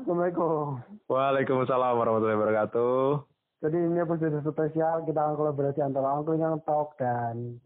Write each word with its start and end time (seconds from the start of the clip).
Assalamualaikum. 0.00 0.80
Waalaikumsalam 1.12 1.92
warahmatullahi 1.92 2.40
wabarakatuh. 2.40 3.20
Jadi 3.60 3.76
ini 3.84 4.00
episode 4.00 4.40
spesial 4.48 5.04
kita 5.04 5.20
akan 5.20 5.36
kolaborasi 5.36 5.84
antara 5.84 6.16
Uncle 6.16 6.40
yang 6.40 6.56
Talk 6.64 6.96
dan 6.96 7.60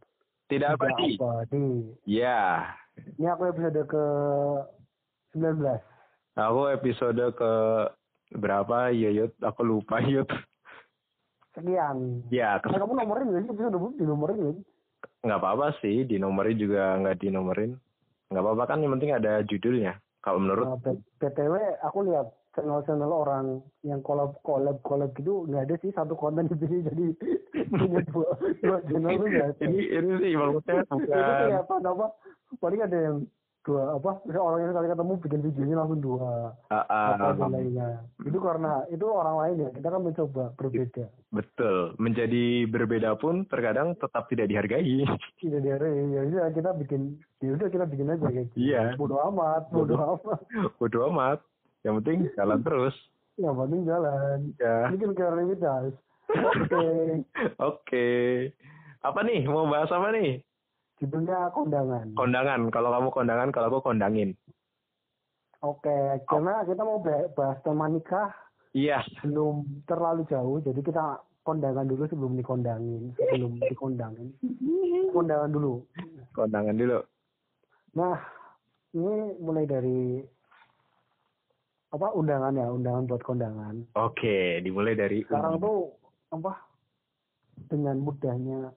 Tidak 0.51 0.75
abadi. 0.75 1.15
Abadi. 1.15 1.95
Ya. 2.11 2.75
Ini 2.99 3.31
aku 3.39 3.55
episode 3.55 3.87
ke 3.87 4.05
19. 5.39 5.79
Aku 6.35 6.75
episode 6.75 7.23
ke 7.39 7.53
berapa 8.35 8.91
ya 8.91 9.15
Yud? 9.15 9.31
Aku 9.39 9.63
lupa 9.63 10.03
Yud. 10.03 10.27
Sekian. 11.55 12.27
Ya, 12.35 12.59
Nah, 12.67 12.83
kamu 12.83 12.99
nomorin 12.99 13.31
nggak 13.31 13.47
sih 13.47 13.51
episode? 13.55 13.79
Di 13.95 14.03
nomorin 14.11 14.37
nggak 14.43 14.55
sih? 14.59 14.67
nggak 15.23 15.39
apa-apa 15.39 15.67
sih. 15.79 16.03
Dinomorin 16.03 16.59
juga 16.59 16.99
nggak 16.99 17.15
dinomorin. 17.23 17.79
Nggak 18.27 18.43
apa-apa 18.43 18.65
kan 18.67 18.83
yang 18.83 18.99
penting 18.99 19.15
ada 19.15 19.39
judulnya. 19.47 20.03
Kalau 20.25 20.41
menurut 20.41 20.65
Nah, 20.65 20.97
BTW 21.21 21.55
aku 21.85 21.99
lihat 22.09 22.33
channel-channel 22.57 23.13
orang 23.13 23.61
yang 23.85 24.01
collab 24.01 24.41
collab 24.41 24.81
collab 24.81 25.13
gitu 25.21 25.45
nggak 25.51 25.69
ada 25.69 25.77
sih 25.85 25.91
satu 25.93 26.17
konten 26.17 26.49
di 26.49 26.57
sini 26.57 26.81
jadi 26.89 27.05
punya 27.69 28.01
dua 28.09 28.31
dua 28.63 28.79
channel 28.89 29.11
tuh 29.21 29.29
nggak 29.29 29.49
ini 29.69 29.81
ini 29.91 30.13
sih 30.23 30.33
maksudnya 30.39 30.83
bukan 30.89 31.53
apa 31.61 31.75
apa? 31.83 32.07
Paling 32.63 32.81
ada 32.87 32.99
yang 32.99 33.17
dua 33.65 33.97
apa 33.97 34.11
orang 34.29 34.61
yang 34.61 34.71
sekali 34.71 34.89
ketemu 34.93 35.13
bikin 35.19 35.41
videonya 35.41 35.77
langsung 35.81 36.01
dua 36.05 36.53
Ah, 36.69 36.85
ah, 36.85 37.17
apa 37.17 37.33
dan 37.35 37.49
lainnya 37.49 37.89
itu 38.21 38.37
karena 38.37 38.85
itu 38.89 39.07
orang 39.09 39.37
lain 39.41 39.57
ya 39.57 39.69
kita 39.73 39.89
kan 39.89 40.03
mencoba 40.05 40.45
berbeda 40.55 41.05
betul. 41.33 41.77
Menjadi 41.97 42.45
berbeda 42.65 43.17
pun 43.17 43.43
terkadang 43.49 43.97
tetap 43.97 44.29
tidak 44.29 44.47
dihargai. 44.47 45.03
tidak 45.43 45.61
dari 45.61 45.91
ya 46.13 46.21
udah 46.23 46.47
kita 46.53 46.71
bikin 46.77 47.01
ya 47.41 47.51
udah 47.57 47.69
kita 47.69 47.85
bikin 47.85 48.07
aja 48.07 48.27
kayak 48.29 48.47
gitu. 48.53 48.57
Iya. 48.61 48.85
bodoh 48.95 49.21
amat 49.33 49.63
bodoh 49.73 49.99
amat 50.21 50.41
Bodo 50.79 50.99
amat. 51.09 51.39
Yang 51.83 51.95
penting 52.01 52.19
jalan 52.37 52.61
terus. 52.61 52.97
yang 53.35 53.57
penting 53.59 53.83
jalan 53.83 54.39
Ya. 54.57 54.93
bikin 54.93 55.11
kreativitas 55.11 55.91
oke 56.31 56.85
Oke. 57.59 58.09
Apa 59.01 59.21
nih? 59.21 59.45
Mau 59.45 59.69
bahas 59.69 59.89
apa 59.89 60.13
nih? 60.13 60.41
Judulnya 60.97 61.51
kondangan 61.51 62.15
Kondangan. 62.15 62.61
Kalau 62.69 62.91
kamu 62.91 63.09
kondangan, 63.11 63.49
kalau 63.51 63.67
aku 63.69 63.81
kondangin. 63.85 64.33
oke 65.61 65.97
karena 66.25 66.61
kita 66.63 66.83
mau 66.83 66.99
bah- 66.99 67.33
bahas 67.33 67.57
tema 67.61 67.89
nikah 67.89 68.29
Iya. 68.71 69.01
belum 69.23 69.65
terlalu 69.85 70.27
jauh 70.27 70.61
jadi 70.61 70.77
kita 70.77 71.05
kondangan 71.41 71.85
dulu 71.85 72.05
sebelum 72.05 72.35
dikondangin 72.35 73.15
sebelum 73.15 73.57
dikondangin 73.63 74.29
kondangan 75.09 75.49
dulu 75.49 75.81
Kondangan 76.33 76.75
dulu. 76.75 77.01
nah 77.93 78.19
ini 78.93 79.15
mulai 79.39 79.65
dari 79.65 80.21
apa 81.89 82.13
undangan 82.13 82.53
ya 82.53 82.69
undangan 82.69 83.07
buat 83.07 83.23
kondangan 83.23 83.75
Oke, 83.95 84.59
dimulai 84.61 84.93
dari 84.93 85.23
sekarang 85.23 85.57
tuh 85.57 85.95
apa 86.29 86.61
dengan 87.69 88.03
mudahnya 88.03 88.69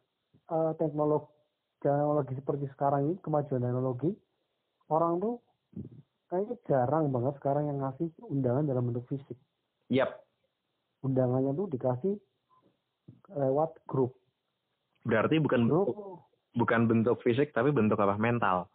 eh, 0.47 0.71
teknologi 0.75 1.33
teknologi 1.79 2.33
seperti 2.35 2.65
sekarang 2.73 3.07
ini 3.07 3.15
kemajuan 3.21 3.61
teknologi 3.61 4.11
orang 4.89 5.19
tuh 5.19 5.35
kayaknya 6.27 6.55
jarang 6.67 7.07
banget 7.09 7.33
sekarang 7.39 7.69
yang 7.69 7.79
ngasih 7.79 8.09
undangan 8.25 8.65
dalam 8.65 8.89
bentuk 8.89 9.05
fisik 9.07 9.37
Yap. 9.87 10.19
undangannya 11.01 11.53
tuh 11.53 11.67
dikasih 11.69 12.15
lewat 13.31 13.77
grup 13.85 14.15
Berarti 15.07 15.39
bukan 15.39 15.71
grup 15.71 15.87
bentuk, 15.87 16.19
bukan 16.51 16.81
bentuk 16.83 17.17
fisik 17.23 17.55
tapi 17.55 17.71
bentuk 17.71 17.95
apa? 17.95 18.19
Mental. 18.19 18.67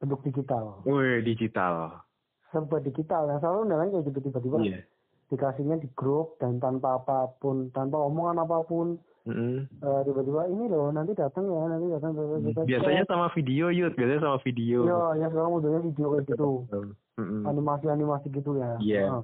bentuk 0.00 0.24
digital 0.24 0.80
Wih, 0.88 1.20
digital. 1.20 2.00
serba 2.48 2.80
digital 2.80 3.28
yang 3.28 3.38
selalu 3.38 3.58
undangan 3.68 3.86
kayak 3.92 4.04
gitu 4.08 4.18
tiba-tiba 4.24 4.56
Iya. 4.58 4.80
Dikasihnya 5.30 5.78
di 5.78 5.88
grup 5.94 6.36
dan 6.42 6.58
tanpa 6.58 6.98
apa 6.98 7.30
pun 7.38 7.70
tanpa 7.70 7.96
omongan 8.02 8.42
apa 8.42 8.66
pun. 8.66 8.98
Eh, 9.30 10.00
tiba-tiba 10.08 10.48
ini 10.50 10.66
loh 10.66 10.90
nanti 10.90 11.14
datang 11.14 11.46
ya 11.46 11.62
nanti 11.70 11.86
datang 11.86 12.10
Biasanya 12.66 13.04
sama 13.06 13.30
video, 13.30 13.70
Yud. 13.70 13.94
Biasanya 13.94 14.20
sama 14.26 14.38
video. 14.42 14.78
ya 14.90 15.00
ya 15.22 15.26
sekarang 15.30 15.54
modelnya 15.54 15.80
video 15.86 16.06
kayak 16.18 16.26
gitu. 16.34 16.50
Mm-mm. 17.20 17.44
animasi-animasi 17.46 18.26
gitu 18.32 18.58
ya. 18.58 18.74
Iya. 18.80 19.22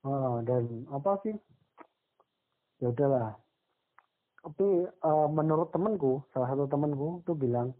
Ah, 0.00 0.08
ah, 0.08 0.34
dan 0.42 0.88
apa 0.90 1.20
sih? 1.22 1.36
Ya 2.82 2.90
udahlah. 2.90 3.38
Tapi 4.40 4.88
eh, 4.90 5.28
menurut 5.30 5.70
temanku 5.70 6.26
salah 6.34 6.50
satu 6.50 6.66
temanku 6.66 7.22
tuh 7.22 7.38
bilang 7.38 7.70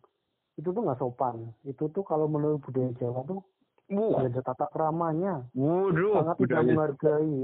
itu 0.54 0.70
tuh 0.70 0.82
nggak 0.86 1.00
sopan. 1.02 1.50
Itu 1.66 1.90
tuh 1.90 2.06
kalau 2.06 2.30
menurut 2.30 2.62
budaya 2.62 2.94
Jawa 3.00 3.26
tuh 3.26 3.42
Wuh, 3.90 4.14
ada 4.16 4.40
tata 4.40 4.70
keramanya 4.70 5.50
waduh, 5.50 6.22
sangat 6.22 6.36
tidak 6.40 6.62
menghargai. 6.62 7.34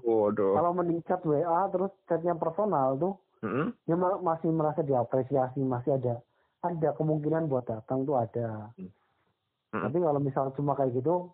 Waduh. 0.00 0.52
kalau 0.56 0.70
mending 0.72 1.04
chat 1.04 1.20
WA 1.20 1.42
terus 1.68 1.92
chatnya 2.06 2.32
personal 2.34 2.96
tuh 2.96 3.14
Mm-mm. 3.40 3.76
dia 3.82 3.92
ma- 3.92 4.16
masih 4.18 4.48
merasa 4.48 4.80
diapresiasi 4.80 5.60
masih 5.60 5.94
ada 5.94 6.24
ada 6.60 6.88
kemungkinan 6.94 7.44
buat 7.44 7.64
datang 7.64 8.02
tuh 8.02 8.16
ada 8.16 8.72
Hmm. 9.72 9.80
tapi 9.82 9.98
kalau 9.98 10.20
misal 10.20 10.52
cuma 10.52 10.72
kayak 10.72 10.92
gitu 10.94 11.32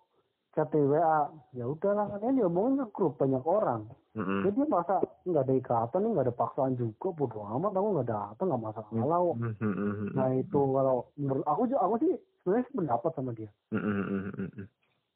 chat 0.54 0.70
di 0.70 0.78
WA 0.80 1.26
ya 1.52 1.66
udahlah 1.66 2.06
kan 2.08 2.19
dia 2.19 2.38
diomongin 2.38 2.78
ke 2.80 2.86
grup 2.88 3.14
banyak 3.14 3.42
orang 3.42 3.90
Mm-mm. 4.14 4.42
jadi 4.42 4.54
dia 4.56 4.66
merasa 4.66 4.94
nggak 5.22 5.42
ada 5.42 5.54
ikatan 5.54 5.98
nih 6.00 6.10
nggak 6.10 6.26
ada 6.26 6.34
paksaan 6.34 6.72
juga 6.75 7.08
bodo 7.12 7.42
amat 7.44 7.72
aku 7.72 7.88
nggak 7.92 8.08
datang 8.08 8.46
nggak 8.48 8.62
masalah. 8.64 9.20
Mm-mm. 9.58 10.14
nah 10.14 10.30
itu 10.32 10.54
kalau 10.54 10.96
menurut 11.14 11.44
aku 11.44 11.62
aku 11.69 11.94
sih 11.98 12.14
sebenarnya 12.48 12.72
pendapat 12.72 13.10
sama 13.12 13.31
dia. 13.36 13.50
Mm-mm. 13.76 14.66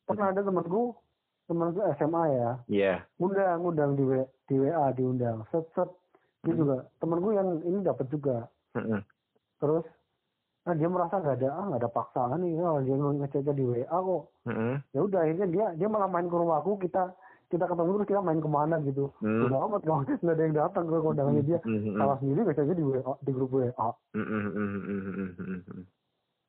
pernah 0.05 0.29
ada 0.29 0.41
temanku 0.45 0.93
temanku 1.49 1.81
SMA 1.97 2.23
ya. 2.29 2.51
Iya. 2.69 2.95
ngundang 3.17 3.59
ngundang 3.65 3.91
di, 3.97 4.05
W, 4.05 4.13
di 4.45 4.55
WA 4.61 4.93
diundang. 4.93 5.49
Set 5.49 5.65
set. 5.73 5.89
Dia 6.45 6.53
juga 6.53 6.85
temanku 7.01 7.33
yang 7.33 7.49
ini 7.65 7.81
dapat 7.81 8.07
juga. 8.13 8.47
Mm-mm. 8.77 9.01
terus 9.61 9.85
nah 10.63 10.79
dia 10.79 10.87
merasa 10.87 11.19
nggak 11.19 11.43
ada 11.43 11.49
ah 11.59 11.65
nggak 11.73 11.81
ada 11.81 11.91
paksaan 11.91 12.39
nih. 12.45 12.53
Oh, 12.61 12.79
dia 12.85 12.95
ngecek 12.95 13.51
di 13.57 13.65
WA 13.65 13.89
kok. 13.89 14.23
Mm-mm. 14.47 14.75
ya 14.93 15.01
udah 15.01 15.21
akhirnya 15.25 15.47
dia 15.49 15.67
dia 15.81 15.89
malah 15.89 16.09
main 16.13 16.29
ke 16.29 16.37
rumahku 16.37 16.77
kita 16.85 17.17
kita 17.53 17.69
ketemu 17.69 18.01
terus 18.01 18.09
kita 18.09 18.21
main 18.25 18.41
ke 18.41 18.49
mana 18.49 18.81
gitu. 18.81 19.13
Hmm. 19.21 19.45
udah 19.45 19.59
amat 19.69 19.81
kalau 19.85 20.01
nggak 20.09 20.25
ada 20.25 20.43
yang 20.43 20.57
datang 20.57 20.85
ke 20.89 20.97
kondangannya 21.05 21.43
dia. 21.45 21.59
Salah 22.01 22.17
sendiri 22.17 22.41
ngeceknya 22.49 22.75
di 22.81 22.85
WA 22.85 23.13
di 23.21 23.31
grup 23.37 23.51
WA. 23.53 23.89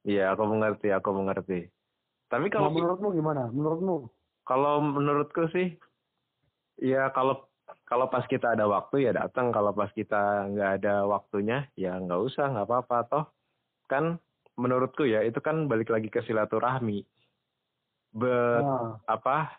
Iya, 0.04 0.36
aku 0.36 0.44
mengerti, 0.48 0.92
aku 0.92 1.10
mengerti. 1.16 1.68
Tapi 2.28 2.52
kalau 2.52 2.72
kalau 2.72 2.76
menurutmu 2.76 3.10
gimana 3.14 3.44
menurutmu 3.54 4.10
kalau 4.44 4.84
menurutku 4.84 5.48
sih, 5.56 5.76
ya 6.80 7.08
kalau 7.16 7.48
kalau 7.88 8.12
pas 8.12 8.28
kita 8.28 8.56
ada 8.56 8.68
waktu 8.68 9.08
ya 9.08 9.12
datang, 9.16 9.56
kalau 9.56 9.72
pas 9.72 9.88
kita 9.96 10.52
nggak 10.52 10.84
ada 10.84 11.08
waktunya 11.08 11.68
ya 11.80 11.96
nggak 11.96 12.22
usah, 12.28 12.52
nggak 12.52 12.68
apa-apa 12.68 12.98
toh. 13.08 13.26
Kan 13.88 14.20
menurutku 14.60 15.08
ya 15.08 15.24
itu 15.24 15.40
kan 15.40 15.72
balik 15.72 15.90
lagi 15.90 16.12
ke 16.12 16.20
silaturahmi. 16.28 17.08
Be, 18.14 18.36
nah, 18.62 19.00
apa 19.10 19.58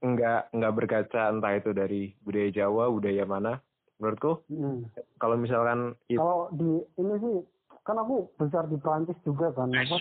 nggak 0.00 0.54
nggak 0.56 0.74
berkaca 0.78 1.22
entah 1.34 1.52
itu 1.58 1.74
dari 1.74 2.14
budaya 2.22 2.48
Jawa, 2.54 2.88
budaya 2.94 3.24
mana. 3.26 3.58
Menurutku 3.98 4.46
mm. 4.46 4.94
kalau 5.18 5.36
misalkan 5.38 5.98
itu 6.06 6.22
kalau 6.22 6.50
di 6.54 6.82
ini 7.02 7.14
sih 7.18 7.36
kan 7.84 8.00
aku 8.00 8.32
besar 8.40 8.64
di 8.66 8.80
Prancis 8.80 9.16
juga 9.22 9.52
kan 9.52 9.68
apa 9.68 9.96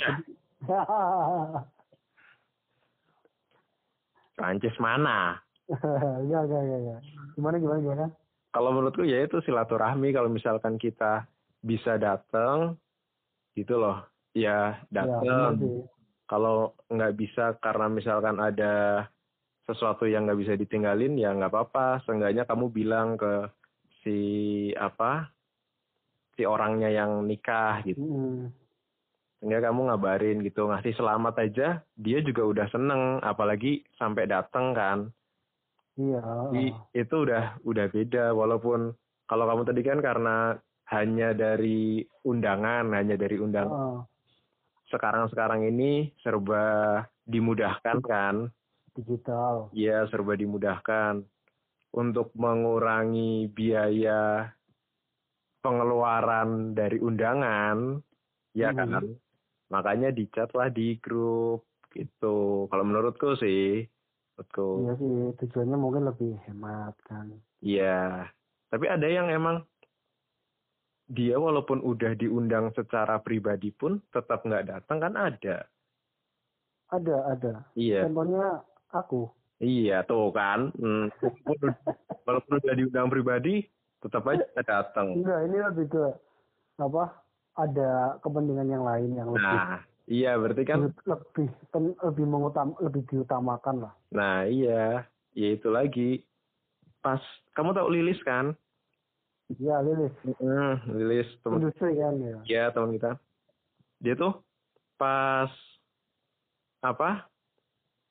Prancis 4.33 4.73
mana? 4.81 5.37
ya 6.27 6.41
ya 6.43 6.59
ya 6.59 6.77
ya 6.79 6.97
gimana 7.37 7.55
gimana 7.61 7.79
gimana 7.79 8.07
Kalau 8.53 8.69
menurutku 8.69 9.01
ya 9.01 9.25
itu 9.25 9.41
silaturahmi 9.41 10.13
kalau 10.13 10.29
misalkan 10.29 10.77
kita 10.77 11.25
bisa 11.65 11.97
datang 11.97 12.77
gitu 13.57 13.81
loh. 13.81 14.05
Ya 14.37 14.77
ya 14.93 15.05
datang. 15.05 15.57
sih 15.57 15.81
kalau 16.29 16.77
nggak 16.85 17.13
bisa 17.17 17.57
karena 17.57 17.89
misalkan 17.89 18.37
ada 18.37 19.05
sesuatu 19.65 20.05
yang 20.05 20.29
nggak 20.29 20.37
bisa 20.37 20.53
ditinggalin 20.53 21.17
ya 21.17 21.33
nggak 21.33 21.49
apa-apa. 21.49 22.05
Seenggaknya 22.05 22.45
kamu 22.45 22.69
bilang 22.69 23.17
ke 23.17 23.49
si 24.05 24.19
apa 24.77 25.33
si 26.33 26.43
orangnya 26.43 26.89
yang 26.89 27.25
nikah 27.25 27.81
gitu. 27.85 27.99
Mm. 27.99 28.49
Sehingga 29.39 29.59
kamu 29.69 29.91
ngabarin 29.91 30.39
gitu 30.41 30.71
ngasih 30.71 30.95
selamat 30.95 31.35
aja 31.43 31.67
dia 31.99 32.19
juga 32.23 32.47
udah 32.47 32.67
seneng 32.71 33.19
apalagi 33.19 33.83
sampai 33.99 34.23
datang 34.25 34.71
kan. 34.71 34.99
iya 35.99 36.23
Jadi 36.49 36.65
itu 36.95 37.15
udah 37.27 37.59
udah 37.67 37.85
beda 37.91 38.31
walaupun 38.31 38.95
kalau 39.27 39.45
kamu 39.45 39.61
tadi 39.67 39.81
kan 39.83 39.99
karena 39.99 40.57
hanya 40.91 41.31
dari 41.33 42.03
undangan, 42.27 42.91
hanya 42.91 43.15
dari 43.15 43.39
undangan. 43.39 44.03
Sekarang-sekarang 44.91 45.65
ini 45.67 46.11
serba 46.21 47.01
dimudahkan 47.25 47.97
kan? 48.03 48.51
digital 48.93 49.73
Ya, 49.73 50.05
serba 50.13 50.37
dimudahkan 50.37 51.25
untuk 51.93 52.29
mengurangi 52.37 53.49
biaya 53.49 54.53
pengeluaran 55.63 56.75
dari 56.75 56.99
undangan, 56.99 58.03
ya 58.51 58.69
Hmm. 58.69 58.77
kan? 58.77 59.03
Makanya 59.71 60.11
dicat 60.11 60.51
lah 60.53 60.69
di 60.69 60.99
grup 60.99 61.65
gitu 61.89 62.65
kalau 62.67 62.83
menurutku 62.83 63.37
sih 63.37 63.85
menurutku 64.33 64.67
Iya 64.81 64.93
sih, 64.97 65.13
tujuannya 65.39 65.77
mungkin 65.77 66.03
lebih 66.09 66.41
hemat 66.45 66.97
kan. 67.05 67.29
iya 67.61 68.25
tapi 68.67 68.89
ada 68.89 69.05
yang 69.05 69.29
emang 69.29 69.61
dia 71.05 71.37
walaupun 71.37 71.85
udah 71.85 72.17
diundang 72.17 72.73
secara 72.73 73.21
pribadi 73.21 73.69
pun 73.69 74.01
tetap 74.09 74.41
nggak 74.41 74.65
datang 74.67 74.97
kan 74.97 75.13
ada 75.13 75.69
Ada, 76.89 77.15
ada. 77.29 77.53
iya 77.77 78.09
Contohnya 78.09 78.65
aku. 78.89 79.29
iya 79.61 80.01
tuh 80.01 80.33
kan 80.33 80.73
hmm, 80.73 81.13
walaupun 82.25 82.57
udah 82.65 82.73
diundang 82.73 83.13
pribadi 83.13 83.69
tetap 84.03 84.27
aja 84.27 84.43
nggak 84.43 84.67
datang 84.67 85.07
Enggak, 85.15 85.39
ini 85.47 85.57
lebih 85.63 85.85
ke 85.87 86.03
apa? 86.77 87.03
Ada 87.53 88.17
kepentingan 88.19 88.67
yang 88.67 88.83
lain 88.83 89.09
yang 89.15 89.29
lebih 89.31 89.45
nah 89.45 89.79
iya 90.03 90.35
berarti 90.35 90.63
kan 90.67 90.91
lebih 91.07 91.47
pen- 91.71 91.99
lebih 92.03 92.25
mengutam 92.27 92.75
lebih 92.83 93.07
diutamakan 93.07 93.87
lah. 93.87 93.93
Nah 94.11 94.43
iya, 94.43 95.07
ya 95.31 95.47
itu 95.55 95.71
lagi. 95.71 96.27
Pas 96.99 97.23
kamu 97.55 97.71
tahu 97.71 97.87
Lilis 97.87 98.19
kan? 98.27 98.51
Ya, 99.59 99.79
Lilis. 99.85 100.11
Hmm, 100.23 100.75
Lilis 100.97 101.29
teman 101.43 101.61
Industri 101.61 101.99
kan 101.99 102.13
ya. 102.19 102.37
ya 102.47 102.63
teman 102.73 102.95
kita. 102.95 103.15
Dia 104.01 104.13
tuh 104.17 104.33
pas 104.97 105.51
apa? 106.81 107.27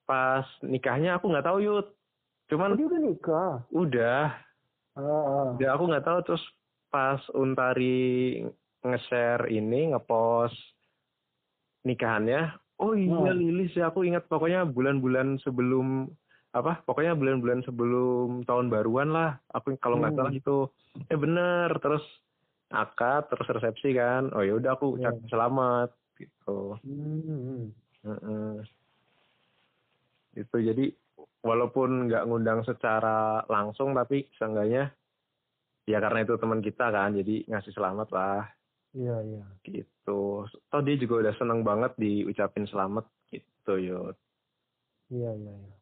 Pas 0.09 0.47
nikahnya 0.63 1.17
aku 1.19 1.29
nggak 1.29 1.45
tahu 1.45 1.59
yud. 1.61 1.87
Cuman 2.49 2.77
Dia 2.77 2.87
udah 2.89 3.01
nikah. 3.01 3.53
udah, 3.73 4.25
Ah, 4.93 5.01
ah. 5.03 5.47
udah 5.57 5.71
aku 5.73 5.85
nggak 5.89 6.05
tahu 6.05 6.19
terus 6.23 6.45
pas 6.89 7.21
Untari 7.33 8.45
nge-share 8.83 9.49
ini 9.49 9.91
ngepost 9.91 10.59
nikahannya. 11.83 12.53
Oh 12.77 12.93
iya 12.93 13.31
Hmm. 13.31 13.39
Lilis 13.39 13.73
ya 13.73 13.89
aku 13.89 14.03
ingat 14.03 14.27
pokoknya 14.27 14.67
bulan-bulan 14.67 15.39
sebelum 15.41 16.11
apa 16.53 16.85
pokoknya 16.85 17.17
bulan-bulan 17.17 17.65
sebelum 17.65 18.45
tahun 18.45 18.69
baruan 18.69 19.09
lah 19.09 19.41
aku 19.49 19.73
kalau 19.81 19.97
nggak 19.97 20.13
Hmm. 20.13 20.21
salah 20.21 20.35
itu 20.35 20.57
eh 21.09 21.17
bener 21.17 21.73
terus 21.81 22.05
akad 22.69 23.25
terus 23.33 23.49
resepsi 23.49 23.97
kan 23.97 24.29
oh 24.37 24.45
ya 24.45 24.61
udah 24.61 24.77
aku 24.77 25.01
Ya. 25.01 25.09
ucapin 25.09 25.29
selamat 25.33 25.91
gitu 26.21 26.77
Hmm. 26.85 27.73
Heeh. 28.05 28.53
itu 30.35 30.57
jadi 30.59 30.85
walaupun 31.43 32.07
nggak 32.09 32.25
ngundang 32.31 32.63
secara 32.63 33.43
langsung 33.51 33.93
tapi 33.93 34.31
seenggaknya 34.39 34.95
ya 35.85 35.99
karena 35.99 36.23
itu 36.23 36.39
teman 36.39 36.63
kita 36.63 36.95
kan 36.95 37.13
jadi 37.19 37.43
ngasih 37.51 37.75
selamat 37.75 38.09
lah. 38.15 38.43
Iya, 38.93 39.17
iya. 39.25 39.45
gitu. 39.65 40.45
Toh 40.47 40.83
dia 40.85 40.97
juga 41.01 41.27
udah 41.27 41.35
seneng 41.41 41.65
banget 41.65 41.97
diucapin 41.97 42.69
selamat 42.69 43.09
gitu 43.33 43.75
yud. 43.81 44.17
Iya, 45.13 45.33
iya, 45.37 45.53
iya. 45.53 45.77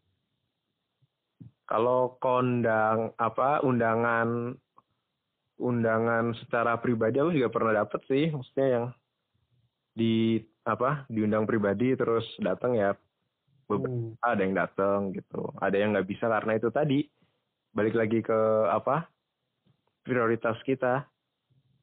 kalau 1.71 2.19
kondang 2.19 3.15
apa 3.15 3.63
undangan 3.63 4.59
undangan 5.61 6.35
secara 6.43 6.83
pribadi 6.83 7.23
aku 7.23 7.31
juga 7.35 7.51
pernah 7.53 7.83
dapet 7.85 8.01
sih. 8.07 8.31
Maksudnya 8.31 8.67
yang 8.71 8.87
di 9.91 10.39
apa 10.65 11.05
diundang 11.11 11.45
pribadi 11.51 11.99
terus 11.99 12.25
datang 12.39 12.79
ya 12.79 12.95
beberapa 13.71 13.95
Hmm. 14.11 14.19
ada 14.21 14.41
yang 14.43 14.55
datang 14.57 14.99
gitu 15.15 15.41
ada 15.57 15.77
yang 15.79 15.95
nggak 15.95 16.09
bisa 16.09 16.27
karena 16.27 16.59
itu 16.59 16.69
tadi 16.69 17.07
balik 17.71 17.95
lagi 17.95 18.19
ke 18.19 18.39
apa 18.67 19.07
prioritas 20.03 20.59
kita 20.63 21.07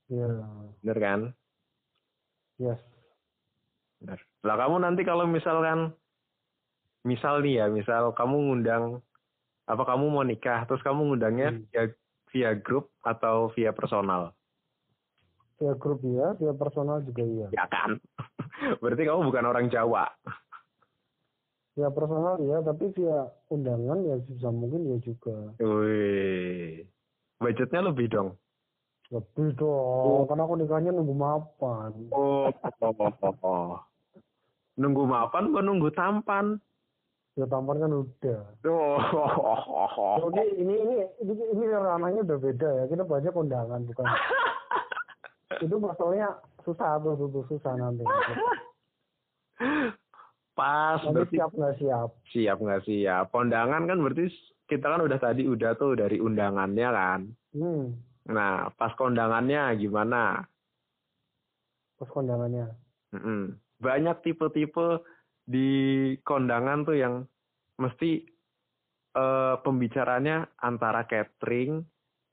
Iya. 0.08 0.28
bener 0.84 0.98
kan 0.98 1.20
Yes. 2.58 2.82
bener 3.98 4.20
lah 4.44 4.56
kamu 4.58 4.76
nanti 4.80 5.02
kalau 5.02 5.24
misalkan 5.24 5.96
misal 7.02 7.40
nih 7.40 7.64
ya 7.64 7.66
misal 7.68 8.12
kamu 8.12 8.36
ngundang 8.36 9.00
apa 9.64 9.84
kamu 9.84 10.06
mau 10.10 10.24
nikah 10.24 10.64
terus 10.66 10.82
kamu 10.82 11.08
ngundangnya 11.08 11.56
Hmm. 11.56 11.64
via 11.72 11.84
via 12.28 12.52
grup 12.54 12.92
atau 13.02 13.48
via 13.52 13.72
personal 13.72 14.36
Via 15.58 15.74
grup 15.74 16.06
ya, 16.06 16.38
via 16.38 16.54
personal 16.54 17.02
juga 17.02 17.24
iya. 17.24 17.48
ya 17.50 17.66
kan 17.66 17.98
berarti 18.84 19.04
kamu 19.04 19.26
bukan 19.26 19.46
orang 19.46 19.68
Jawa 19.68 20.06
Via 21.78 21.94
personal 21.94 22.42
ya, 22.42 22.58
tapi 22.66 22.90
via 22.90 23.30
undangan 23.54 24.02
ya 24.02 24.18
bisa 24.26 24.50
mungkin 24.50 24.90
ya 24.90 24.98
juga. 24.98 25.54
Wih, 25.62 26.90
budgetnya 27.38 27.94
lebih 27.94 28.10
dong. 28.10 28.34
Lebih 29.14 29.54
dong, 29.62 30.26
karena 30.26 30.50
aku 30.50 30.58
nikahnya 30.58 30.90
nunggu 30.90 31.14
mapan. 31.14 31.94
Oh, 32.10 32.50
nunggu 34.82 35.04
mapan 35.06 35.54
gua 35.54 35.62
nunggu 35.62 35.94
tampan. 35.94 36.58
Ya 37.38 37.46
tampan 37.46 37.78
kan 37.78 37.94
udah. 37.94 38.42
Oh, 38.66 38.98
Oke, 40.26 40.42
ini 40.58 40.82
ini 40.82 41.06
ini 41.22 41.34
ini 41.54 41.64
ranahnya 41.70 42.26
udah 42.26 42.42
beda 42.42 42.70
ya. 42.74 42.84
Kita 42.90 43.06
banyak 43.06 43.38
undangan 43.38 43.86
bukan. 43.86 44.02
itu 45.62 45.78
masalahnya 45.78 46.42
susah 46.66 46.98
tuh 47.06 47.46
susah 47.46 47.74
nanti. 47.78 48.02
pas 50.58 50.98
berarti 51.06 51.38
siap 51.38 51.54
nggak 51.54 51.76
siap? 51.78 52.10
siap 52.34 52.58
nggak 52.58 52.84
siap. 52.90 53.30
Kondangan 53.30 53.86
kan 53.86 54.02
berarti 54.02 54.34
kita 54.66 54.98
kan 54.98 55.06
udah 55.06 55.20
tadi 55.22 55.46
udah 55.46 55.78
tuh 55.78 55.94
dari 55.94 56.18
undangannya 56.18 56.90
kan. 56.90 57.22
Hmm, 57.54 57.94
Nah, 58.28 58.68
pas 58.76 58.92
kondangannya 59.00 59.72
gimana? 59.80 60.44
pas 61.98 62.10
kondangannya. 62.14 62.70
Mm-mm. 63.10 63.58
Banyak 63.82 64.22
tipe-tipe 64.22 65.02
di 65.50 66.14
kondangan 66.22 66.86
tuh 66.86 66.94
yang 66.94 67.26
mesti 67.82 68.22
eh, 69.18 69.56
pembicaranya 69.66 70.46
antara 70.62 71.10
catering, 71.10 71.82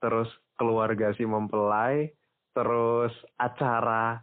terus 0.04 0.28
keluarga 0.60 1.16
si 1.16 1.24
mempelai, 1.24 2.12
terus 2.52 3.14
acara 3.40 4.20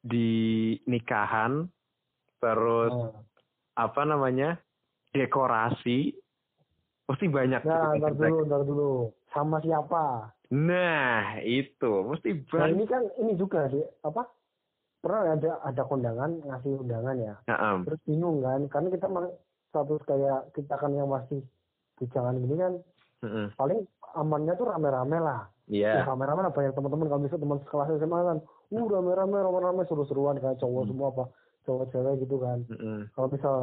di 0.00 0.72
nikahan, 0.88 1.68
terus 2.40 2.94
Nah, 2.94 3.27
apa 3.78 4.02
namanya 4.02 4.58
dekorasi, 5.14 6.12
pasti 7.06 7.26
banyak. 7.30 7.62
nah 7.62 7.94
ntar 7.94 8.12
dulu, 8.12 8.36
ntar 8.44 8.62
dulu. 8.66 8.92
Sama 9.30 9.62
siapa? 9.62 10.34
Nah, 10.50 11.38
itu 11.40 11.92
mesti 12.02 12.34
Nah 12.34 12.48
banyak. 12.50 12.74
ini 12.74 12.84
kan 12.84 13.02
ini 13.16 13.32
juga 13.36 13.68
di 13.68 13.78
apa? 14.02 14.26
Pernah 14.98 15.38
ada 15.38 15.50
ada 15.62 15.82
kondangan 15.86 16.42
ngasih 16.42 16.82
undangan 16.82 17.16
ya. 17.16 17.34
Nah, 17.46 17.58
em. 17.70 17.80
Terus 17.86 18.00
bingung 18.02 18.42
kan? 18.42 18.66
Karena 18.66 18.88
kita 18.90 19.06
satu 19.70 19.94
kayak 20.02 20.50
kita 20.52 20.74
kan 20.74 20.90
yang 20.90 21.06
masih 21.06 21.44
bujangan 22.00 22.34
gini 22.40 22.56
kan 22.56 22.72
Mm-mm. 23.20 23.46
paling 23.54 23.84
amannya 24.14 24.54
tuh 24.56 24.66
rame-rame 24.66 25.18
lah. 25.20 25.46
Iya. 25.68 26.02
Ya, 26.02 26.08
rame-rame 26.08 26.40
lah 26.42 26.52
banyak 26.54 26.72
teman-teman 26.72 27.06
kalau 27.06 27.22
bisa 27.22 27.36
teman 27.36 27.58
sekelas 27.62 27.88
SMA 28.00 28.20
kan. 28.24 28.38
Uh 28.68 28.84
rame-rame 28.84 29.36
rame-rame 29.38 29.82
seru-seruan 29.86 30.40
kayak 30.40 30.58
cowok 30.58 30.82
Hmm. 30.82 30.90
semua 30.90 31.08
apa 31.12 31.24
cowok 31.68 31.92
cewek 31.92 32.24
gitu 32.24 32.40
kan. 32.40 32.64
Mm-mm. 32.66 33.12
Kalau 33.12 33.28
misal 33.28 33.56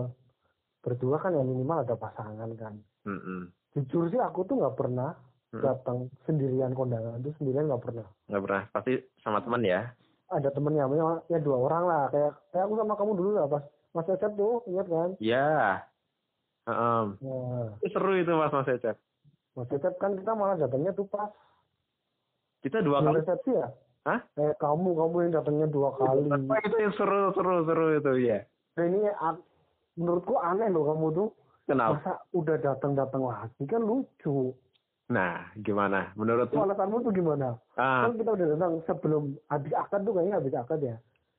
berdua 0.80 1.18
kan 1.18 1.34
ya 1.34 1.42
minimal 1.42 1.82
ada 1.82 1.98
pasangan 1.98 2.50
kan. 2.54 2.78
Mm-mm. 3.04 3.50
Jujur 3.74 4.08
sih 4.08 4.22
aku 4.22 4.46
tuh 4.46 4.62
nggak 4.62 4.78
pernah 4.78 5.18
Hmm. 5.54 5.64
datang 5.64 5.98
sendirian 6.28 6.76
kondangan 6.76 7.16
itu 7.24 7.32
sendirian 7.40 7.66
nggak 7.66 7.80
pernah. 7.80 8.04
Nggak 8.28 8.44
pernah. 8.44 8.62
Pasti 8.70 8.92
sama 9.20 9.40
teman 9.40 9.64
ya. 9.64 9.90
ada 10.26 10.50
temennya 10.50 10.90
ya, 10.90 11.06
ya 11.30 11.40
dua 11.40 11.58
orang 11.62 11.84
lah 11.86 12.04
kayak 12.10 12.34
kayak 12.50 12.66
aku 12.66 12.76
sama 12.76 12.98
kamu 12.98 13.14
dulu 13.14 13.30
lah 13.32 13.46
pas 13.46 13.64
Mas 13.94 14.04
Cecep 14.04 14.34
tuh 14.34 14.66
ingat 14.66 14.88
kan 14.90 15.10
Ya. 15.22 15.86
Heeh. 16.66 17.04
nah, 17.22 17.66
Itu 17.78 17.88
seru 17.94 18.18
itu 18.18 18.34
Mas 18.34 18.50
Mas 18.50 18.66
Cecep. 18.66 18.98
Mas 19.54 19.70
Cecep 19.70 19.94
kan 19.96 20.18
kita 20.18 20.34
malah 20.34 20.58
datangnya 20.58 20.92
tuh 20.92 21.06
pas 21.06 21.30
Kita 22.60 22.82
dua 22.82 23.00
kali. 23.00 23.22
resepsi 23.22 23.54
ya 23.54 23.70
Hah? 24.06 24.22
kayak 24.38 24.56
kamu 24.62 24.90
kamu 24.94 25.16
yang 25.26 25.34
datangnya 25.34 25.68
dua 25.68 25.90
kali 25.98 26.30
Apa 26.30 26.56
itu 26.62 26.78
yang 26.78 26.94
seru 26.94 27.34
seru 27.34 27.66
seru 27.66 27.86
itu 27.98 28.14
ya. 28.30 28.40
nah 28.78 28.84
ini 28.86 29.02
menurutku 29.98 30.38
aneh 30.38 30.70
loh 30.70 30.94
kamu 30.94 31.08
tuh 31.12 31.28
Kenapa? 31.66 31.98
masa 31.98 32.14
udah 32.30 32.58
datang 32.62 32.94
datang 32.94 33.26
lagi 33.26 33.64
kan 33.66 33.82
lucu 33.82 34.54
Nah, 35.06 35.54
gimana? 35.62 36.18
Menurut 36.18 36.50
itu 36.50 36.58
alasanmu 36.58 37.06
tuh 37.06 37.14
gimana 37.14 37.58
ah, 37.78 38.10
kan 38.10 38.18
kita 38.18 38.30
udah 38.34 38.48
datang 38.58 38.74
sebelum 38.90 39.38
habis 39.54 39.74
akad 39.74 40.02
tuh 40.02 40.14
kayaknya 40.18 40.36
habis 40.42 40.54
akad 40.58 40.80
ya 40.82 40.96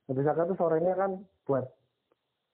habis 0.07 0.23
akad 0.23 0.45
tuh 0.51 0.57
sorenya 0.59 0.95
kan 0.95 1.19
buat 1.43 1.67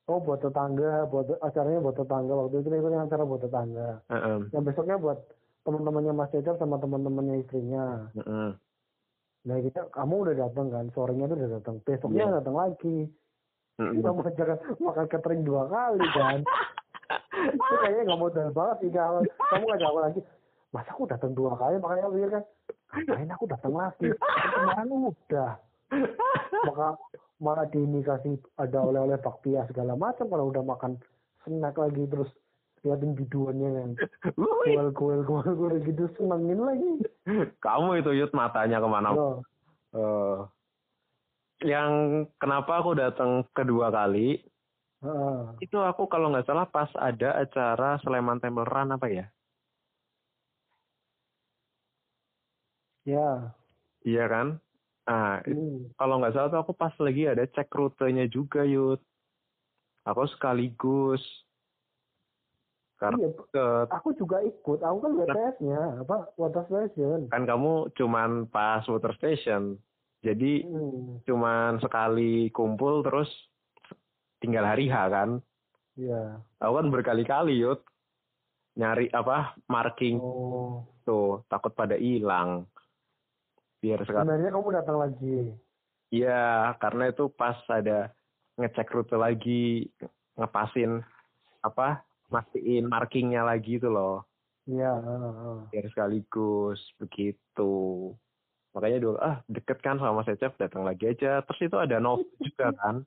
oh 0.10 0.17
buat 0.22 0.41
tetangga 0.41 1.05
buat 1.10 1.38
acaranya 1.41 1.79
buat 1.86 1.96
tetangga 1.98 2.34
waktu 2.34 2.65
itu 2.65 2.67
itu 2.70 2.89
yang 2.89 3.05
acara 3.05 3.24
buat 3.29 3.41
tetangga 3.46 4.01
heeh, 4.10 4.38
yang 4.58 4.63
besoknya 4.65 4.98
buat 4.98 5.22
teman-temannya 5.63 6.13
Mas 6.17 6.29
Cecep 6.34 6.60
sama 6.60 6.75
teman-temannya 6.82 7.46
istrinya. 7.46 8.10
heeh. 8.17 8.50
Nah 9.43 9.57
kita 9.59 9.81
kamu 9.91 10.15
udah 10.23 10.35
datang 10.39 10.67
kan, 10.71 10.85
sorenya 10.95 11.27
tuh 11.27 11.35
udah 11.35 11.51
datang, 11.59 11.75
besoknya 11.83 12.25
Iya. 12.31 12.35
datang 12.39 12.55
lagi. 12.55 12.97
Kita 13.75 14.09
mau 14.13 14.21
makan 14.23 14.59
makan 14.79 15.05
catering 15.12 15.43
dua 15.43 15.63
kali 15.67 16.05
kan. 16.15 16.39
itu 17.57 17.73
kayaknya 17.83 18.01
nggak 18.07 18.21
modal 18.21 18.50
banget 18.55 18.77
sih 18.79 18.89
kamu. 18.93 19.19
Kamu 19.27 19.63
ngajak 19.67 19.89
aku 19.89 20.00
lagi. 20.00 20.19
Masa 20.73 20.89
aku 20.95 21.03
datang 21.05 21.31
dua 21.38 21.53
kali, 21.53 21.77
makanya 21.77 22.03
aku 22.09 22.13
pikir 22.17 22.31
kan, 22.33 22.43
ngapain 23.05 23.29
aku 23.29 23.45
datang 23.45 23.73
lagi? 23.77 24.07
Kemarin 24.57 24.89
udah. 24.89 25.51
Maka 26.65 26.88
malah 27.38 27.67
dikasih 27.69 28.39
ada 28.57 28.79
oleh-oleh 28.81 29.19
bakpia 29.21 29.67
segala 29.69 29.93
macam 29.93 30.25
kalau 30.31 30.50
udah 30.50 30.63
makan 30.65 30.97
snack 31.45 31.75
lagi 31.77 32.07
terus 32.09 32.31
liatin 32.83 33.15
biduannya 33.15 33.69
kan 33.71 33.89
kuel 34.35 34.89
kuel 34.91 35.21
kuel 35.23 35.51
kuel 35.55 35.75
gitu 35.87 36.03
senengin 36.19 36.59
lagi. 36.59 36.91
Kamu 37.63 38.03
itu 38.03 38.11
Yud 38.11 38.35
matanya 38.35 38.83
ke 38.83 38.87
mana? 38.91 39.15
Oh, 39.15 39.39
Eh, 39.93 40.37
yang 41.69 42.25
kenapa 42.41 42.81
aku 42.81 42.97
datang 42.97 43.45
kedua 43.53 43.93
kali 43.93 44.41
heeh. 45.05 45.39
itu 45.61 45.77
aku 45.77 46.09
kalau 46.09 46.33
nggak 46.33 46.49
salah 46.49 46.65
pas 46.65 46.89
ada 46.97 47.37
acara 47.37 48.01
Sleman 48.01 48.41
Temple 48.41 48.65
Run 48.65 48.97
apa 48.97 49.07
ya? 49.07 49.25
Ya. 53.05 53.53
Iya 54.01 54.25
kan? 54.25 54.47
Nah 55.05 55.45
hmm. 55.45 55.93
kalau 55.93 56.17
nggak 56.17 56.33
salah 56.33 56.49
tuh 56.49 56.61
aku 56.65 56.73
pas 56.73 56.91
lagi 56.97 57.29
ada 57.29 57.45
cek 57.45 57.69
rutenya 57.69 58.25
juga 58.25 58.65
Yud 58.65 58.97
aku 60.09 60.25
sekaligus 60.35 61.21
karena 63.03 63.19
iya 63.19 63.29
ke 63.36 63.65
aku 63.91 64.15
juga 64.15 64.39
ikut. 64.39 64.79
Aku 64.79 64.98
kan 65.03 65.12
WTS-nya 65.19 66.07
apa 66.07 66.31
water 66.39 66.63
station. 66.72 67.27
Kan 67.27 67.43
kamu 67.43 67.91
cuman 68.00 68.48
pas 68.48 68.88
water 68.88 69.12
station. 69.19 69.75
Jadi 70.24 70.63
hmm. 70.63 71.27
cuman 71.27 71.83
sekali 71.83 72.48
kumpul 72.55 73.03
terus 73.03 73.27
tinggal 74.39 74.63
hari 74.63 74.88
H 74.88 74.95
kan. 75.12 75.29
Ya 76.00 76.39
aku 76.63 76.74
kan 76.79 76.88
berkali-kali 76.88 77.60
yud. 77.60 77.83
Nyari 78.79 79.12
apa 79.12 79.60
marking. 79.67 80.24
Oh. 80.24 80.88
Tuh 81.03 81.43
takut 81.51 81.75
pada 81.75 82.00
hilang. 82.00 82.63
Biar 83.83 84.00
sekarang 84.07 84.31
sebenarnya 84.31 84.51
kamu 84.55 84.69
datang 84.79 84.98
lagi. 85.03 85.36
Iya 86.07 86.72
karena 86.79 87.12
itu 87.12 87.27
pas 87.27 87.60
ada 87.67 88.15
ngecek 88.55 88.95
rute 88.95 89.19
lagi 89.19 89.91
ngepasin 90.39 91.03
apa 91.60 92.05
mastiin 92.33 92.89
markingnya 92.89 93.45
lagi 93.45 93.77
itu 93.77 93.85
loh. 93.85 94.25
Iya 94.65 94.97
biar 95.69 95.85
sekaligus 95.93 96.81
begitu. 96.97 97.73
Makanya 98.73 98.97
dulu 98.97 99.17
ah 99.21 99.37
deket 99.45 99.79
kan 99.85 100.01
sama 100.01 100.25
Secep 100.25 100.57
datang 100.57 100.81
lagi 100.81 101.13
aja. 101.13 101.45
Terus 101.45 101.61
itu 101.69 101.77
ada 101.77 102.01
Nova 102.01 102.25
juga 102.41 102.73
kan? 102.73 103.05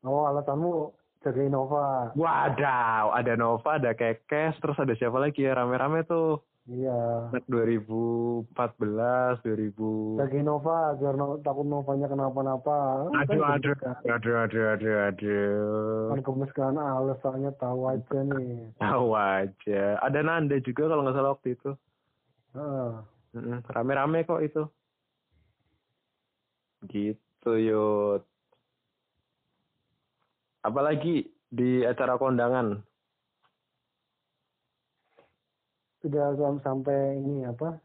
Oh 0.00 0.24
alasanmu 0.24 0.96
jaga 1.20 1.40
Innova 1.44 2.16
wadaw 2.16 3.12
ada 3.12 3.36
Nova 3.36 3.76
ada 3.76 3.92
Kekes 3.92 4.56
terus 4.64 4.80
ada 4.80 4.96
siapa 4.96 5.20
lagi 5.20 5.44
ya? 5.44 5.52
Rame-rame 5.52 6.08
tuh 6.08 6.40
iya. 6.70 7.28
Anak 7.34 7.44
2014 7.50 9.42
2000 9.42 10.22
jaga 10.22 10.36
Innova 10.38 10.94
biar 10.94 11.14
no, 11.18 11.42
takut 11.42 11.66
Novanya 11.66 12.06
kenapa-napa. 12.06 13.10
Kan 13.10 13.26
aduh 13.26 13.42
aduh 13.42 13.74
aduh 14.06 14.34
aduh 14.46 14.64
aduh 14.78 14.96
aduh. 15.10 16.08
Kan 16.14 16.20
gemes 16.22 16.50
kan 16.54 16.78
alas 16.78 17.18
soalnya 17.20 17.50
tahu 17.58 17.90
aja 17.90 18.18
nih. 18.22 18.70
Tahu 18.78 19.08
aja. 19.18 19.82
Ada 19.98 20.20
Nanda 20.22 20.56
juga 20.62 20.86
kalau 20.86 21.02
nggak 21.02 21.16
salah 21.18 21.34
waktu 21.34 21.58
itu. 21.58 21.70
Heeh. 22.54 22.90
Mm-mm, 23.30 23.58
rame-rame 23.70 24.26
kok 24.26 24.42
itu. 24.42 24.62
Gitu 26.90 27.52
yud. 27.54 28.22
Apalagi 30.66 31.30
di 31.50 31.82
acara 31.82 32.14
kondangan 32.18 32.78
sudah 36.00 36.32
sam- 36.36 36.64
sampai 36.64 37.20
ini 37.20 37.44
apa? 37.44 37.76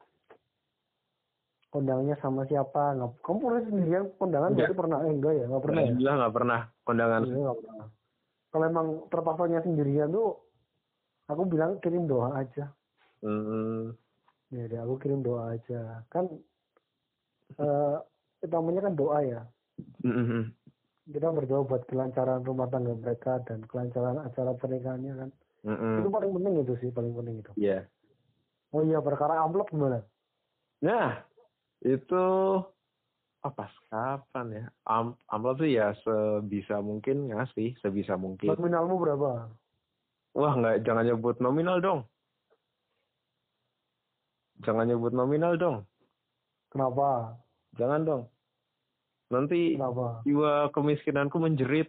Kondangannya 1.72 2.15
sama 2.24 2.48
siapa? 2.48 2.95
Nggak 2.95 3.19
kamu 3.19 3.38
pernah 3.43 3.62
sendirian 3.67 4.03
kondangan 4.15 4.50
Enggak. 4.55 4.72
berarti 4.72 4.79
pernah? 4.79 4.98
Eh, 5.03 5.12
enggak 5.12 5.34
ya? 5.36 5.45
Nggak 5.51 5.63
pernah 5.63 5.75
ya? 5.75 5.84
Alhamdulillah 5.84 6.15
nggak 6.15 6.36
pernah 6.36 6.60
kondangan. 6.88 7.22
Iya, 7.27 7.36
nggak 7.36 7.60
pernah. 7.60 7.88
Kalau 8.55 8.65
emang 8.72 8.88
terpaksanya 9.12 9.60
sendirian 9.67 10.10
tuh 10.15 10.29
aku 11.27 11.41
bilang 11.43 11.72
kirim 11.84 12.07
doa 12.07 12.39
aja. 12.39 12.72
Hmm, 13.19 13.91
ya 14.53 14.63
deh 14.69 14.79
aku 14.79 14.95
kirim 15.03 15.19
doa 15.19 15.57
aja. 15.60 16.05
Kan 16.07 16.31
eh 17.60 17.98
utamanya 18.45 18.88
kan 18.88 18.95
doa 18.95 19.19
ya. 19.25 19.41
Mm-mm. 20.07 20.55
kita 21.05 21.29
berdoa 21.29 21.67
buat 21.67 21.84
kelancaran 21.86 22.48
rumah 22.48 22.72
tangga 22.72 22.95
mereka 22.95 23.43
dan 23.43 23.62
kelancaran 23.67 24.24
acara 24.24 24.55
pernikahannya 24.55 25.13
kan. 25.19 25.29
Mm-mm. 25.67 26.00
itu 26.00 26.10
paling 26.13 26.31
penting 26.31 26.53
itu 26.63 26.74
sih 26.79 26.89
paling 26.95 27.12
penting 27.12 27.43
itu. 27.43 27.51
Iya. 27.60 27.84
Oh 28.75 28.84
iya 28.84 29.00
perkara 29.00 29.39
amplop 29.39 29.72
gimana 29.72 30.03
Nah, 30.84 31.24
itu 31.82 32.25
apa 33.46 33.70
kapan 33.89 34.48
ya? 34.51 34.65
Am 34.89 35.17
amplop 35.29 35.62
tuh 35.62 35.70
ya 35.70 35.94
sebisa 36.03 36.82
mungkin 36.84 37.34
ngasih, 37.34 37.77
sebisa 37.79 38.20
mungkin. 38.20 38.53
nominalmu 38.53 39.00
berapa 39.00 39.50
Wah, 40.36 40.53
nggak 40.60 40.84
jangan 40.84 41.08
nyebut 41.08 41.39
nominal 41.39 41.79
dong. 41.79 42.00
Jangan 44.67 44.86
nyebut 44.91 45.15
nominal 45.15 45.55
dong. 45.55 45.88
kenapa 46.70 47.39
Jangan 47.79 48.03
dong. 48.03 48.24
Nanti 49.32 49.79
kenapa 49.79 50.22
jiwa 50.27 50.70
kemiskinanku 50.75 51.39
menjerit. 51.39 51.88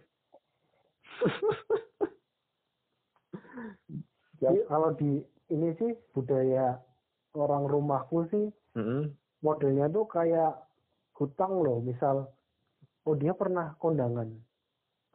Jadi 4.39 4.59
kalau 4.71 4.95
di 4.95 5.19
ini 5.47 5.71
sih 5.77 5.91
budaya 6.11 6.79
orang 7.33 7.65
rumahku 7.65 8.27
sih 8.27 8.45
Mm-mm. 8.75 9.13
modelnya 9.41 9.87
tuh 9.87 10.05
kayak 10.05 10.57
hutang 11.15 11.61
loh 11.61 11.79
misal 11.79 12.29
oh 13.05 13.15
dia 13.15 13.33
pernah 13.33 13.75
kondangan 13.79 14.29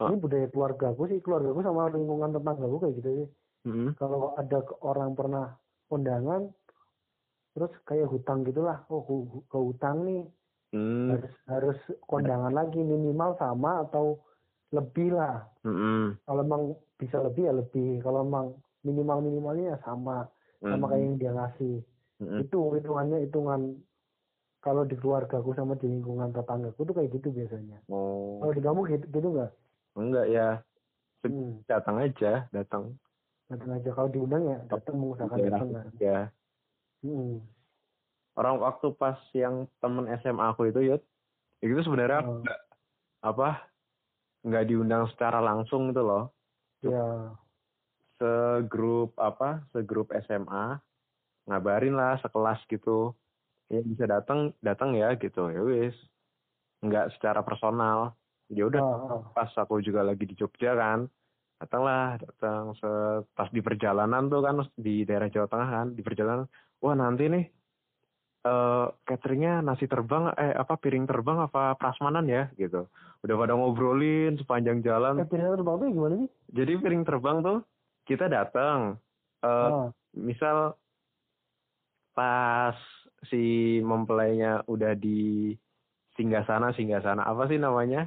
Oh. 0.01 0.09
ini 0.11 0.19
budaya 0.19 0.51
keluargaku 0.51 1.07
sih 1.07 1.23
keluargaku 1.23 1.62
sama 1.62 1.87
lingkungan 1.93 2.35
tetanggaku 2.35 2.77
kayak 2.83 2.95
gitu 2.99 3.11
sih 3.23 3.29
Mm-mm. 3.71 3.95
kalau 3.95 4.35
ada 4.35 4.59
orang 4.83 5.15
pernah 5.15 5.55
kondangan 5.87 6.51
terus 7.55 7.71
kayak 7.87 8.11
hutang 8.11 8.43
gitulah 8.43 8.83
oh 8.91 9.05
ke 9.47 9.59
hutang 9.59 10.03
nih 10.03 10.25
Mm. 10.73 11.12
harus 11.12 11.35
harus 11.53 11.79
kondangan 12.09 12.49
lagi 12.49 12.81
minimal 12.81 13.37
sama 13.37 13.85
atau 13.85 14.17
lebih 14.73 15.12
lah 15.12 15.45
Mm-mm. 15.69 16.17
kalau 16.25 16.41
emang 16.41 16.62
bisa 16.97 17.21
lebih 17.21 17.45
ya 17.45 17.53
lebih 17.53 18.01
kalau 18.01 18.25
emang 18.25 18.57
minimal 18.83 19.19
minimalnya 19.21 19.75
ya 19.75 19.79
sama 19.83 20.27
sama 20.61 20.87
kayak 20.89 21.03
yang 21.03 21.17
dia 21.17 21.33
ngasih 21.33 21.75
Mm-mm. 22.19 22.39
itu 22.43 22.59
hitungannya 22.79 23.19
hitungan 23.27 23.61
kalau 24.59 24.83
di 24.83 24.95
keluargaku 24.95 25.51
sama 25.53 25.75
di 25.75 25.91
lingkungan 25.91 26.31
tetanggaku 26.31 26.87
tuh 26.87 26.95
kayak 26.95 27.11
gitu 27.11 27.31
biasanya 27.31 27.83
Oh, 27.91 28.39
kalau 28.39 28.53
di 28.55 28.62
kamu 28.62 28.81
gitu 28.89 29.07
gitu 29.09 29.29
nggak 29.33 29.51
enggak 29.93 30.27
ya. 30.29 30.49
hmm, 31.23 31.67
Datang 31.67 31.97
aja, 31.99 32.47
datang. 32.49 32.95
datang 33.47 33.71
aja 33.75 33.91
kalau 33.91 34.09
diundang 34.09 34.43
ya 34.47 34.59
datang 34.67 34.95
mengusahakan 34.97 35.39
datang 35.43 35.69
kan 35.71 35.87
Ya. 35.99 36.21
hmm. 37.03 37.43
Orang 38.33 38.62
waktu 38.62 38.87
pas 38.95 39.19
yang 39.37 39.69
temen 39.77 40.09
SMA 40.17 40.57
aku 40.57 40.65
itu, 40.65 40.81
Yud, 40.81 41.03
itu 41.61 41.81
sebenarnya 41.85 42.25
Oh. 42.25 42.41
apa 43.21 43.67
nggak 44.43 44.65
diundang 44.65 45.05
secara 45.11 45.39
langsung 45.39 45.91
gitu 45.91 46.01
loh. 46.01 46.31
ya 46.81 47.35
Segrup 48.23 49.19
apa, 49.19 49.67
segrup 49.75 50.14
SMA 50.23 50.79
ngabarin 51.50 51.99
lah 51.99 52.23
sekelas 52.23 52.62
gitu. 52.71 53.19
Ya 53.67 53.83
bisa 53.83 54.07
datang, 54.07 54.55
datang 54.62 54.95
ya 54.95 55.11
gitu. 55.19 55.50
Ya 55.50 55.59
wis. 55.59 55.99
Nggak 56.87 57.19
secara 57.19 57.43
personal. 57.43 58.14
Ya 58.47 58.71
udah 58.71 58.79
Ah, 58.79 58.95
ah. 59.11 59.21
pas 59.35 59.50
aku 59.59 59.83
juga 59.83 60.07
lagi 60.07 60.23
di 60.23 60.38
Jogja 60.38 60.79
kan 60.79 61.11
datanglah 61.62 62.19
datang 62.19 62.75
se- 62.75 63.23
pas 63.38 63.47
di 63.55 63.62
perjalanan 63.62 64.26
tuh 64.26 64.43
kan 64.43 64.67
di 64.75 65.07
daerah 65.07 65.31
Jawa 65.31 65.47
Tengah 65.47 65.69
kan 65.71 65.87
di 65.95 66.02
perjalanan 66.02 66.50
wah 66.83 66.99
nanti 66.99 67.31
nih 67.31 67.47
eh 68.43 68.87
cateringnya 69.07 69.62
nasi 69.62 69.87
terbang 69.87 70.35
eh 70.35 70.50
apa 70.59 70.75
piring 70.75 71.07
terbang 71.07 71.38
apa 71.38 71.79
prasmanan 71.79 72.26
ya 72.26 72.50
gitu 72.59 72.91
udah 73.23 73.35
pada 73.38 73.55
ngobrolin 73.55 74.35
sepanjang 74.43 74.83
jalan 74.83 75.23
eh 75.23 75.29
pilihan 75.31 75.55
terbang 75.55 75.76
tuh 75.79 75.87
gimana 75.95 76.14
sih 76.19 76.31
jadi 76.50 76.73
piring 76.83 77.05
terbang 77.07 77.37
tuh 77.47 77.59
kita 78.09 78.27
datang 78.27 78.99
eh 79.43 79.49
ah. 79.49 79.91
misal 80.15 80.77
pas 82.13 82.77
si 83.27 83.79
mempelainya 83.81 84.67
udah 84.69 84.93
di 84.99 85.57
singgah 86.19 86.45
sana 86.45 86.71
singgah 86.77 87.01
sana 87.01 87.25
apa 87.25 87.49
sih 87.49 87.57
namanya? 87.57 88.07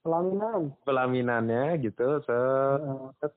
Pelaminan. 0.00 0.72
Pelaminannya 0.86 1.76
gitu 1.84 2.24
se 2.24 2.32
Ah, 2.32 3.30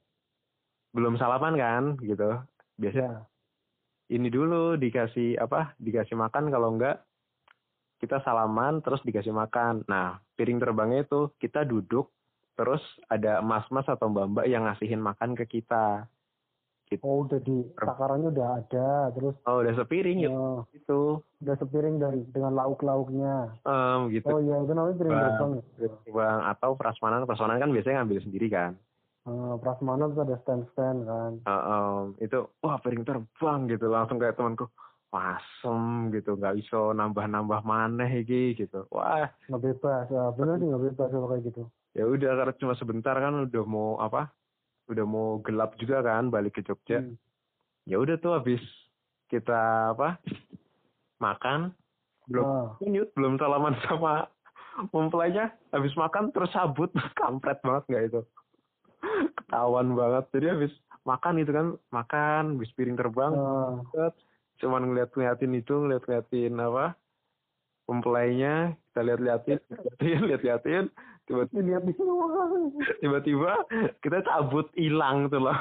belum 0.94 1.18
salaman 1.18 1.58
kan 1.58 1.84
gitu. 2.00 2.40
Biasanya 2.78 3.26
ya 3.26 3.34
ini 4.14 4.28
dulu 4.30 4.76
dikasih 4.78 5.40
apa 5.42 5.74
dikasih 5.82 6.14
makan 6.14 6.54
kalau 6.54 6.76
enggak 6.76 7.02
kita 7.98 8.20
salaman 8.22 8.84
terus 8.84 9.00
dikasih 9.02 9.32
makan. 9.32 9.88
Nah 9.88 10.20
piring 10.36 10.60
terbangnya 10.60 11.08
itu 11.08 11.32
kita 11.42 11.64
duduk 11.64 12.12
terus 12.54 12.82
ada 13.10 13.42
mas-mas 13.42 13.86
atau 13.90 14.10
mbak-mbak 14.10 14.46
yang 14.46 14.66
ngasihin 14.70 15.02
makan 15.02 15.34
ke 15.34 15.60
kita. 15.60 16.06
Oh 17.02 17.26
udah 17.26 17.42
di 17.42 17.66
takarannya 17.74 18.30
udah 18.30 18.48
ada 18.62 19.10
terus 19.18 19.34
oh 19.50 19.66
udah 19.66 19.74
sepiring 19.74 20.30
gitu 20.30 20.38
oh, 20.38 20.62
itu 20.78 21.02
udah 21.42 21.56
sepiring 21.58 21.98
dan 21.98 22.22
dengan 22.30 22.54
lauk 22.54 22.86
lauknya 22.86 23.50
Em, 23.66 24.14
gitu. 24.14 24.30
Oh 24.30 24.38
iya 24.38 24.62
itu 24.62 24.78
namanya 24.78 25.02
piring 25.02 25.14
Bang. 25.18 25.26
terbang 25.26 25.52
ya? 25.58 25.90
bang 26.14 26.40
atau 26.54 26.70
prasmanan. 26.78 27.26
Prasmanan 27.26 27.58
kan 27.58 27.74
biasanya 27.74 28.06
ngambil 28.06 28.22
sendiri 28.22 28.48
kan? 28.54 28.78
Eh, 29.24 29.56
Prasmanan 29.64 30.12
tuh 30.12 30.28
ada 30.28 30.36
stand-stand 30.44 31.08
kan. 31.08 31.32
Uh, 31.48 31.56
um, 31.56 32.02
itu 32.20 32.44
wah 32.60 32.76
piring 32.84 33.08
terbang 33.08 33.60
gitu. 33.72 33.88
Langsung 33.88 34.20
kayak 34.20 34.36
temanku 34.36 34.68
wasem 35.16 36.12
gitu. 36.12 36.36
Nggak 36.36 36.60
bisa 36.60 36.92
nambah-nambah 36.92 37.64
maneh 37.64 38.12
iki 38.20 38.60
gitu. 38.60 38.84
Wah. 38.92 39.32
Nggak 39.48 39.64
bebas. 39.64 40.06
Ya, 40.12 40.28
bener 40.36 40.60
sih 40.60 40.68
nggak 40.68 40.84
bebas 40.92 41.08
kalau 41.08 41.28
kayak 41.32 41.44
gitu. 41.48 41.64
Ya 41.94 42.10
udah 42.10 42.32
karena 42.42 42.54
cuma 42.58 42.74
sebentar 42.78 43.14
kan 43.14 43.46
udah 43.46 43.64
mau 43.70 44.02
apa 44.02 44.34
udah 44.90 45.06
mau 45.06 45.40
gelap 45.46 45.78
juga 45.80 46.04
kan 46.04 46.28
balik 46.28 46.60
ke 46.60 46.62
Jogja. 46.66 47.00
Hmm. 47.00 47.16
ya 47.88 48.00
udah 48.00 48.16
tuh 48.20 48.36
habis 48.36 48.62
kita 49.32 49.92
apa 49.96 50.20
makan. 51.22 51.72
Belum 52.28 52.76
nyut 52.84 53.10
belum 53.16 53.36
salaman 53.40 53.76
sama 53.88 54.28
mempelainya. 54.92 55.54
Habis 55.72 55.94
makan 55.96 56.34
terus 56.36 56.52
sabut 56.52 56.92
kampret 57.20 57.60
banget 57.64 57.84
nggak 57.88 58.06
itu? 58.12 58.22
Ketahuan 59.40 59.94
banget. 59.94 60.26
Jadi 60.36 60.48
habis 60.50 60.74
makan 61.04 61.40
itu 61.40 61.52
kan 61.52 61.68
makan 61.92 62.44
habis 62.58 62.72
piring 62.76 62.96
terbang. 62.96 63.32
Set, 63.92 64.16
cuman 64.64 64.88
ngeliat 64.88 65.12
ngeliatin 65.14 65.54
itu 65.56 65.74
ngeliat 65.76 66.04
ngeliatin 66.08 66.54
apa 66.60 66.86
mempelainya. 67.88 68.76
Kita 68.92 69.02
lihat 69.04 69.20
liatin 69.20 69.60
liatin 69.68 70.22
lihat 70.28 70.42
liatin 70.44 70.86
tiba 71.24 71.48
ini 71.56 71.62
lihat 71.72 71.84
di 71.88 71.94
sini. 71.96 72.13
tiba-tiba 73.00 73.51
kita 74.03 74.24
cabut 74.27 74.68
hilang 74.75 75.32
tuh 75.32 75.39
loh. 75.39 75.58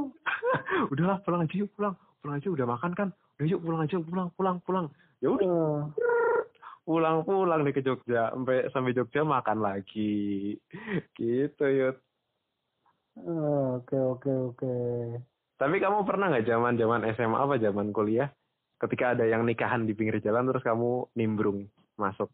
Udahlah 0.92 1.18
pulang 1.24 1.48
aja 1.48 1.54
yuk 1.56 1.72
pulang. 1.72 1.96
Pulang 2.20 2.36
aja 2.36 2.48
udah 2.52 2.66
makan 2.68 2.92
kan? 2.92 3.08
Udah 3.40 3.46
yuk 3.48 3.60
pulang 3.64 3.80
aja 3.84 3.96
pulang 4.00 4.28
pulang 4.36 4.56
pulang. 4.68 4.86
Ya 5.24 5.32
udah. 5.32 5.48
Ah, 5.48 6.42
pulang 6.84 7.24
pulang 7.24 7.60
nih 7.64 7.72
ke 7.72 7.80
Jogja. 7.80 8.32
Sampai 8.36 8.68
sampai 8.72 8.96
Jogja 8.96 9.24
makan 9.24 9.58
lagi. 9.64 10.56
Gitu 11.16 11.64
yuk 11.64 11.96
ah, 13.16 13.80
Oke 13.80 13.96
oke 13.96 14.32
oke. 14.52 14.74
tapi 15.56 15.80
kamu 15.80 16.04
pernah 16.04 16.28
nggak 16.28 16.52
zaman 16.52 16.76
zaman 16.76 17.00
SMA 17.16 17.38
apa 17.40 17.56
zaman 17.56 17.88
kuliah? 17.96 18.28
Ketika 18.76 19.16
ada 19.16 19.24
yang 19.24 19.48
nikahan 19.48 19.88
di 19.88 19.96
pinggir 19.96 20.20
jalan 20.20 20.52
terus 20.52 20.60
kamu 20.60 21.08
nimbrung 21.16 21.64
masuk 21.96 22.28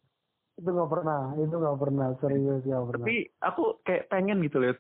Itu 0.63 0.71
nggak 0.71 0.91
pernah. 0.95 1.21
Itu 1.35 1.55
nggak 1.59 1.79
pernah. 1.83 2.07
Serius 2.23 2.63
nggak 2.63 2.85
pernah. 2.87 3.05
tapi 3.05 3.17
aku 3.43 3.63
kayak 3.83 4.07
pengen 4.07 4.39
gitu 4.47 4.63
lihat 4.63 4.79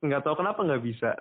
nggak 0.00 0.24
tahu 0.24 0.40
kenapa 0.40 0.64
nggak 0.64 0.84
bisa 0.88 1.12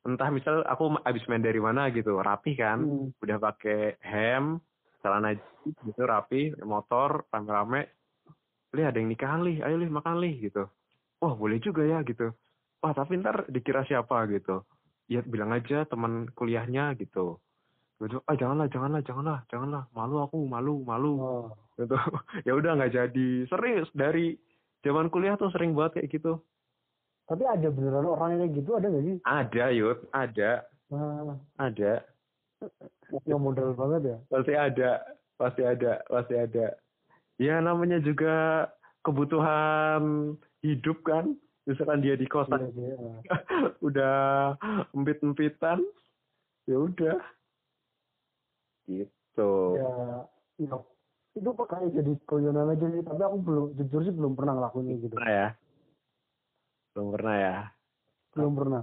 entah 0.00 0.32
misal 0.32 0.64
aku 0.64 0.96
abis 1.04 1.28
main 1.28 1.44
dari 1.44 1.60
mana 1.60 1.92
gitu 1.92 2.16
rapi 2.18 2.56
kan 2.56 2.80
Hmm. 2.80 3.12
udah 3.20 3.36
pakai 3.36 4.00
hem 4.00 4.56
celana 5.04 5.36
gitu 5.84 6.02
rapi 6.08 6.56
motor 6.64 7.28
rame-rame 7.28 7.84
lih 8.72 8.84
ada 8.88 8.96
yang 8.96 9.12
nikahan 9.12 9.44
lih 9.44 9.60
ayo 9.60 9.76
lih 9.76 9.92
makan 9.92 10.24
lih 10.24 10.40
gitu 10.40 10.72
wah 11.20 11.36
boleh 11.36 11.60
juga 11.60 11.84
ya 11.84 12.00
gitu 12.00 12.32
wah 12.80 12.96
tapi 12.96 13.20
ntar 13.20 13.44
dikira 13.52 13.84
siapa 13.84 14.24
gitu 14.32 14.64
ya 15.04 15.20
bilang 15.20 15.52
aja 15.52 15.84
teman 15.84 16.32
kuliahnya 16.32 16.96
gitu 16.96 17.36
gitu 18.00 18.16
ah 18.24 18.36
janganlah 18.36 18.66
janganlah 18.72 19.04
janganlah 19.04 19.38
janganlah. 19.52 19.84
Malu 19.92 20.24
aku 20.24 20.48
malu 20.48 20.80
malu. 20.88 21.12
Oh. 21.20 21.46
gitu. 21.76 21.96
Ya 22.48 22.56
udah 22.56 22.80
nggak 22.80 22.92
jadi. 22.96 23.28
Serius 23.48 23.88
dari 23.92 24.40
zaman 24.80 25.12
kuliah 25.12 25.36
tuh 25.36 25.52
sering 25.52 25.76
banget 25.76 26.00
kayak 26.00 26.08
gitu. 26.16 26.40
Tapi 27.28 27.44
ada 27.44 27.68
beneran 27.68 28.08
orang 28.08 28.28
yang 28.34 28.40
kayak 28.48 28.54
gitu? 28.64 28.70
Ada 28.74 28.86
nggak 28.88 29.04
sih? 29.04 29.16
ada 29.22 29.64
yud. 29.70 29.98
Ada. 30.16 30.52
Nah, 30.90 31.36
ada. 31.60 31.92
Yang 33.28 33.40
modal 33.40 33.68
banget 33.76 34.02
ya. 34.08 34.16
pasti 34.32 34.52
ada. 34.56 34.90
Pasti 35.36 35.62
ada 35.64 35.92
pasti 36.08 36.34
ada. 36.36 36.66
Ya 37.40 37.60
namanya 37.60 38.00
juga 38.00 38.68
kebutuhan 39.04 40.34
hidup 40.64 41.04
kan? 41.04 41.36
Misalkan 41.68 42.00
dia 42.00 42.16
di 42.16 42.24
kosan. 42.24 42.72
Iya, 42.72 42.96
iya. 42.96 43.14
udah 43.86 44.16
empit-empitan 44.96 45.84
ya 46.68 46.76
udah 46.76 47.16
gitu 48.90 49.78
Ya, 49.78 49.94
iya. 50.58 50.74
Itu 51.30 51.54
kayak 51.54 51.94
jadi 51.94 52.12
guyonan 52.26 52.74
aja 52.74 52.86
sih. 52.90 53.02
Tapi 53.06 53.22
aku 53.22 53.38
belum, 53.38 53.64
jujur 53.78 54.00
sih 54.02 54.10
belum 54.10 54.34
pernah 54.34 54.58
ngelakuin 54.58 54.98
gitu. 54.98 55.14
pernah 55.14 55.30
ya 55.30 55.48
belum 56.90 57.08
pernah 57.14 57.34
ya 57.38 57.56
Belum 58.34 58.52
pernah. 58.58 58.82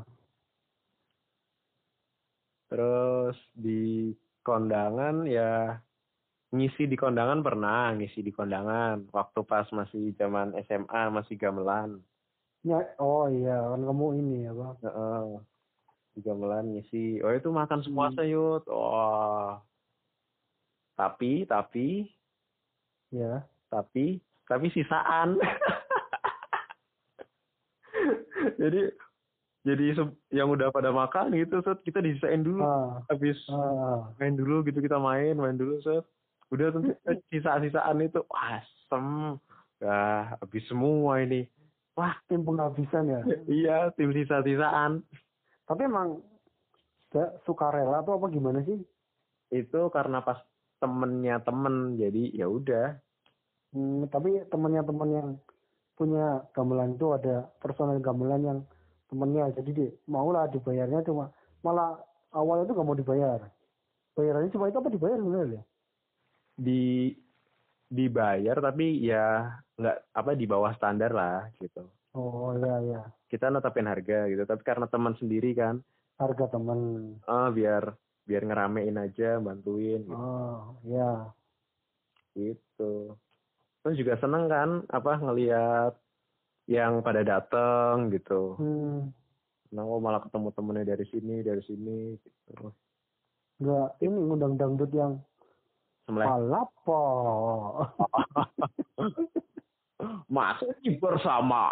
terus 2.67 3.35
di 3.55 4.11
kondangan 4.43 5.23
ya 5.23 5.79
ngisi 6.51 6.87
di 6.87 6.95
kondangan 6.95 7.43
pernah 7.43 7.91
ngisi 7.95 8.23
di 8.23 8.31
kondangan 8.31 9.07
waktu 9.11 9.39
pas 9.43 9.67
masih 9.71 10.15
zaman 10.15 10.55
SMA 10.63 11.01
masih 11.11 11.35
gamelan 11.35 11.99
Ya, 12.65 12.83
oh 12.99 13.31
iya, 13.31 13.63
kan 13.63 13.79
kamu 13.79 14.05
ini 14.19 14.43
ya, 14.43 14.51
Bang. 14.51 14.75
Heeh. 14.83 15.39
di 16.11 16.19
gamelan 16.25 16.65
ngisi 16.75 17.21
oh 17.23 17.31
itu 17.31 17.47
makan 17.47 17.79
semua 17.85 18.09
Hmm. 18.11 18.15
sayut 18.17 18.63
wah 18.67 19.61
tapi 20.97 21.45
tapi 21.45 22.09
Ya. 23.07 23.47
tapi 23.71 24.19
tapi 24.49 24.67
sisaan. 24.75 25.39
Jadi 28.61 28.81
jadi 29.67 29.99
yang 30.31 30.47
udah 30.47 30.71
pada 30.71 30.95
makan 30.95 31.35
gitu 31.35 31.59
set 31.59 31.83
kita 31.83 31.99
disisain 31.99 32.39
dulu. 32.39 32.63
Ah, 32.63 33.03
habis 33.11 33.35
ah, 33.51 34.07
main 34.15 34.39
dulu 34.39 34.63
gitu 34.63 34.79
kita 34.79 34.95
main 34.95 35.35
main 35.35 35.59
dulu 35.59 35.83
set 35.83 36.07
udah 36.51 36.67
tuh 36.71 36.81
sisa-sisaan 37.31 38.03
itu 38.03 38.23
wah 38.31 38.63
asem. 38.63 39.35
Ya 39.83 39.99
habis 40.39 40.63
semua 40.71 41.19
ini. 41.19 41.51
Wah 41.99 42.15
tim 42.31 42.47
penghabisan 42.47 43.11
ya. 43.11 43.21
iya 43.47 43.77
tim 43.95 44.15
sisa-sisaan. 44.15 45.03
Tapi 45.67 45.81
emang 45.83 46.23
suka 47.43 47.71
rela 47.71 48.03
atau 48.03 48.15
apa 48.15 48.31
gimana 48.31 48.63
sih? 48.63 48.79
itu 49.51 49.81
karena 49.95 50.19
pas 50.19 50.39
temennya 50.77 51.41
temen 51.41 51.97
jadi 51.97 52.23
ya 52.33 52.47
udah. 52.49 52.87
Hmm, 53.73 54.07
tapi 54.09 54.41
temennya 54.47 54.83
temen 54.85 55.09
yang 55.11 55.29
punya 55.97 56.45
gamelan 56.53 56.93
itu 56.93 57.09
ada 57.13 57.49
personel 57.59 57.99
gamelan 57.99 58.41
yang 58.43 58.59
temennya. 59.09 59.51
Jadi 59.57 59.69
dia 59.73 59.89
mau 60.07 60.29
lah 60.29 60.45
dibayarnya 60.49 61.03
cuma 61.05 61.33
malah 61.65 61.97
awalnya 62.31 62.69
itu 62.69 62.73
gak 62.77 62.87
mau 62.87 62.97
dibayar. 62.97 63.39
Bayarannya 64.13 64.53
cuma 64.53 64.69
itu 64.69 64.77
apa 64.81 64.89
dibayar 64.89 65.17
sebenarnya 65.17 65.61
di 66.57 67.13
dibayar 67.87 68.57
tapi 68.59 68.99
ya 69.05 69.47
nggak 69.77 69.97
apa 70.11 70.31
di 70.33 70.45
bawah 70.49 70.73
standar 70.75 71.13
lah 71.13 71.47
gitu. 71.61 71.85
Oh 72.17 72.57
iya 72.57 72.75
iya. 72.81 73.01
Kita 73.29 73.53
netapin 73.53 73.85
harga 73.85 74.25
gitu 74.27 74.43
tapi 74.43 74.65
karena 74.65 74.89
teman 74.89 75.13
sendiri 75.21 75.53
kan. 75.53 75.79
Harga 76.17 76.49
temen. 76.49 77.13
Ah 77.29 77.53
biar 77.53 77.93
biar 78.27 78.43
ngeramein 78.43 78.99
aja 78.99 79.39
bantuin 79.39 80.03
gitu, 80.03 80.11
oh 80.11 80.75
iya. 80.83 81.31
Gitu. 82.35 83.15
Terus 83.81 83.95
juga 83.95 84.19
seneng 84.19 84.51
kan 84.51 84.69
apa 84.91 85.15
ngelihat 85.23 85.95
yang 86.67 86.99
pada 86.99 87.23
dateng 87.23 88.11
gitu. 88.11 88.59
Hmm. 88.59 89.15
Nah 89.71 89.83
oh 89.87 90.03
malah 90.03 90.19
ketemu 90.27 90.51
temennya 90.51 90.83
dari 90.91 91.05
sini 91.07 91.35
dari 91.39 91.63
sini 91.63 92.19
gitu. 92.19 92.75
Nggak 93.63 93.89
ini 94.03 94.17
ngundang 94.19 94.59
dangdut 94.59 94.91
yang 94.91 95.23
Semleh. 96.03 96.27
palapo 96.27 97.03
masih 100.35 100.99
bersama. 100.99 101.71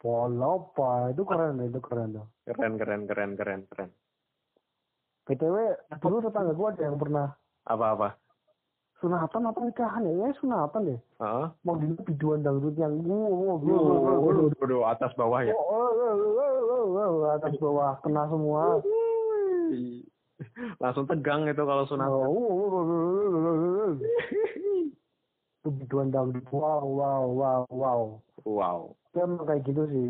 Palapo 0.00 1.12
itu 1.12 1.22
keren 1.28 1.60
itu 1.60 1.80
keren 1.84 2.16
tuh. 2.16 2.26
Keren 2.48 2.80
keren 2.80 3.04
keren 3.04 3.36
keren 3.36 3.62
keren 3.68 3.92
btw 5.28 5.56
dulu 6.00 6.24
tetangga 6.24 6.56
gua 6.56 6.72
ada 6.72 6.82
yang 6.88 6.96
pernah 6.96 7.28
apa 7.68 7.86
apa 7.92 8.08
sunatan 8.98 9.46
atau 9.46 9.62
nikahan 9.62 10.08
ya 10.08 10.12
ya 10.24 10.28
sunatan 10.40 10.80
deh 10.88 11.00
Heeh. 11.20 11.46
mau 11.62 11.76
di 11.76 11.86
biduan 12.08 12.40
dangdut 12.42 12.74
yang 12.80 12.96
Waduh, 14.58 14.84
atas 14.90 15.14
bawah 15.14 15.40
ya. 15.40 15.54
Oh, 15.54 15.62
oh, 15.62 15.88
oh, 15.88 16.16
oh, 16.36 16.84
oh, 16.98 17.24
oh, 17.24 17.30
atas 17.32 17.54
bawah 17.56 17.96
kena 18.04 18.28
semua. 18.28 18.82
Langsung 20.82 21.06
tegang 21.08 21.46
itu 21.48 21.62
kalau 21.62 21.84
sunat. 21.88 22.10
Oh, 22.10 22.20
oh, 22.20 22.28
oh, 22.28 22.68
oh, 22.68 22.84
oh, 22.84 23.38
oh, 23.38 23.56
oh. 23.88 23.92
Itu 25.62 25.68
biduan 25.72 26.12
dangdut. 26.12 26.44
Wow, 26.50 26.84
wow, 26.84 27.24
wow, 27.24 27.60
wow. 27.70 28.00
Wow. 28.44 28.78
Ya 29.16 29.24
kayak 29.24 29.64
gitu 29.66 29.82
sih. 29.90 30.08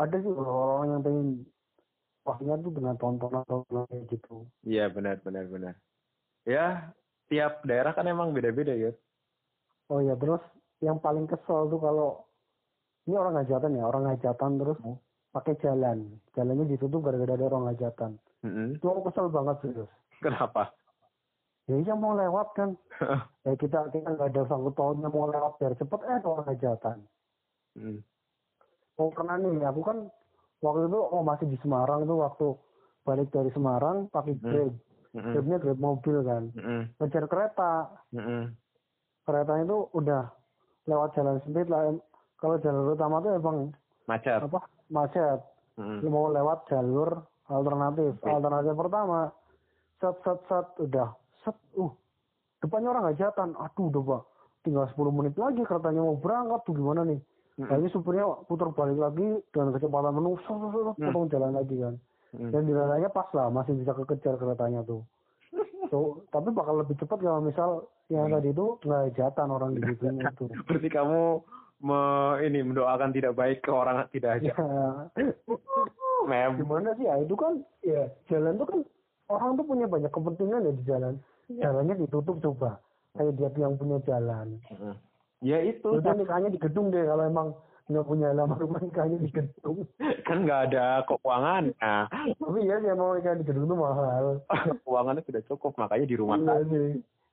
Ada 0.00 0.16
sih 0.24 0.32
orang 0.34 0.88
yang 0.98 1.02
pengen 1.04 1.26
wahnya 2.24 2.54
tuh 2.60 2.72
dengan 2.74 2.94
tontonan-tontonan 3.00 3.86
kayak 3.88 4.04
gitu. 4.12 4.44
Iya 4.62 4.92
benar 4.92 5.18
benar 5.24 5.44
benar. 5.48 5.74
Ya 6.44 6.92
tiap 7.28 7.64
daerah 7.64 7.92
kan 7.92 8.06
emang 8.06 8.32
beda-beda 8.32 8.72
ya. 8.72 8.92
Oh 9.88 9.98
ya 10.00 10.14
terus 10.14 10.40
yang 10.80 10.98
paling 10.98 11.26
kesel 11.26 11.68
tuh 11.68 11.80
kalau 11.80 12.24
ini 13.08 13.16
orang 13.16 13.40
hajatan 13.40 13.76
ya, 13.76 13.84
orang 13.84 14.04
hajatan 14.08 14.60
terus 14.60 14.78
Hmm. 14.80 14.96
pakai 15.30 15.54
jalan. 15.62 16.20
Jalannya 16.36 16.66
ditutup 16.68 17.02
gara-gara 17.02 17.34
ada 17.34 17.46
orang 17.48 17.70
hajatan. 17.70 18.18
Mm-mm. 18.42 18.76
Itu 18.76 18.86
aku 18.90 19.10
kesel 19.10 19.30
banget 19.30 19.56
serius. 19.62 19.90
Kenapa? 20.20 20.72
ya 21.70 21.78
iya 21.78 21.94
mau 21.94 22.18
lewat 22.18 22.50
kan 22.58 22.74
ya 23.46 23.54
kita 23.54 23.94
kita 23.94 24.08
nggak 24.10 24.34
ada 24.34 24.42
sangkut 24.50 24.74
pautnya 24.74 25.06
mau 25.06 25.30
lewat 25.30 25.54
biar 25.62 25.78
cepet 25.78 26.00
eh 26.02 26.18
orang 26.26 26.46
hajatan 26.50 26.98
Mm. 27.78 28.02
oh 28.98 29.14
pernah 29.14 29.38
nih 29.38 29.62
aku 29.62 29.86
kan 29.86 30.10
waktu 30.60 30.88
itu 30.88 31.00
oh 31.00 31.22
masih 31.24 31.46
di 31.48 31.58
Semarang 31.64 32.04
tuh 32.04 32.20
waktu 32.20 32.46
balik 33.04 33.28
dari 33.32 33.50
Semarang 33.52 34.08
pakai 34.12 34.36
Hmm. 34.38 34.44
Grab. 34.44 34.72
Mm-mm. 35.10 35.32
Grabnya 35.34 35.58
Grab 35.58 35.78
mobil 35.82 36.16
kan. 36.22 36.42
Ngejar 37.02 37.24
kereta. 37.26 37.72
Keretanya 39.26 39.64
itu 39.66 39.78
udah 39.96 40.22
lewat 40.86 41.08
jalan 41.18 41.42
sempit 41.42 41.66
lah. 41.66 41.90
Kalau 42.38 42.56
jalur 42.62 42.96
utama 42.96 43.20
tuh 43.20 43.36
emang 43.36 43.74
Macet. 44.08 44.40
apa 44.40 44.64
macet. 44.88 45.38
Lu 45.76 46.08
mau 46.08 46.32
lewat 46.32 46.68
jalur 46.70 47.26
alternatif. 47.50 48.16
Oke. 48.20 48.30
alternatif 48.30 48.72
pertama 48.78 49.18
set 50.00 50.16
set 50.24 50.38
set 50.48 50.66
udah. 50.80 51.08
Set 51.44 51.56
uh. 51.76 51.92
Depannya 52.60 52.92
orang 52.92 53.08
hajatan 53.12 53.56
aduh 53.56 53.88
udah 53.88 54.02
pak. 54.04 54.22
Tinggal 54.60 54.84
10 54.92 55.08
menit 55.16 55.34
lagi 55.40 55.64
keretanya 55.64 56.04
mau 56.04 56.20
berangkat 56.20 56.60
tuh 56.68 56.76
gimana 56.76 57.00
nih 57.08 57.16
Mm-mm. 57.60 57.68
Nah, 57.68 57.76
ini 57.76 57.88
supirnya 57.88 58.24
putar 58.44 58.72
balik 58.72 58.96
lagi 58.96 59.28
dengan 59.52 59.68
kecepatan 59.70 60.16
penuh, 60.16 60.34
set, 60.40 60.56
Hmm. 60.56 60.96
potong 60.96 61.28
jalan 61.28 61.52
lagi 61.52 61.76
kan. 61.76 61.94
Mm. 62.30 62.50
Dan 62.50 62.62
dinilainya 62.64 63.10
pas 63.10 63.28
lah, 63.30 63.46
masih 63.48 63.74
bisa 63.74 63.92
kekejar 63.92 64.34
keretanya 64.34 64.80
tuh. 64.82 65.04
So, 65.90 66.22
tapi 66.30 66.48
bakal 66.50 66.78
lebih 66.78 66.96
cepat 66.96 67.18
kalau 67.18 67.42
misal 67.42 67.70
yang 68.08 68.26
Hmm. 68.26 68.38
tadi 68.38 68.48
itu 68.48 68.66
nggak 68.80 69.02
hajatan 69.10 69.48
orang 69.50 69.70
di 69.74 69.80
situ 69.84 70.04
itu. 70.24 70.44
Berarti 70.64 70.88
kamu 70.88 71.20
me, 71.80 72.00
ini 72.42 72.60
mendoakan 72.62 73.10
tidak 73.10 73.34
baik 73.34 73.60
ke 73.60 73.70
orang 73.70 74.08
tidak 74.08 74.38
aja. 74.38 74.52
Ya, 74.52 74.56
Mem. 76.22 76.52
gimana 76.56 76.92
sih 76.94 77.04
ya 77.04 77.16
itu 77.16 77.32
kan 77.32 77.58
ya 77.80 78.04
jalan 78.28 78.54
tuh 78.54 78.68
kan 78.68 78.80
orang 79.28 79.56
tuh 79.56 79.64
punya 79.64 79.84
banyak 79.84 80.08
kepentingan 80.08 80.62
ya 80.62 80.72
di 80.72 80.84
jalan 80.84 81.14
jalannya 81.50 81.94
ditutup 81.96 82.36
coba 82.38 82.76
kayak 83.16 83.34
dia 83.34 83.48
yang 83.56 83.74
punya 83.74 83.98
jalan 84.04 84.60
Mm. 84.70 84.94
Ya 85.40 85.58
itu 85.64 85.88
udah 85.88 86.12
nikahnya 86.12 86.52
di 86.52 86.60
gedung 86.60 86.92
deh 86.92 87.04
kalau 87.04 87.24
emang 87.24 87.48
nggak 87.90 88.06
punya 88.06 88.30
halaman 88.30 88.60
rumah 88.60 88.80
nikahnya 88.86 89.18
di 89.18 89.30
gedung 89.32 89.88
kan 90.24 90.46
nggak 90.46 90.60
ada 90.70 91.02
keuangan. 91.08 91.74
Nah, 91.80 92.06
tapi 92.38 92.68
ya 92.68 92.76
sih 92.78 92.90
emang 92.92 93.18
nikah 93.18 93.34
di 93.34 93.44
gedung 93.48 93.66
tuh 93.66 93.78
mahal 93.78 94.24
keuangannya 94.84 95.24
sudah 95.26 95.42
cukup 95.48 95.74
makanya 95.80 96.06
di 96.06 96.16
rumah 96.16 96.36
iya 96.38 96.56
sih 96.68 96.88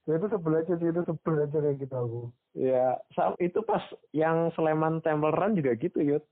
ya 0.07 0.13
itu 0.15 0.27
sebel 0.31 0.53
aja 0.55 0.73
sih 0.79 0.87
itu 0.87 1.01
sebel 1.03 1.35
aja 1.43 1.57
kayak 1.59 1.77
gitu 1.83 1.95
aku 1.95 2.21
Ya, 2.57 2.97
itu 3.37 3.61
pas 3.61 3.85
yang 4.17 4.49
Sleman 4.57 5.05
Temple 5.05 5.29
Run 5.29 5.53
juga 5.53 5.77
gitu, 5.77 6.01
Yud. 6.01 6.25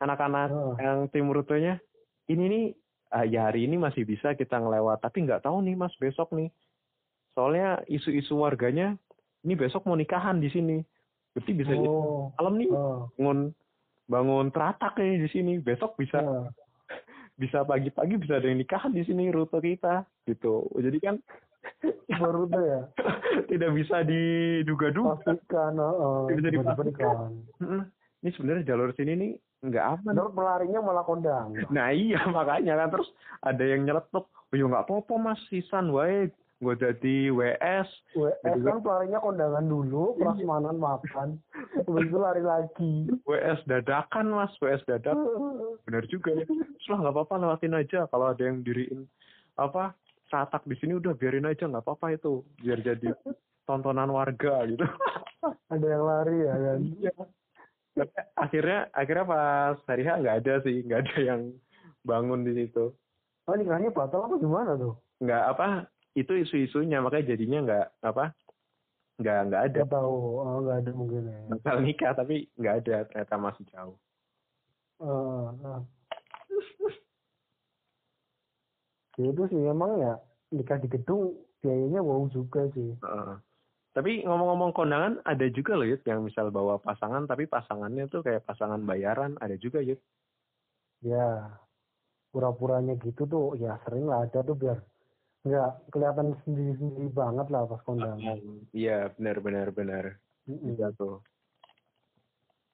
Anak-anak 0.00 0.48
Oh. 0.48 0.72
yang 0.80 1.12
tim 1.12 1.28
rutenya, 1.28 1.76
ini 2.24 2.44
nih, 2.48 2.64
ah, 3.12 3.28
ya 3.28 3.52
hari 3.52 3.68
ini 3.68 3.76
masih 3.76 4.08
bisa 4.08 4.32
kita 4.32 4.56
ngelewat, 4.56 5.04
tapi 5.04 5.28
nggak 5.28 5.44
tahu 5.44 5.60
nih 5.60 5.76
mas 5.76 5.92
besok 6.00 6.32
nih. 6.32 6.48
Soalnya 7.36 7.84
isu-isu 7.84 8.32
warganya, 8.40 8.96
ini 9.44 9.60
besok 9.60 9.84
mau 9.84 9.92
nikahan 9.92 10.40
di 10.40 10.48
sini. 10.48 10.80
Berarti 11.38 11.52
bisa 11.54 11.70
jadi 11.70 11.86
oh 11.86 12.34
malam 12.34 12.54
nih 12.58 12.68
oh 12.74 13.06
bangun 13.14 13.38
bangun 14.10 14.46
teratak 14.50 14.98
nih 14.98 15.22
di 15.22 15.28
sini. 15.30 15.52
Besok 15.62 15.94
bisa 15.94 16.18
ya. 16.18 16.50
bisa 17.40 17.62
pagi-pagi 17.62 18.18
bisa 18.18 18.42
ada 18.42 18.50
yang 18.50 18.58
nikahan 18.58 18.90
di 18.90 19.06
sini 19.06 19.30
rute 19.30 19.62
kita 19.62 20.02
gitu. 20.26 20.66
Jadi 20.74 20.98
kan 20.98 21.14
baru 22.18 22.50
tuh 22.50 22.62
ya 22.66 22.80
tidak 23.54 23.70
bisa 23.78 24.02
diduga-duga. 24.02 25.22
pastikan 25.22 25.78
oh, 25.78 26.26
Bisa 26.26 26.50
tiba-tiba 26.50 26.82
dipastikan. 26.82 27.38
Ini 28.18 28.34
sebenarnya 28.34 28.74
jalur 28.74 28.90
sini 28.98 29.12
nih 29.14 29.30
nggak 29.62 29.84
aman. 29.94 30.14
Terus 30.18 30.34
pelarinya 30.34 30.80
malah 30.82 31.06
kondang 31.06 31.54
Nah 31.70 31.94
iya 31.94 32.26
makanya 32.26 32.74
kan 32.82 32.88
terus 32.98 33.08
ada 33.38 33.62
yang 33.62 33.86
nyeletuk, 33.86 34.26
oh 34.26 34.54
ya 34.58 34.66
nggak 34.66 34.90
apa-apa 34.90 35.14
mas 35.22 35.38
sisan 35.46 35.94
wae 35.94 36.34
gue 36.58 36.74
jadi 36.74 37.16
WS 37.30 37.88
WS 38.18 38.60
kan 38.66 38.82
pelarinya 38.82 39.22
kondangan 39.22 39.62
dulu, 39.62 40.18
prasmanan 40.18 40.76
makan, 40.82 41.38
habis 41.54 42.06
itu 42.10 42.18
lari 42.18 42.42
lagi. 42.42 42.94
WS 43.22 43.62
dadakan 43.70 44.34
mas. 44.34 44.50
WS 44.58 44.82
dadak. 44.90 45.14
Bener 45.86 46.04
juga 46.10 46.34
ya. 46.34 46.44
Terus 46.44 46.88
lah 46.90 46.98
nggak 47.06 47.14
apa-apa 47.14 47.34
lewatin 47.38 47.78
aja. 47.78 48.10
Kalau 48.10 48.34
ada 48.34 48.42
yang 48.42 48.66
diriin 48.66 49.06
apa 49.54 49.94
satak 50.30 50.66
di 50.66 50.74
sini 50.82 50.98
udah 50.98 51.14
biarin 51.14 51.46
aja 51.46 51.70
nggak 51.70 51.86
apa-apa 51.86 52.18
itu. 52.18 52.42
Biar 52.58 52.82
jadi 52.82 53.14
tontonan 53.62 54.10
warga 54.10 54.66
gitu. 54.66 54.82
Ada 55.72 55.86
yang 55.86 56.04
lari 56.04 56.36
ya 56.42 56.54
kan. 56.58 56.80
Iya. 56.98 57.14
Tapi 57.94 58.18
akhirnya 58.34 58.80
akhirnya 58.90 59.24
pas 59.30 59.78
hari 59.86 60.02
H 60.02 60.10
nggak 60.18 60.38
ada 60.42 60.54
sih. 60.66 60.82
Nggak 60.82 61.00
ada 61.06 61.16
yang 61.22 61.40
bangun 62.02 62.42
di 62.42 62.52
situ. 62.58 62.90
Oh 63.46 63.54
nikahnya 63.54 63.94
batal 63.94 64.26
apa 64.26 64.36
gimana 64.42 64.74
tuh? 64.74 64.98
nggak 65.18 65.44
apa 65.54 65.90
itu 66.14 66.32
isu-isunya 66.44 67.02
makanya 67.02 67.34
jadinya 67.34 67.58
nggak 67.64 67.86
apa 68.04 68.24
nggak 69.18 69.38
nggak 69.50 69.62
ada 69.66 69.80
Gak 69.82 69.92
tahu, 69.92 70.14
oh, 70.38 70.58
nggak 70.62 70.78
ada 70.86 70.90
mungkin 70.94 71.22
ya. 71.26 71.40
bakal 71.50 71.76
nikah 71.82 72.12
tapi 72.14 72.46
nggak 72.54 72.74
ada 72.86 72.96
ternyata 73.10 73.34
masih 73.36 73.64
jauh 73.74 73.96
eh. 75.02 75.80
Ya 79.18 79.34
itu 79.34 79.42
sih 79.50 79.58
emang 79.66 79.98
ya 79.98 80.14
nikah 80.54 80.78
di 80.78 80.86
gedung 80.86 81.34
biayanya 81.58 81.98
wow 81.98 82.22
juga 82.30 82.70
sih. 82.70 82.94
Heeh. 83.02 83.34
tapi 83.90 84.22
ngomong-ngomong 84.22 84.70
kondangan 84.70 85.18
ada 85.26 85.46
juga 85.50 85.74
loh 85.74 85.82
Yud 85.90 86.06
yang 86.06 86.22
misal 86.22 86.54
bawa 86.54 86.78
pasangan 86.78 87.26
tapi 87.26 87.50
pasangannya 87.50 88.06
tuh 88.06 88.22
kayak 88.22 88.46
pasangan 88.46 88.78
bayaran 88.86 89.34
ada 89.42 89.58
juga 89.58 89.82
Yud 89.82 89.98
Ya 91.02 91.50
pura-puranya 92.30 92.94
gitu 93.02 93.26
tuh 93.26 93.58
ya 93.58 93.74
sering 93.82 94.06
lah 94.06 94.22
ada 94.26 94.46
tuh 94.46 94.54
biar 94.54 94.78
nggak 95.48 95.70
kelihatan 95.88 96.36
sendiri-sendiri 96.42 97.08
banget 97.10 97.46
lah 97.48 97.64
pas 97.64 97.80
kondangan. 97.82 98.38
iya 98.70 99.08
benar 99.10 99.36
benar 99.38 99.68
benar 99.70 100.04
bisa 100.44 100.92
tuh 100.94 101.24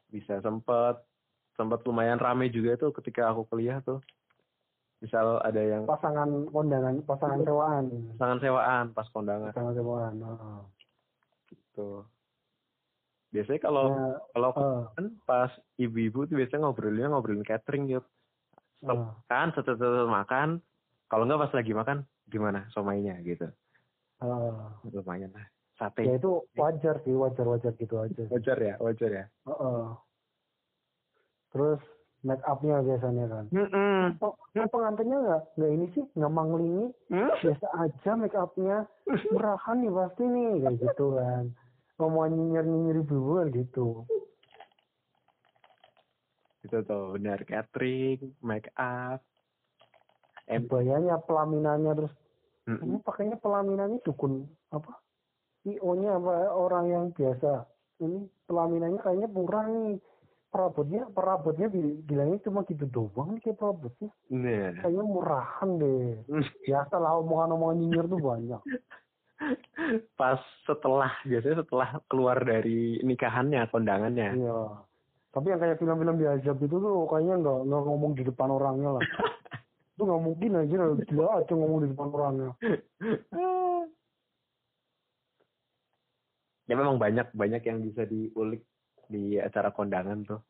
bisa 0.09 0.39
sempet 0.39 1.03
sempet 1.55 1.81
lumayan 1.83 2.19
rame 2.19 2.47
juga 2.49 2.75
tuh 2.77 2.91
ketika 2.93 3.31
aku 3.31 3.47
kuliah 3.47 3.79
tuh 3.81 4.03
misal 4.99 5.37
ada 5.39 5.59
yang 5.59 5.85
Pasangan 5.85 6.49
kondangan, 6.49 7.03
pasangan 7.05 7.41
sewaan. 7.43 7.85
pasangan 8.15 8.39
sewaan 8.41 8.85
pas 8.91 9.07
kondangan 9.11 9.51
Pasangan 9.51 9.75
sewaan. 9.75 10.15
heeh. 10.17 10.61
tuh 11.73 12.01
biasanya 13.29 13.61
kalau 13.61 13.85
Ya, 13.91 14.07
kalau 14.31 14.51
eh, 14.55 14.83
kan 14.95 15.07
pas 15.25 15.51
ibu-ibu 15.77 16.25
tuh 16.25 16.39
biasanya 16.39 16.61
ngobrolnya 16.65 17.11
ngobrolin 17.11 17.43
catering 17.43 17.91
yuk 17.91 18.07
eh. 18.81 19.03
kan 19.27 19.51
setelah 19.51 20.07
makan 20.07 20.63
kalau 21.07 21.27
nggak 21.27 21.43
pas 21.43 21.53
lagi 21.53 21.75
makan 21.75 22.07
gimana 22.29 22.67
somainya 22.73 23.19
gitu 23.23 23.49
eh. 24.23 24.67
lumayan 24.91 25.31
lah 25.35 25.45
ya 25.45 25.49
sate 25.75 26.07
itu 26.07 26.47
wajar 26.55 27.03
sih, 27.03 27.11
wajar-wajar 27.13 27.75
gitu 27.75 27.99
aja. 27.99 28.15
sih. 28.15 28.31
wajar 28.31 28.59
ya 28.63 28.75
wajar 28.79 29.11
ya 29.11 29.27
Heeh. 29.51 29.85
Terus 31.55 31.79
make 32.27 32.43
upnya 32.51 32.83
biasanya 32.83 33.31
kan. 33.31 33.45
Mm-mm. 33.55 34.19
Oh, 34.19 34.35
yang 34.59 34.67
pengantinnya 34.75 35.19
nggak 35.23 35.43
nggak 35.55 35.71
ini 35.71 35.87
sih 35.95 36.05
nggak 36.19 36.33
manglingi 36.35 36.87
Hmm? 37.13 37.31
biasa 37.43 37.67
aja 37.79 38.11
make 38.19 38.35
upnya 38.35 38.91
murahan 39.31 39.77
nih 39.79 39.93
pasti 39.95 40.25
nih 40.27 40.51
kayak 40.67 40.77
gitu 40.83 41.07
kan 41.15 41.45
ngomong 42.03 42.27
nyinyir 42.35 42.65
nyinyir 42.67 42.99
kan 43.07 43.47
gitu 43.55 44.03
itu 46.65 46.77
tuh 46.83 47.03
benar 47.15 47.39
catering 47.45 48.35
make 48.43 48.67
up 48.75 49.21
em 50.45 50.69
bayanya 50.69 51.17
pelaminannya 51.25 51.93
terus 51.97 52.15
Mm-mm. 52.65 52.81
kamu 52.81 52.97
pakainya 53.05 53.37
pelaminannya 53.41 54.01
dukun 54.05 54.49
apa? 54.73 54.97
Io 55.69 55.93
nya 55.97 56.17
apa? 56.17 56.53
Orang 56.53 56.89
yang 56.89 57.05
biasa. 57.13 57.69
Ini 58.01 58.25
pelaminannya 58.49 59.01
kayaknya 59.05 59.29
murah 59.29 59.65
nih. 59.69 60.01
Perabotnya 60.49 61.11
perabotnya 61.11 61.67
bi- 61.67 61.99
bilangnya 62.07 62.39
cuma 62.47 62.63
gitu 62.65 62.87
doang 62.87 63.37
nih 63.37 63.43
kayak 63.43 63.59
perabotnya. 63.59 64.09
Nah 64.33 64.81
kayaknya 64.81 65.05
murahan 65.05 65.71
deh. 65.77 66.25
Biasa 66.65 66.95
lah 66.97 67.21
omongan-omongan 67.21 67.77
nyinyir 67.81 68.07
tuh 68.09 68.21
banyak. 68.21 68.63
Pas 70.17 70.41
setelah 70.65 71.13
biasanya 71.27 71.67
setelah 71.67 71.89
keluar 72.09 72.39
dari 72.41 73.03
nikahannya 73.03 73.67
kondangannya. 73.69 74.41
Iya. 74.41 74.61
Tapi 75.35 75.51
yang 75.51 75.61
kayak 75.61 75.83
film-film 75.83 76.17
di 76.17 76.27
Azab 76.31 76.63
itu 76.63 76.77
tuh 76.79 77.11
kayaknya 77.11 77.43
nggak 77.43 77.59
nggak 77.67 77.83
ngomong 77.83 78.13
di 78.15 78.23
depan 78.23 78.49
orangnya 78.55 78.95
lah 78.95 79.03
itu 80.05 80.13
nggak 80.13 80.25
mungkin 80.29 80.53
aja 80.61 80.77
gila 81.09 81.27
aja 81.41 81.53
ngomong 81.57 81.79
di 81.81 81.89
depan 81.97 82.09
orangnya 82.13 82.51
ya 86.69 86.75
memang 86.77 87.01
banyak 87.01 87.33
banyak 87.33 87.63
yang 87.65 87.81
bisa 87.81 88.05
diulik 88.09 88.65
di 89.09 89.37
acara 89.37 89.69
kondangan 89.69 90.25
tuh. 90.25 90.41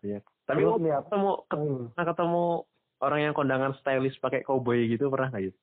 Banyak. 0.00 0.24
Tapi 0.48 0.60
lo 0.64 0.80
lihat 0.80 1.06
ketemu 1.06 1.32
hmm, 1.52 1.82
ketemu 1.94 2.44
orang 3.04 3.20
yang 3.20 3.34
kondangan 3.36 3.72
stylish 3.78 4.18
pakai 4.18 4.42
cowboy 4.42 4.80
gitu 4.88 5.12
pernah 5.12 5.30
nggak 5.32 5.52
gitu 5.52 5.58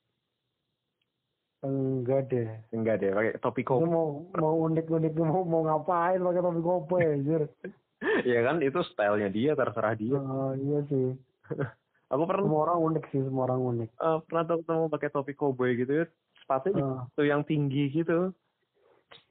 enggak 1.60 2.32
deh. 2.32 2.48
Enggak 2.72 3.04
deh 3.04 3.12
pakai 3.12 3.34
topi 3.44 3.68
cowboy. 3.68 3.84
mau 3.84 4.08
mau 4.32 4.56
unik-unik 4.72 5.12
mau 5.20 5.44
mau 5.44 5.62
ngapain 5.68 6.24
pakai 6.24 6.42
topi 6.42 6.62
cowboy 6.64 7.04
anjir? 7.04 7.44
Ya 8.24 8.40
kan 8.48 8.64
itu 8.64 8.80
stylenya 8.80 9.28
dia 9.28 9.52
terserah 9.60 9.92
dia. 9.92 10.16
Ah, 10.16 10.56
iya 10.56 10.80
sih 10.88 11.20
aku 12.10 12.24
pernah 12.26 12.43
semua 12.45 12.62
orang 12.65 12.80
unik 12.89 13.04
sih 13.10 13.22
semua 13.24 13.43
orang 13.48 13.62
unik 13.62 13.89
eh, 13.93 14.17
pernah 14.26 14.43
tuh 14.43 14.58
ketemu 14.62 14.84
pakai 14.89 15.10
topi 15.10 15.34
cowboy 15.34 15.72
gitu 15.74 15.93
ya 15.93 16.06
sepatunya 16.41 16.84
Ah, 16.84 17.02
tuh 17.13 17.26
yang 17.26 17.41
tinggi 17.45 17.89
gitu 17.89 18.34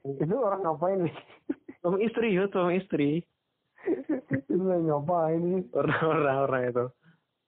itu 0.03 0.35
orang 0.35 0.63
ngapain 0.63 0.99
nih 1.05 1.15
suami 1.83 1.99
istri 2.03 2.35
ya 2.35 2.47
suami 2.49 2.79
istri 2.79 3.23
itu 4.29 4.53
ngapain 4.59 5.39
ini 5.39 5.59
Orang-orang 5.71 6.37
orang 6.43 6.63
itu. 6.67 6.85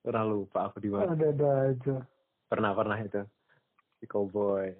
Pernah 0.01 0.23
lupa 0.25 0.59
aku 0.71 0.79
di 0.79 0.89
mana. 0.89 1.11
ada 1.11 1.27
ada 1.29 1.49
aja 1.69 1.95
Pernah 2.47 2.71
pernah 2.73 2.97
itu. 2.97 3.21
Di 3.99 4.07
cowboy. 4.07 4.71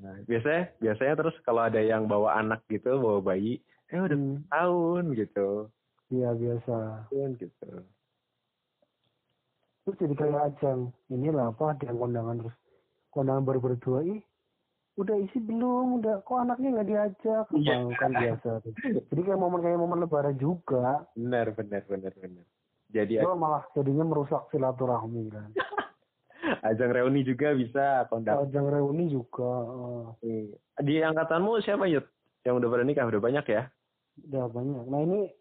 Nah, 0.00 0.16
biasanya 0.24 0.72
biasanya 0.80 1.14
terus 1.20 1.36
kalau 1.44 1.66
ada 1.66 1.76
yang 1.76 2.08
bawa 2.08 2.40
anak 2.40 2.64
gitu, 2.70 2.96
bawa 2.96 3.20
bayi, 3.20 3.60
eh 3.92 4.00
udah 4.00 4.16
Hmm, 4.16 4.40
tahun 4.48 5.12
gitu. 5.12 5.68
iya 6.08 6.32
biasa 6.32 7.04
Tahun 7.12 7.30
gitu. 7.36 7.68
Terus 9.82 9.96
jadi 9.98 10.14
kayak 10.14 10.42
ajang 10.54 10.80
inilah 11.08 11.50
apa 11.50 11.74
ada 11.74 11.84
yang 11.84 11.98
kondangan 11.98 12.36
terus 12.38 12.56
kondangan 13.10 13.42
baru 13.42 13.60
berdua 13.60 14.00
ih 14.02 14.22
udah 14.94 15.16
isi 15.18 15.40
belum 15.40 15.98
udah 15.98 16.20
kok 16.20 16.36
anaknya 16.36 16.68
nggak 16.76 16.88
diajak. 16.88 17.46
Bang, 17.48 17.96
kan 17.96 18.12
biasa 18.12 18.60
jadi 19.08 19.20
kayak 19.24 19.40
momen 19.40 19.60
kayak 19.60 19.80
momen 19.80 20.04
lebaran 20.04 20.36
juga 20.36 21.08
Benar, 21.16 21.56
benar, 21.56 21.80
benar, 21.88 22.12
benar. 22.12 22.44
Jadi 22.92 23.16
itu 23.16 23.32
malah 23.32 23.64
jadinya 23.72 24.04
merusak 24.04 24.52
silaturahmi 24.52 25.32
kan 25.32 25.48
ajang 26.68 26.92
reuni 26.92 27.24
juga 27.24 27.54
bisa 27.54 28.04
kondang. 28.06 28.44
ajang 28.44 28.68
reuni 28.68 29.08
juga 29.08 29.52
eh, 30.20 30.52
Di 30.78 31.00
angkatanmu 31.00 31.62
siapa 31.62 31.88
Yud? 31.88 32.04
Yang 32.42 32.54
udah 32.58 32.68
pada 32.68 32.84
nikah 32.84 33.06
udah 33.08 33.22
banyak 33.22 33.46
ya? 33.48 33.62
udah 34.28 34.44
banyak 34.44 34.84
nah 34.92 35.00
ini 35.00 35.32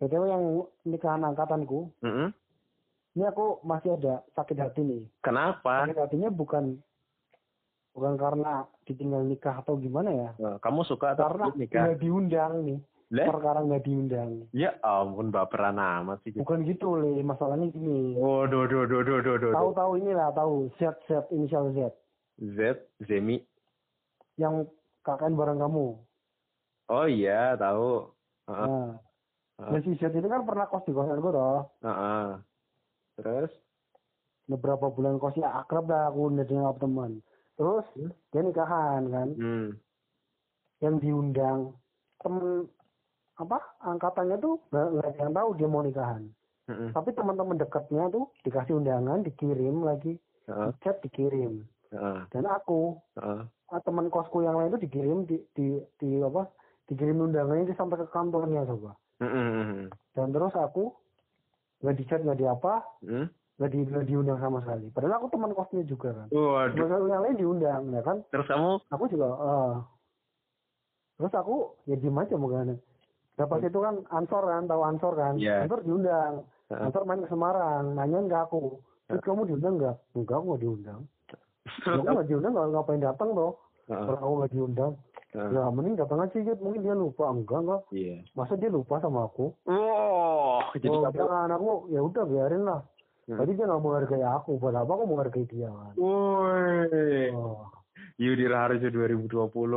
btw 0.00 0.24
yang 0.24 0.42
nikahan 0.88 1.20
angkatanku 1.22 1.92
Mm-mm. 2.00 2.32
Ini 3.12 3.24
aku 3.24 3.62
masih 3.62 3.94
ada 3.94 4.24
sakit 4.32 4.56
hati 4.56 4.80
nih 4.80 5.02
Kenapa? 5.20 5.84
sakit 5.84 5.98
hatinya 5.98 6.28
bukan 6.28 6.78
bukan 7.90 8.14
karena 8.14 8.52
ditinggal 8.84 9.22
nikah 9.22 9.58
atau 9.58 9.74
gimana 9.74 10.10
ya 10.10 10.30
Nah, 10.38 10.56
kamu 10.58 10.84
suka 10.84 11.12
atau 11.12 11.26
karena 11.26 11.46
nikah? 11.52 11.82
nggak 11.84 11.98
diundang 11.98 12.52
nih 12.62 12.78
Leh? 13.08 13.26
perkara 13.26 13.58
nggak 13.60 13.82
diundang 13.82 14.30
Ya 14.50 14.76
ampun 14.80 15.28
baperan 15.28 15.76
amat 15.76 16.20
sih. 16.22 16.30
bukan 16.32 16.62
gitu 16.62 16.94
le 16.94 17.20
masalahnya 17.22 17.68
gini 17.68 18.14
Oh, 18.14 18.44
do 18.44 18.64
do 18.64 18.84
do 18.84 19.00
do 19.00 19.18
do 19.18 19.34
do. 19.36 19.50
tahu 19.50 19.72
tahu 19.72 19.90
inilah 19.96 20.30
tahu 20.30 20.68
Z 20.76 20.94
Z 21.04 21.26
inisial 21.30 21.72
Z 21.72 21.90
Z, 22.38 22.58
Zemi. 23.02 23.42
yang 24.36 24.62
KKN 25.02 25.34
bareng 25.34 25.58
kamu 25.58 25.98
Oh 26.86 27.04
iya, 27.04 27.52
tahu. 27.54 28.14
Heeh. 28.46 28.64
nah 28.64 28.94
heeh, 29.60 29.72
dan 29.74 29.80
si 29.82 29.92
Z 29.92 30.08
ini 30.08 30.24
kan 30.24 30.40
pernah 30.42 30.64
kos 30.64 30.86
di 30.86 30.92
kosan 30.92 31.18
gue 31.18 31.28
toh 31.28 31.66
heeh. 31.82 32.26
Terus? 33.18 33.50
beberapa 34.48 34.88
bulan 34.88 35.20
kosnya 35.20 35.44
akrab 35.52 35.92
dah 35.92 36.08
aku 36.08 36.32
udah 36.32 36.46
dengan 36.48 36.72
teman 36.80 37.20
terus 37.52 37.84
Hmm. 37.92 38.08
dia 38.32 38.40
nikahan 38.40 39.02
kan 39.12 39.28
Hmm. 39.36 39.68
yang 40.80 40.96
diundang 40.96 41.76
temen 42.16 42.64
apa 43.36 43.60
angkatannya 43.84 44.40
tuh 44.40 44.56
nggak 44.72 45.04
ada 45.04 45.20
yang 45.20 45.32
tahu 45.36 45.48
dia 45.52 45.68
mau 45.68 45.84
nikahan 45.84 46.32
Heeh. 46.64 46.90
tapi 46.96 47.12
teman-teman 47.12 47.60
dekatnya 47.60 48.08
tuh 48.08 48.32
dikasih 48.40 48.80
undangan 48.80 49.20
dikirim 49.20 49.84
lagi 49.84 50.16
di 50.48 50.72
chat 50.80 50.96
dikirim 51.04 51.68
Heeh. 51.92 52.18
dan 52.32 52.44
aku 52.48 52.96
ah, 53.20 53.44
teman 53.84 54.08
kosku 54.08 54.40
yang 54.40 54.56
lain 54.56 54.72
tuh 54.72 54.80
dikirim 54.80 55.28
di 55.28 55.44
di, 55.52 55.76
di 56.00 56.24
apa 56.24 56.48
dikirim 56.88 57.20
undangannya 57.20 57.68
itu 57.68 57.76
sampai 57.76 58.00
ke 58.00 58.08
kantornya 58.08 58.64
coba 58.64 58.96
Heeh. 59.20 59.92
dan 60.16 60.32
terus 60.32 60.56
aku 60.56 60.88
nggak 61.78 61.94
di 61.94 62.04
chat 62.04 62.20
nggak 62.20 62.36
di 62.36 62.46
apa 62.46 62.82
Hmm? 63.00 63.26
nggak 63.58 63.70
di 63.70 63.78
nggak 63.80 64.06
diundang 64.06 64.38
sama 64.38 64.58
sekali 64.60 64.86
padahal 64.88 65.14
aku 65.16 65.26
teman 65.28 65.52
kosnya 65.52 65.82
juga 65.82 66.08
kan 66.14 66.28
Waduh. 66.28 66.74
teman 66.78 67.08
yang 67.08 67.22
lain 67.22 67.36
diundang 67.36 67.82
ya 67.90 68.02
kan 68.02 68.16
Terus 68.28 68.46
kamu? 68.46 68.70
aku 68.88 69.04
juga 69.08 69.26
eh 69.28 69.74
terus 71.16 71.34
aku 71.34 71.56
ya 71.84 71.96
diem 71.96 72.14
aja 72.16 72.34
makanya 72.34 72.76
dapat 73.34 73.58
itu 73.64 73.78
kan 73.78 73.94
ansor 74.08 74.42
kan 74.44 74.62
tahu 74.64 74.82
ansor 74.84 75.12
kan 75.14 75.34
Iya. 75.34 75.62
ansor 75.62 75.80
diundang 75.82 76.46
Heeh. 76.68 76.82
ansor 76.84 77.02
main 77.02 77.22
ke 77.22 77.28
Semarang 77.28 77.94
nanyain 77.94 78.26
ke 78.26 78.36
aku 78.36 78.78
terus 79.06 79.22
kamu 79.22 79.46
diundang 79.46 79.74
nggak 79.76 79.96
enggak 80.14 80.36
aku 80.36 80.44
nggak 80.48 80.62
diundang 80.62 81.00
aku 81.90 82.06
nggak 82.08 82.28
diundang 82.28 82.52
nggak 82.52 82.68
ngapain 82.70 83.02
datang 83.02 83.30
loh 83.32 83.52
Heeh. 83.86 84.04
kalau 84.04 84.18
aku 84.20 84.34
nggak 84.38 84.52
diundang 84.52 84.92
Heeh. 85.28 85.50
ya 85.50 85.68
mending 85.68 85.94
datang 85.94 86.20
aja 86.20 86.36
Yud. 86.36 86.58
mungkin 86.58 86.80
dia 86.80 86.94
lupa 86.94 87.28
enggak 87.28 87.60
enggak 87.60 87.80
Iya. 87.90 88.16
masa 88.32 88.54
dia 88.54 88.68
lupa 88.68 88.96
sama 88.96 89.24
aku 89.24 89.52
Wow, 89.64 90.72
jadi 90.74 90.88
oh, 90.88 91.04
kamu 91.04 91.14
jangan 91.14 91.50
aku 91.52 91.70
ya 91.88 92.00
udah 92.00 92.24
biarin 92.24 92.64
lah 92.64 92.80
Hmm. 93.24 93.36
tadi 93.36 93.52
dia 93.52 93.68
nggak 93.68 93.82
menghargai 93.82 94.24
aku 94.24 94.56
buat 94.56 94.72
apa 94.72 94.88
aku 94.88 95.04
menghargai 95.04 95.44
dia 95.44 95.68
kan 95.68 95.92
Woi. 96.00 97.28
oh. 97.30 97.68
Yudi 98.18 98.50
Raharjo 98.50 98.90
2020. 98.90 99.30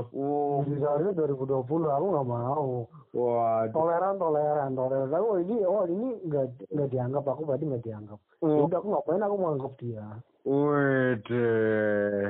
Wow. 0.09 0.65
Di 0.65 0.73
seharusnya 0.73 1.13
2020 1.13 1.61
aku 1.85 2.05
nggak 2.09 2.25
mau 2.25 2.89
Waduh. 3.11 3.69
toleran 3.69 4.15
toleran 4.17 4.71
toleran 4.73 5.13
oh 5.13 5.37
ini 5.37 5.61
oh 5.61 5.83
ini 5.83 6.15
nggak 6.25 6.47
nggak 6.65 6.89
dianggap 6.89 7.21
aku 7.23 7.41
berarti 7.43 7.67
nggak 7.67 7.83
dianggap 7.83 8.17
Oh. 8.39 8.65
udah 8.65 8.77
aku 8.79 8.87
ngapain 8.89 9.21
aku 9.21 9.35
menganggap 9.35 9.73
dia 9.77 10.05
Waduh. 10.41 12.29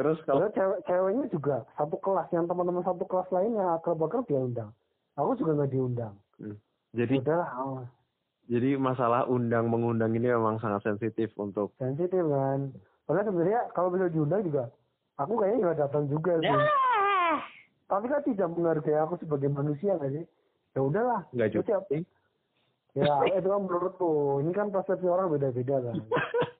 Terus 0.00 0.16
kalau 0.24 0.48
cewek 0.48 0.80
ceweknya 0.88 1.28
juga 1.28 1.56
satu 1.76 2.00
kelas 2.00 2.32
yang 2.32 2.48
teman-teman 2.48 2.80
satu 2.80 3.04
kelas 3.04 3.28
lainnya 3.28 3.76
akrab 3.76 4.00
akrab 4.00 4.24
dia 4.24 4.40
undang 4.40 4.72
aku 5.12 5.36
juga 5.36 5.60
nggak 5.60 5.72
diundang. 5.76 6.14
Jadi 6.96 7.20
udah 7.20 7.44
oh, 7.60 7.84
jadi 8.48 8.80
masalah 8.80 9.28
undang 9.28 9.68
mengundang 9.68 10.16
ini 10.16 10.32
memang 10.32 10.56
sangat 10.64 10.88
sensitif 10.88 11.36
untuk 11.36 11.76
sensitif 11.76 12.24
kan? 12.24 12.72
Padahal 13.04 13.28
sebenarnya 13.28 13.60
kalau 13.76 13.92
bisa 13.92 14.08
diundang 14.08 14.40
juga 14.40 14.72
aku 15.20 15.36
kayaknya 15.36 15.68
nggak 15.68 15.78
datang 15.84 16.08
juga 16.08 16.32
sih. 16.40 16.48
Tapi 17.84 18.06
kan 18.08 18.22
tidak 18.24 18.48
menghargai 18.56 18.96
aku 19.04 19.20
sebagai 19.20 19.52
manusia 19.52 20.00
nggak 20.00 20.12
sih? 20.16 20.24
Ya 20.72 20.80
udahlah. 20.80 21.20
Nggak 21.36 21.48
Itu 21.52 21.60
juga. 21.60 21.68
tiap- 21.68 22.08
ya 22.90 23.14
itu 23.38 23.46
kan 23.46 23.60
menurutku 23.62 24.42
ini 24.42 24.50
kan 24.50 24.66
persepsi 24.74 25.06
orang 25.06 25.30
beda-beda 25.30 25.78
kan 25.78 25.94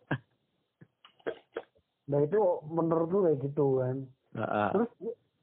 nah 2.10 2.18
itu 2.18 2.38
menurutku 2.66 3.22
kayak 3.22 3.38
gitu 3.40 3.78
kan 3.78 3.96
Heeh. 4.34 4.68
terus 4.74 4.90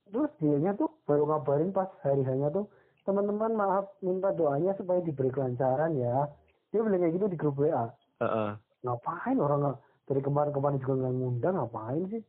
terus 0.08 0.32
dianya 0.38 0.76
tuh 0.76 0.92
baru 1.04 1.24
ngabarin 1.26 1.72
pas 1.72 1.88
hari 2.04 2.24
hanya 2.24 2.52
tuh 2.52 2.68
teman-teman 3.04 3.56
maaf 3.56 3.88
minta 4.00 4.36
doanya 4.36 4.76
supaya 4.76 5.00
diberi 5.00 5.32
kelancaran 5.32 5.96
ya 5.96 6.28
dia 6.70 6.84
bilang 6.84 7.00
kayak 7.00 7.16
gitu 7.16 7.26
di 7.26 7.38
grup 7.40 7.56
WA 7.56 7.88
Heeh. 8.20 8.52
ngapain 8.84 9.38
orang 9.40 9.60
nggak 9.64 9.78
dari 10.08 10.22
kemarin-kemarin 10.22 10.80
juga 10.80 10.94
nggak 10.98 11.14
ngundang 11.16 11.56
ngapain 11.56 12.04
sih 12.12 12.24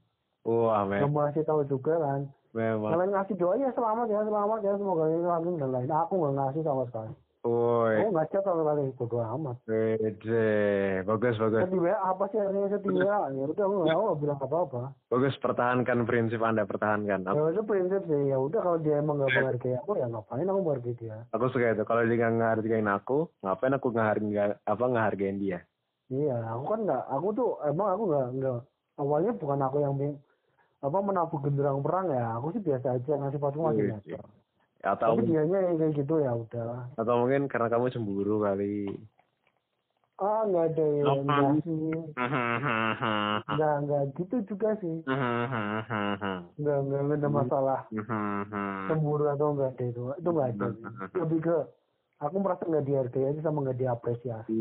Wah, 0.47 0.87
nggak 0.87 1.03
memang. 1.03 1.11
mau 1.13 1.21
ngasih 1.27 1.43
tahu 1.45 1.61
juga 1.67 1.95
kan 1.99 2.21
memang. 2.55 2.91
kalian 2.95 3.11
ngasih 3.13 3.35
doa 3.37 3.55
ya 3.59 3.71
selamat 3.75 4.07
ya 4.07 4.21
selamat 4.23 4.59
ya 4.63 4.73
semoga 4.79 5.05
ini 5.11 5.59
dan 5.59 5.71
lain 5.71 5.91
aku 5.91 6.13
nggak 6.15 6.35
ngasih 6.39 6.63
sama 6.63 6.83
sekali 6.87 7.13
Woi. 7.47 8.03
aku 8.03 8.11
nggak 8.11 8.29
chat 8.35 8.43
sama 8.43 8.61
sekali 8.67 8.83
bodo 8.99 9.17
amat 9.23 9.57
Wede. 9.71 10.51
Bagus, 11.07 11.39
bagus. 11.39 11.63
Saya 11.63 11.71
di 11.71 11.79
WA 11.79 11.95
apa 11.95 12.25
sih 12.35 12.39
artinya 12.43 12.67
saya 12.67 12.81
WA 12.83 13.19
ya 13.31 13.45
udah 13.47 13.65
nggak 13.65 13.95
mau 13.95 14.15
bilang 14.19 14.39
apa 14.43 14.57
apa 14.67 14.83
Bagus 15.07 15.35
pertahankan 15.39 16.03
prinsip 16.03 16.43
Anda, 16.43 16.67
pertahankan. 16.67 17.31
Aku, 17.31 17.39
ya 17.39 17.43
itu 17.55 17.63
prinsip 17.63 18.03
sih 18.11 18.35
ya 18.35 18.37
udah 18.43 18.61
kalau 18.61 18.79
dia 18.83 18.99
emang 18.99 19.23
nggak 19.23 19.31
menghargai 19.39 19.79
aku 19.79 19.91
ya 19.97 20.07
ngapain 20.11 20.51
aku 20.51 20.61
menghargai 20.67 20.95
dia 20.99 21.17
aku 21.31 21.45
suka 21.55 21.73
itu. 21.73 21.85
Kalau 21.87 22.03
dia 22.03 22.17
nggak 22.19 22.35
ngehargain 22.37 22.89
aku, 22.91 23.19
ngapain 23.47 23.75
aku 23.79 23.87
ngehargain 23.95 24.53
apa 24.67 24.85
ngehargain 24.85 25.39
dia? 25.39 25.61
iya 26.09 26.37
aku 26.57 26.65
kan 26.73 26.81
nggak 26.89 27.05
aku 27.13 27.29
tuh 27.37 27.51
emang 27.69 27.89
aku 27.93 28.03
nggak 28.09 28.27
nggak 28.41 28.59
awalnya 28.97 29.33
bukan 29.37 29.61
aku 29.61 29.77
yang 29.85 29.95
apa 30.79 30.99
menabuh 31.03 31.39
genderang 31.43 31.85
perang 31.85 32.07
ya 32.09 32.39
aku 32.39 32.57
sih 32.57 32.63
biasa 32.65 32.97
aja 32.97 33.13
ngasih 33.19 33.41
masih 33.43 33.83
Iya, 33.85 33.99
netral 33.99 34.27
Atau 34.87 35.19
tapi 35.19 35.27
dianya 35.27 35.59
yang 35.59 35.77
kayak 35.83 35.93
gitu 35.99 36.15
ya 36.23 36.33
udah 36.39 36.87
atau 36.95 37.15
mungkin 37.27 37.51
karena 37.51 37.67
kamu 37.67 37.91
cemburu 37.91 38.47
kali. 38.47 38.95
ah 40.19 40.43
nggak 40.47 40.65
ada 40.75 40.87
ya 40.87 41.03
Apa? 41.03 41.15
enggak 41.23 41.51
sih 41.63 41.95
nggak 43.55 43.75
nggak 43.87 44.03
gitu 44.19 44.37
juga 44.51 44.71
sih 44.83 44.97
nggak 45.07 45.19
nggak 46.59 46.79
nggak 46.83 47.19
ada 47.23 47.29
masalah 47.31 47.81
cemburu 48.91 49.25
atau 49.31 49.55
enggak 49.55 49.79
ada 49.79 49.85
itu 49.87 50.03
itu 50.15 50.29
enggak 50.31 50.51
ada 50.59 50.67
lebih 51.23 51.39
ke 51.43 51.59
aku 52.19 52.37
merasa 52.43 52.63
nggak 52.67 52.87
dihargai 52.87 53.31
aja 53.31 53.41
sama 53.47 53.63
nggak 53.63 53.79
diapresiasi 53.79 54.55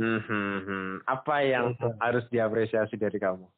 Apa 1.09 1.35
yang 1.41 1.73
Udah. 1.73 1.93
harus 2.01 2.25
diapresiasi 2.29 2.97
dari 2.97 3.17
kamu? 3.17 3.49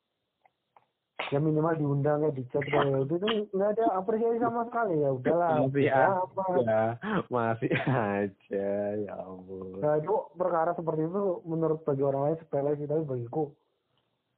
Ya 1.28 1.38
minimal 1.44 1.76
diundang 1.76 2.24
ya 2.24 2.32
di 2.32 2.44
chat 2.50 2.64
ya 2.72 3.00
udah 3.04 3.18
tuh 3.20 3.30
nggak 3.52 3.70
ada 3.76 3.86
apresiasi 4.00 4.40
sama 4.40 4.64
sekali. 4.72 5.04
Ya 5.04 5.10
udahlah 5.12 5.50
Masih 5.68 5.84
ya, 5.86 6.04
apa. 6.24 6.44
Ya, 6.64 6.84
masih 7.28 7.72
aja, 7.76 8.70
ya 8.96 9.14
ampun. 9.20 9.84
nah 9.84 10.00
itu 10.00 10.16
perkara 10.40 10.72
seperti 10.74 11.06
itu 11.06 11.44
menurut 11.44 11.84
bagi 11.84 12.04
orang 12.04 12.32
lain 12.32 12.38
sepele 12.40 12.72
sih 12.80 12.88
tapi 12.88 13.04
bagiku 13.04 13.52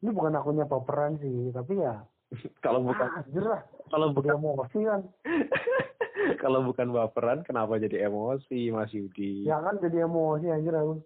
ini 0.02 0.10
bukan 0.10 0.34
akunya 0.34 0.66
baperan 0.66 1.22
sih 1.22 1.54
tapi 1.54 1.78
ya 1.78 2.02
Kalau 2.64 2.80
bukan 2.84 3.08
ah, 3.08 3.62
kalau 3.92 4.08
bukan 4.16 4.40
emosi 4.40 4.80
kan. 4.88 5.02
Kalau 6.44 6.62
bukan 6.62 6.94
baperan 6.94 7.42
kenapa 7.42 7.82
jadi 7.82 8.06
emosi 8.08 8.70
Mas 8.70 8.94
Yudi? 8.94 9.48
ya 9.48 9.58
kan 9.58 9.82
jadi 9.82 10.06
emosi 10.06 10.48
anjir 10.54 10.76
aku. 10.76 11.02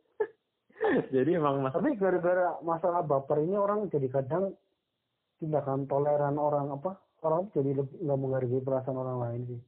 Jadi 1.09 1.39
emang 1.39 1.63
Mas 1.63 1.73
tapi 1.73 1.95
gara-gara 1.95 2.59
masalah 2.61 3.01
baper 3.01 3.41
ini 3.41 3.55
orang 3.55 3.87
jadi 3.89 4.11
kadang 4.11 4.53
tindakan 5.45 5.85
toleran 5.85 6.41
orang 6.41 6.73
apa 6.73 6.97
orang 7.21 7.45
jadi 7.53 7.77
nggak 7.77 8.17
menghargai 8.17 8.65
perasaan 8.65 8.97
orang 8.97 9.17
lain 9.21 9.41
sih 9.53 9.61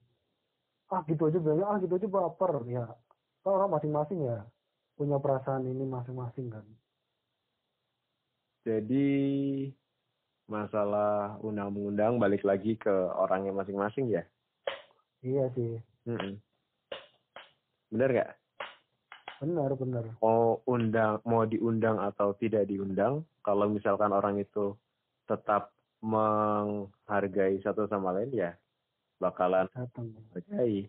ah 0.90 1.06
gitu 1.06 1.30
aja 1.30 1.38
bilangnya 1.38 1.66
ah 1.70 1.78
gitu 1.78 1.94
aja 1.94 2.08
baper 2.10 2.54
ya 2.66 2.86
kan 3.46 3.52
orang 3.54 3.78
masing-masing 3.78 4.26
ya 4.26 4.42
punya 4.98 5.22
perasaan 5.22 5.70
ini 5.70 5.86
masing-masing 5.86 6.50
kan 6.50 6.66
Jadi 8.68 9.08
masalah 10.52 11.40
undang-undang 11.40 12.20
balik 12.20 12.44
lagi 12.44 12.76
ke 12.76 12.92
orangnya 13.16 13.56
masing-masing 13.56 14.12
ya. 14.12 14.28
iya 15.24 15.48
sih 15.56 15.80
Mm-mm. 16.04 16.36
Bener 17.88 18.10
gak? 18.12 18.32
benar 19.38 19.72
benar 19.78 20.04
Mau 20.20 20.60
undang, 20.68 21.22
mau 21.24 21.46
diundang 21.46 22.02
atau 22.02 22.34
tidak 22.36 22.68
diundang, 22.68 23.24
kalau 23.46 23.70
misalkan 23.70 24.10
orang 24.12 24.42
itu 24.42 24.74
tetap 25.28 25.76
menghargai 26.00 27.60
satu 27.62 27.86
sama 27.92 28.16
lain 28.16 28.32
ya 28.34 28.52
bakalan 29.22 29.68
hargai. 29.76 30.88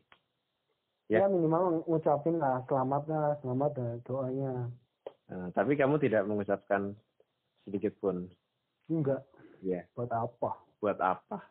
ya. 1.09 1.24
Ya. 1.24 1.27
minimal 1.27 1.85
ngucapin 1.88 2.37
lah 2.38 2.62
selamat 2.68 3.03
lah 3.09 3.29
selamat 3.40 3.72
lah 3.77 3.92
doanya 4.05 4.53
Nah, 5.29 5.53
tapi 5.53 5.77
kamu 5.77 6.01
tidak 6.01 6.24
mengucapkan 6.24 6.96
sedikit 7.68 7.92
pun. 8.01 8.24
enggak 8.88 9.20
Ya, 9.61 9.85
buat 9.92 10.09
apa 10.09 10.57
buat 10.79 10.96
apa? 11.03 11.42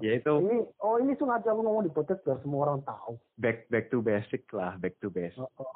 Ya 0.00 0.16
itu 0.16 0.32
ini 0.40 0.64
oh 0.80 0.96
ini 0.96 1.12
sengaja 1.18 1.52
aku 1.52 1.60
ngomong 1.60 1.84
di 1.84 1.92
podcast 1.92 2.24
biar 2.24 2.40
semua 2.40 2.70
orang 2.70 2.80
tahu 2.86 3.20
back 3.36 3.68
back 3.68 3.92
to 3.92 4.00
basic 4.00 4.46
lah, 4.54 4.78
back 4.80 4.96
to 5.04 5.12
basic. 5.12 5.36
Oh, 5.36 5.50
oh. 5.60 5.74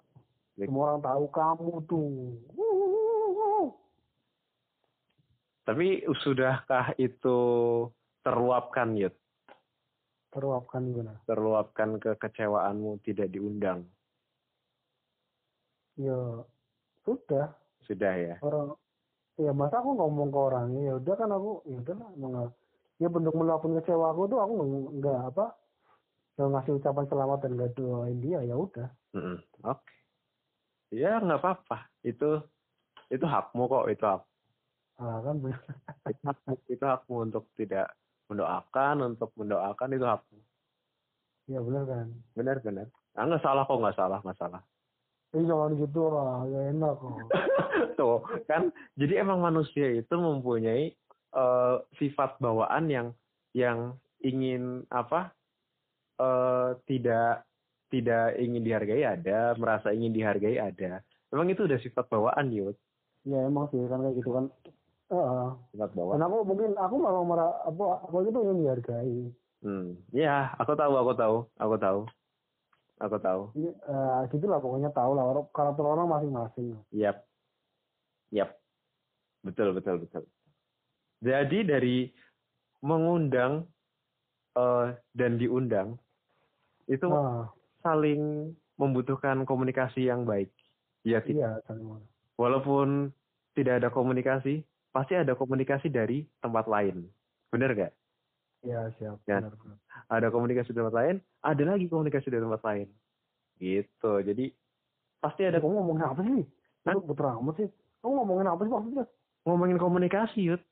Semua 0.56 0.94
orang 0.94 1.02
tahu 1.04 1.24
kamu 1.28 1.72
tuh 1.84 2.08
Tapi 5.66 6.06
sudahkah 6.22 6.94
itu 6.96 7.38
terluapkan, 8.22 8.94
Yud? 8.94 9.14
teruapkan 10.30 10.84
gimana 10.92 11.16
Terluapkan 11.24 11.96
kekecewaanmu 11.96 13.00
tidak 13.00 13.32
diundang? 13.32 13.88
ya 15.96 16.44
sudah 17.08 17.56
Sudah 17.88 18.12
ya? 18.20 18.36
orang 18.44 18.76
ya 19.40 19.48
masa 19.56 19.80
aku 19.80 19.96
ngomong 19.96 20.28
ke 20.28 20.36
orangnya 20.36 20.80
ya 20.92 20.94
udah 21.00 21.14
kan 21.16 21.30
aku 21.32 21.64
ya 21.64 21.76
udah 21.80 21.94
lah 21.96 22.48
ya 23.00 23.08
bentuk 23.08 23.32
meluapkan 23.32 23.80
kecewa 23.80 24.12
aku 24.12 24.28
tuh 24.28 24.38
aku 24.44 24.52
nggak- 25.00 25.24
apa 25.32 25.56
nggak 26.36 26.48
ngasih 26.52 26.72
ucapan 26.76 27.06
selamat 27.08 27.38
dan 27.40 27.50
nggak 27.56 27.72
doain 27.80 28.18
dia 28.20 28.44
ya 28.44 28.54
udah 28.60 28.88
Mm-mm. 29.16 29.40
Oke. 29.64 29.94
Ya 30.92 31.16
nggak 31.16 31.40
apa-apa. 31.40 31.88
Itu 32.04 32.44
itu 33.08 33.24
hakmu 33.24 33.64
kok. 33.64 33.88
Itu 33.88 34.04
hak. 34.04 34.22
Ah 35.00 35.18
kan. 35.24 35.36
Itu 36.06 36.22
hakmu, 36.24 36.54
itu 36.70 36.84
hakmu 36.84 37.16
untuk 37.30 37.44
tidak 37.58 37.92
mendoakan, 38.30 39.14
untuk 39.14 39.30
mendoakan 39.36 39.90
itu 39.96 40.06
hakmu. 40.06 40.38
ya 41.46 41.62
benar 41.62 41.86
kan 41.86 42.06
Benar 42.34 42.56
benar. 42.58 42.86
Ah, 43.14 43.22
nggak 43.22 43.42
salah 43.46 43.62
kok 43.64 43.78
nggak 43.78 43.96
salah 43.96 44.18
nggak 44.20 44.38
salah. 44.38 44.62
eh 45.34 45.42
jangan 45.42 45.74
gitu 45.74 46.02
lah 46.10 46.46
gak 46.48 46.64
enak 46.74 46.94
kok 46.96 47.12
Tuh 47.98 48.18
kan. 48.50 48.74
Jadi 48.98 49.14
emang 49.20 49.38
manusia 49.42 49.90
itu 49.94 50.14
mempunyai 50.16 50.90
eh, 51.36 51.76
sifat 52.00 52.40
bawaan 52.42 52.90
yang 52.90 53.08
yang 53.54 53.94
ingin 54.20 54.84
apa? 54.90 55.32
eh 56.16 56.70
tidak 56.88 57.44
tidak 57.92 58.34
ingin 58.40 58.64
dihargai 58.64 59.04
ada, 59.06 59.54
merasa 59.60 59.92
ingin 59.94 60.12
dihargai 60.16 60.58
ada. 60.58 61.04
Memang 61.30 61.46
itu 61.52 61.66
udah 61.66 61.78
sifat 61.78 62.06
bawaan, 62.08 62.50
Yud. 62.50 62.76
ya 63.26 63.42
emang 63.46 63.66
sih 63.74 63.82
kan 63.90 63.98
kayak 64.06 64.22
gitu 64.22 64.30
kan 64.30 64.46
Sifat 65.06 65.90
bawaan. 65.94 66.18
dan 66.18 66.26
aku 66.26 66.36
mungkin 66.42 66.70
aku 66.74 66.94
malah 66.98 67.22
merah 67.22 67.50
apa 67.62 67.84
aku 68.10 68.26
itu 68.26 68.38
ingin 68.42 68.58
dihargai 68.62 69.18
Hmm. 69.64 69.98
Ya, 70.12 70.52
aku 70.60 70.76
tahu, 70.78 70.94
aku 70.94 71.16
tahu, 71.16 71.36
aku 71.58 71.76
tahu. 71.80 72.00
Aku 73.02 73.16
tahu. 73.18 73.40
Ini, 73.56 73.72
eh, 73.72 74.20
gitu 74.30 74.46
lah 74.46 74.60
pokoknya 74.62 74.92
tahu 74.94 75.16
lah 75.16 75.24
orang 75.26 75.48
karakter 75.50 75.82
orang 75.82 76.06
masing-masing 76.06 76.76
Yap. 76.94 77.24
Yap. 78.30 78.54
Betul, 79.42 79.74
betul, 79.74 80.06
betul. 80.06 80.22
Jadi 81.24 81.58
dari 81.66 81.96
mengundang 82.84 83.66
eh, 84.54 84.86
dan 85.16 85.40
diundang 85.40 85.98
itu 86.86 87.08
nah 87.10 87.50
saling 87.82 88.54
membutuhkan 88.78 89.42
komunikasi 89.48 90.06
yang 90.06 90.22
baik. 90.28 90.52
Ya, 91.02 91.24
iya 91.26 91.58
saling 91.66 92.06
walaupun 92.38 93.10
tidak 93.56 93.82
ada 93.82 93.88
komunikasi, 93.88 94.62
pasti 94.96 95.12
ada 95.12 95.36
komunikasi 95.36 95.92
dari 95.92 96.24
tempat 96.40 96.64
lain. 96.64 97.04
Bener 97.52 97.76
gak? 97.76 97.92
iya 98.64 98.88
siap 98.96 99.20
Ya. 99.28 99.44
benar 99.44 99.52
benar 99.54 99.76
Ada 100.08 100.32
komunikasi 100.32 100.72
di 100.72 100.78
tempat 100.80 100.96
lain, 100.96 101.16
ada 101.44 101.62
lagi 101.62 101.86
komunikasi 101.86 102.32
dari 102.32 102.40
tempat 102.40 102.64
lain. 102.64 102.88
Gitu. 103.60 104.12
Jadi 104.24 104.48
pasti 105.20 105.44
ada 105.44 105.60
kamu 105.60 105.76
ngomongin 105.76 106.04
apa 106.08 106.20
sih 106.24 106.44
Hah? 106.86 106.96
Putra 106.96 107.36
amat 107.36 107.54
sih 107.58 107.68
kamu 108.00 108.12
ngomongin 108.24 108.48
apa 108.48 108.62
sih 108.62 108.72
maksudnya 108.72 109.04
ngomongin 109.44 109.76
komunikasi, 109.76 110.40
Yud. 110.42 110.62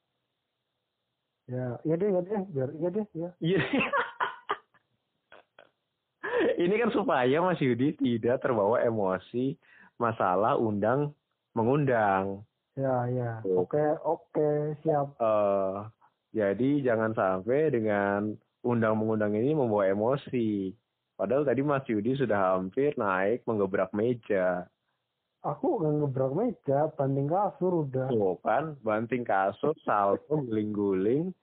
ya 1.44 1.76
iya 1.84 1.94
deh 1.94 2.08
iya 2.08 2.20
deh 2.22 2.40
biar 2.48 2.70
iya 2.72 2.88
deh 2.88 3.06
ya 3.12 3.28
Iya. 3.38 3.60
Ini 6.54 6.74
kan 6.78 6.90
supaya 6.90 7.36
Mas 7.42 7.60
Yudi 7.60 7.98
tidak 7.98 8.40
terbawa 8.40 8.80
emosi 8.80 9.58
masalah 9.96 10.56
undang 10.56 11.12
mengundang. 11.52 12.42
Ya 12.74 13.06
ya 13.10 13.32
oke 13.46 13.84
oke 14.02 14.78
siap 14.82 15.14
eh 15.18 15.76
jadi 16.34 16.82
jangan 16.82 17.14
sampai 17.14 17.70
dengan 17.70 18.34
undang 18.66 18.98
mengundang 18.98 19.38
ini 19.38 19.54
membawa 19.54 19.86
emosi. 19.86 20.74
Padahal 21.14 21.46
tadi 21.46 21.62
Mas 21.62 21.86
Yudi 21.86 22.18
sudah 22.18 22.58
hampir 22.58 22.90
naik 22.98 23.46
menggebrak 23.46 23.94
meja. 23.94 24.66
aku 25.44 25.76
nggak 25.76 25.94
ngebrak 26.00 26.32
meja 26.32 26.88
banding 26.96 27.28
kasur 27.28 27.84
udah 27.84 28.08
Tuh 28.08 28.40
kan, 28.40 28.80
banting 28.80 29.28
kasur, 29.28 29.76
salto, 29.84 30.40
guling-guling, 30.40 31.36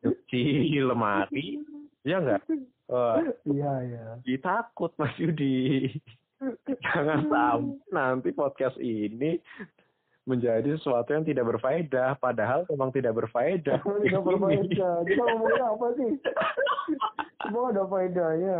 cuci 0.00 0.70
lemari. 0.88 1.58
Ya 2.06 2.22
enggak? 2.22 2.46
Wah, 2.86 3.18
iya 3.44 3.72
iya 3.84 4.04
Jadi 4.22 4.38
takut 4.40 4.94
Mas 4.96 5.12
Yudi. 5.18 5.90
Jangan 6.80 7.28
sampai 7.28 7.92
nanti 7.92 8.30
podcast 8.32 8.80
ini 8.80 9.36
menjadi 10.30 10.78
sesuatu 10.78 11.10
yang 11.10 11.26
tidak 11.26 11.50
berfaedah. 11.50 12.14
Padahal 12.22 12.62
memang 12.70 12.94
tidak 12.94 13.18
berfaedah. 13.18 13.82
Tidak 13.82 14.22
berfaedah 14.22 14.94
kita 15.02 15.22
ngomongin 15.26 15.62
apa 15.66 15.86
sih 15.98 16.10
Semua 17.40 17.72
ada 17.74 17.82
faedahnya 17.90 18.58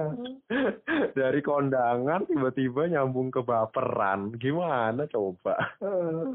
Dari 1.15 1.41
kondangan 1.47 2.27
tiba-tiba 2.27 2.91
nyambung 2.91 3.31
ke 3.31 3.47
baperan. 3.47 4.35
Gimana 4.35 5.07
coba? 5.07 5.55
Eh. 5.79 6.35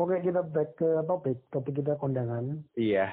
oke 0.00 0.16
kita 0.24 0.40
back 0.46 0.78
ke 0.80 1.04
topik 1.04 1.36
topik 1.52 1.84
kita 1.84 2.00
kondangan 2.00 2.64
Iya. 2.72 3.12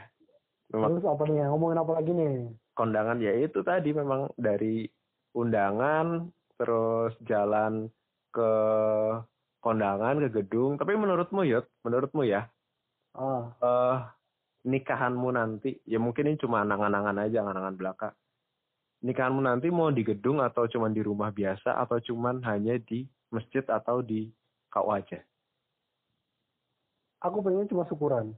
Memang 0.72 0.98
terus 0.98 1.10
apa 1.12 1.24
nih 1.28 1.46
ngomongin 1.52 1.82
apa 1.84 1.92
lagi 2.00 2.12
nih 2.16 2.34
kondangan 2.76 3.18
ya 3.24 3.32
itu 3.34 3.64
tadi 3.64 3.96
memang 3.96 4.30
dari 4.36 4.86
undangan 5.34 6.28
terus 6.60 7.16
jalan 7.24 7.88
ke 8.36 8.52
kondangan 9.66 10.22
ke 10.30 10.46
gedung. 10.46 10.78
Tapi 10.78 10.94
menurutmu 10.94 11.42
Yud, 11.42 11.66
menurutmu 11.82 12.22
ya, 12.30 12.46
ah. 13.18 13.50
Eh 13.58 13.98
nikahanmu 14.66 15.30
nanti 15.30 15.78
ya 15.86 16.02
mungkin 16.02 16.34
ini 16.34 16.42
cuma 16.42 16.66
angan-angan 16.66 17.22
aja 17.22 17.46
angan-angan 17.46 17.78
belaka. 17.78 18.10
Nikahanmu 19.06 19.46
nanti 19.46 19.70
mau 19.70 19.94
di 19.94 20.02
gedung 20.02 20.42
atau 20.42 20.66
cuma 20.66 20.90
di 20.90 21.06
rumah 21.06 21.30
biasa 21.30 21.78
atau 21.78 22.02
cuma 22.02 22.34
hanya 22.50 22.82
di 22.82 23.06
masjid 23.30 23.62
atau 23.70 24.02
di 24.02 24.34
kau 24.74 24.90
aja? 24.90 25.22
Aku 27.22 27.46
pengen 27.46 27.70
cuma 27.70 27.86
syukuran. 27.86 28.34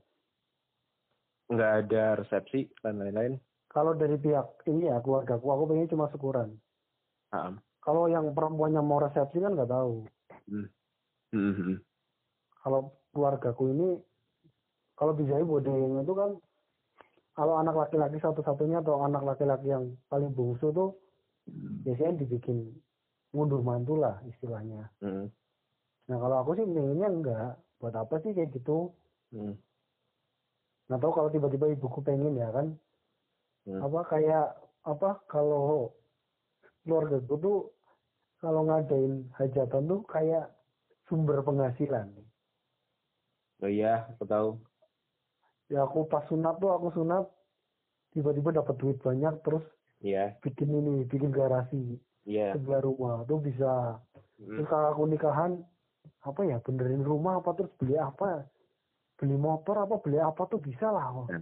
Nggak 1.48 1.72
ada 1.88 2.04
resepsi 2.20 2.68
dan 2.84 3.00
lain-lain? 3.00 3.40
Kalau 3.72 3.96
dari 3.96 4.20
pihak 4.20 4.68
ini 4.68 4.92
ya 4.92 5.00
keluarga 5.00 5.40
aku 5.40 5.48
aku 5.48 5.64
pengen 5.72 5.88
cuma 5.88 6.12
syukuran. 6.12 6.60
Paham. 7.28 7.60
kalau 7.84 8.08
yang 8.08 8.32
perempuannya 8.32 8.80
mau 8.84 9.00
resepsi 9.00 9.40
kan 9.40 9.56
nggak 9.56 9.72
tahu. 9.72 10.04
Hmm. 10.48 10.68
Hmm, 11.36 11.54
hmm. 11.54 11.76
kalau 12.64 12.96
keluargaku 13.12 13.64
ini 13.76 13.90
kalau 14.96 15.14
bisa 15.14 15.44
bodeng 15.44 16.00
itu 16.02 16.14
kan 16.16 16.32
kalau 17.38 17.60
anak 17.62 17.76
laki-laki 17.78 18.18
satu-satunya 18.18 18.82
atau 18.82 19.04
anak 19.06 19.22
laki-laki 19.22 19.70
yang 19.70 19.94
paling 20.10 20.34
bungsu 20.34 20.74
tuh 20.74 20.98
biasanya 21.86 22.24
dibikin 22.26 22.74
ngunduh 23.36 23.62
mantu 23.62 24.00
lah 24.00 24.20
istilahnya 24.26 24.90
Hmm. 25.04 25.30
nah 26.08 26.18
kalau 26.18 26.42
aku 26.42 26.58
sih 26.58 26.66
pengennya 26.66 27.08
enggak 27.12 27.52
buat 27.78 27.94
apa 27.94 28.16
sih 28.24 28.34
kayak 28.34 28.56
gitu 28.56 28.96
Hmm. 29.36 29.54
nggak 30.88 31.00
tahu 31.04 31.12
kalau 31.12 31.30
tiba-tiba 31.30 31.68
ibuku 31.76 32.00
pengen 32.02 32.40
ya 32.40 32.48
kan 32.56 32.74
Hmm. 33.68 33.84
apa 33.84 34.00
kayak 34.08 34.48
apa 34.88 35.20
kalau 35.28 35.92
keluarga 36.88 37.20
gue 37.20 37.38
tuh 37.44 37.60
kalau 38.40 38.64
ngadain 38.64 39.28
hajatan 39.36 39.84
tuh 39.92 40.02
kayak 40.08 40.48
sumber 41.08 41.42
penghasilan 41.42 42.12
oh 43.60 43.70
iya 43.72 44.06
aku 44.12 44.24
tahu 44.24 44.50
ya 45.68 45.84
aku 45.84 46.08
pas 46.08 46.24
sunat 46.28 46.60
tuh 46.60 46.72
aku 46.72 46.94
sunat 46.94 47.26
tiba-tiba 48.12 48.56
dapat 48.56 48.76
duit 48.78 48.98
banyak 49.00 49.36
terus 49.42 49.66
iya 50.00 50.38
bikin 50.40 50.70
ini 50.70 51.04
bikin 51.06 51.32
garasi 51.32 51.98
iya 52.24 52.54
sebelah 52.54 52.82
rumah 52.82 53.24
tuh 53.26 53.40
bisa 53.40 54.00
Hmm. 54.38 54.54
terus 54.54 54.70
kakakku 54.70 55.10
nikahan 55.10 55.66
apa 56.22 56.46
ya 56.46 56.62
benerin 56.62 57.02
rumah 57.02 57.42
apa 57.42 57.58
terus 57.58 57.74
beli 57.82 57.98
apa 57.98 58.46
beli 59.18 59.34
motor 59.34 59.82
apa 59.82 59.98
beli 59.98 60.22
apa 60.22 60.46
tuh 60.46 60.62
bisa 60.62 60.94
lah. 60.94 61.10
Hmm. 61.26 61.42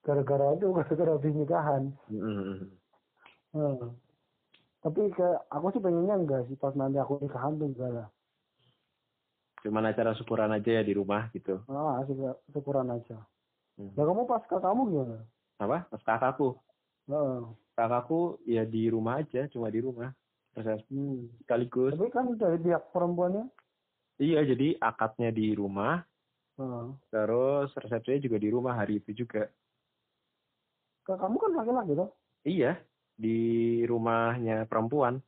gara-gara 0.00 0.56
itu 0.56 0.72
gara-gara 0.76 1.20
habis 1.20 1.36
nikahan 1.36 1.92
Hmm. 2.08 2.64
Hmm. 3.52 3.92
tapi 4.80 5.12
kayak 5.12 5.44
aku 5.52 5.68
sih 5.68 5.84
pengennya 5.84 6.16
enggak 6.16 6.48
sih 6.48 6.56
pas 6.56 6.72
nanti 6.72 6.96
aku 6.96 7.20
nikahan 7.20 7.60
tuh 7.60 7.68
enggak 7.68 7.90
lah 7.92 8.08
Cuman 9.62 9.86
acara 9.86 10.10
syukuran 10.18 10.50
aja 10.50 10.70
ya 10.78 10.82
di 10.82 10.92
rumah 10.92 11.30
gitu. 11.30 11.62
ah 11.70 12.02
syukuran 12.50 12.90
aja 12.90 13.18
Hmm. 13.80 13.88
nah 13.96 14.04
kamu 14.04 14.28
pas 14.28 14.44
kamu 14.44 14.82
gimana 14.92 15.16
Apa? 15.56 15.88
Pas 15.88 16.02
kakakku. 16.04 16.60
Heeh. 17.08 17.40
Kakakku 17.72 18.36
ya 18.44 18.68
di 18.68 18.92
rumah 18.92 19.24
aja, 19.24 19.48
cuma 19.48 19.72
di 19.72 19.80
rumah. 19.80 20.12
Resepsi 20.52 20.92
Hmm. 20.92 21.32
sekaligus. 21.40 21.96
tapi 21.96 22.12
kan 22.12 22.36
dari 22.36 22.60
pihak 22.60 22.92
perempuannya 22.92 23.48
Iya, 24.20 24.44
jadi 24.44 24.76
akadnya 24.76 25.32
di 25.32 25.56
rumah, 25.56 26.04
Heeh. 26.60 26.86
terus 27.08 27.72
resepsinya 27.80 28.20
juga 28.20 28.36
di 28.36 28.48
rumah 28.52 28.76
hari 28.76 29.00
itu 29.00 29.24
juga. 29.24 29.48
Kak, 31.02 31.16
kamu 31.16 31.36
kan 31.40 31.52
laki-laki 31.56 31.92
tuh 31.96 32.10
Iya, 32.44 32.76
di 33.16 33.38
rumahnya 33.88 34.68
perempuan. 34.68 35.24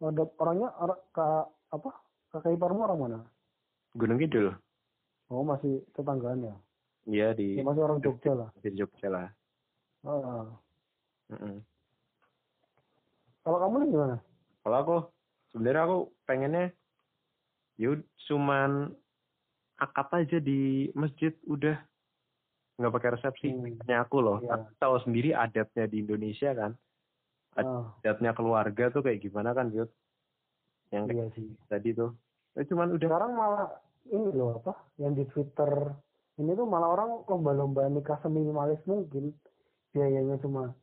ada 0.00 0.24
orangnya 0.36 0.68
orang 0.76 1.00
kak 1.12 1.44
apa 1.72 1.90
kakak 2.30 2.54
iparmu 2.54 2.86
orang 2.86 2.98
mana 2.98 3.18
Gunung 3.98 4.22
Kidul. 4.22 4.54
oh 5.30 5.42
masih 5.42 5.82
tetanggaan 5.94 6.46
ya 6.46 6.56
Iya 7.08 7.28
di 7.32 7.58
Ya, 7.58 7.64
masih 7.64 7.82
orang 7.82 7.98
Jogja 8.04 8.32
lah 8.36 8.48
di 8.60 8.70
Jogja 8.76 9.08
lah. 9.08 9.28
Heeh. 10.04 10.42
Mm-mm. 11.30 11.56
kalau 13.42 13.58
kamu 13.62 13.74
nih 13.82 13.88
gimana 13.94 14.16
Kalau 14.60 14.76
aku 14.76 14.96
sebenarnya 15.50 15.82
aku 15.86 15.98
pengennya 16.28 16.64
yud 17.80 18.04
cuman 18.28 18.92
akad 19.80 20.08
aja 20.12 20.38
di 20.38 20.92
masjid 20.92 21.32
udah 21.48 21.80
nggak 22.80 22.92
pakai 22.96 23.10
resepsi. 23.16 23.48
Hmm. 23.52 24.00
Aku 24.08 24.24
loh. 24.24 24.40
Tapi 24.40 24.72
tahu 24.80 24.96
sendiri 25.04 25.36
adatnya 25.36 25.84
di 25.84 26.00
Indonesia 26.00 26.52
kan. 26.56 26.72
Ah, 27.56 27.92
Adatnya 28.00 28.32
keluarga 28.32 28.88
tuh 28.88 29.04
kayak 29.04 29.20
gimana 29.20 29.52
kan 29.52 29.68
Yud? 29.68 29.90
Yang 30.90 31.04
iya 31.10 31.24
sih 31.34 31.48
tadi 31.66 31.90
tuh. 31.94 32.10
Ya, 32.54 32.66
cuman 32.66 32.90
udah 32.92 33.06
sekarang 33.06 33.32
malah 33.34 33.68
ini 34.10 34.28
loh 34.32 34.58
apa 34.58 34.74
yang 34.98 35.14
di 35.14 35.22
Twitter 35.30 35.94
ini 36.36 36.50
tuh 36.52 36.66
malah 36.66 36.90
orang 36.90 37.22
lomba-lomba 37.24 37.86
nikah 37.86 38.18
seminimalis 38.20 38.80
mungkin 38.84 39.30
biayanya 39.92 40.40
cuma 40.40 40.74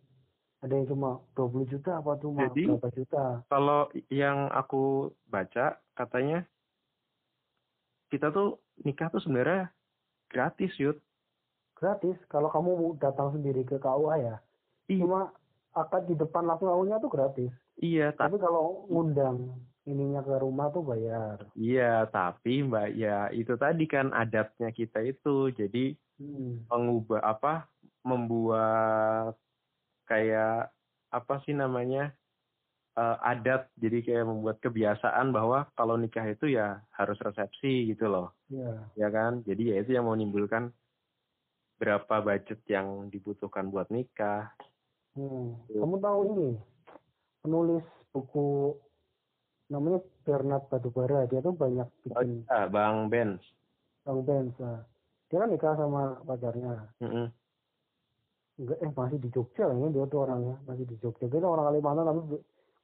ada 0.64 0.74
yang 0.74 0.88
cuma 0.88 1.20
20 1.34 1.68
juta 1.68 2.00
apa 2.00 2.16
cuma 2.18 2.48
Jadi- 2.48 2.72
berapa 2.72 2.90
juta 2.94 3.24
kalau 3.46 3.90
yang 4.08 4.48
aku 4.50 5.10
baca 5.26 5.76
katanya 5.92 6.48
kita 8.08 8.32
tuh 8.32 8.62
nikah 8.82 9.12
tuh 9.12 9.20
sebenarnya 9.20 9.74
gratis 10.32 10.72
Yud. 10.80 10.96
gratis 11.76 12.16
kalau 12.26 12.48
kamu 12.50 12.96
datang 12.98 13.36
sendiri 13.36 13.62
ke 13.62 13.78
KUA 13.78 14.16
ya 14.18 14.36
Iya. 14.88 15.04
cuma 15.04 15.30
akad 15.76 16.08
di 16.08 16.16
depan 16.16 16.48
langsung 16.48 16.72
awalnya 16.72 16.98
tuh 16.98 17.12
gratis 17.12 17.52
Iya, 17.78 18.10
tapi 18.14 18.42
kalau 18.42 18.90
ngundang 18.90 19.54
ininya 19.88 20.20
ke 20.20 20.36
rumah 20.44 20.68
tuh 20.70 20.84
bayar 20.84 21.48
Iya, 21.56 22.12
tapi 22.12 22.68
Mbak 22.68 22.88
ya 23.00 23.32
itu 23.32 23.56
tadi 23.56 23.88
kan 23.88 24.12
adatnya 24.12 24.70
kita 24.76 25.00
itu. 25.02 25.50
Jadi 25.56 25.96
hmm. 26.20 26.68
mengubah 26.68 27.24
apa? 27.24 27.72
Membuat 28.04 29.40
kayak 30.06 30.70
apa 31.10 31.34
sih 31.48 31.56
namanya? 31.56 32.12
eh, 32.98 33.18
adat. 33.24 33.70
Jadi 33.78 34.04
kayak 34.04 34.26
membuat 34.28 34.58
kebiasaan 34.60 35.32
bahwa 35.32 35.70
kalau 35.78 35.96
nikah 35.96 36.26
itu 36.28 36.52
ya 36.52 36.82
harus 36.98 37.18
resepsi 37.24 37.94
gitu 37.94 38.10
loh. 38.12 38.34
ya 38.52 38.74
Ya 38.98 39.08
kan? 39.14 39.46
Jadi 39.48 39.72
ya 39.72 39.86
itu 39.86 39.96
yang 39.96 40.10
mau 40.10 40.18
menimbulkan 40.18 40.74
berapa 41.78 42.26
budget 42.26 42.60
yang 42.66 43.08
dibutuhkan 43.14 43.70
buat 43.70 43.88
nikah. 43.94 44.50
hmm. 45.14 45.70
kamu 45.70 45.98
tahu 46.02 46.20
ini 46.34 46.50
penulis 47.46 47.86
buku 48.14 48.74
namanya 49.68 50.00
Bernard 50.22 50.64
Batubara 50.66 51.26
dia 51.26 51.40
tuh 51.40 51.52
banyak 51.52 51.84
Oh, 51.84 52.02
bikin 52.06 52.42
iya, 52.42 52.68
Bang 52.68 53.08
Ben. 53.08 53.36
Bang 54.02 54.20
Benz 54.24 54.56
nah. 54.58 54.80
dia 55.28 55.38
kan 55.38 55.50
nikah 55.50 55.76
sama 55.76 56.02
pacarnya 56.24 56.88
Mm-mm. 56.98 57.28
enggak 58.58 58.78
eh 58.80 58.92
masih 58.92 59.18
di 59.18 59.30
Jogja 59.30 59.64
kayaknya 59.66 59.90
dia 59.92 60.04
tuh 60.06 60.20
orangnya 60.22 60.56
masih 60.64 60.84
di 60.84 60.96
Jogja 60.98 61.26
dia 61.26 61.38
tuh 61.38 61.50
orang 61.50 61.66
Kalimantan 61.68 62.06
tapi 62.06 62.20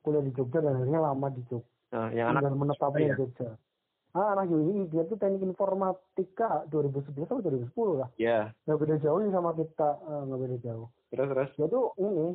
kuliah 0.02 0.22
di 0.22 0.32
Jogja 0.32 0.60
dan 0.60 0.76
akhirnya 0.76 1.00
lama 1.02 1.28
di 1.30 1.42
Jogja 1.44 1.72
Nah, 1.94 2.10
yang 2.10 2.34
anak 2.34 2.50
menetapnya 2.52 3.00
ya? 3.00 3.08
di 3.08 3.18
Jogja 3.18 3.50
ah 4.12 4.28
anak 4.34 4.46
UI 4.48 4.86
dia 4.88 5.02
tuh 5.04 5.16
teknik 5.16 5.42
informatika 5.44 6.68
2011 6.68 7.24
atau 7.24 7.40
2010 7.40 7.74
lah 7.98 8.10
ya, 8.16 8.54
nggak 8.64 8.78
beda 8.78 8.96
jauh 9.00 9.18
nih 9.18 9.32
sama 9.32 9.52
kita 9.54 9.90
Eh, 10.04 10.22
nggak 10.24 10.40
beda 10.40 10.58
jauh 10.60 10.88
terus 11.10 11.28
terus. 11.28 11.50
dia 11.56 11.68
tuh 11.68 11.86
ini 11.98 12.26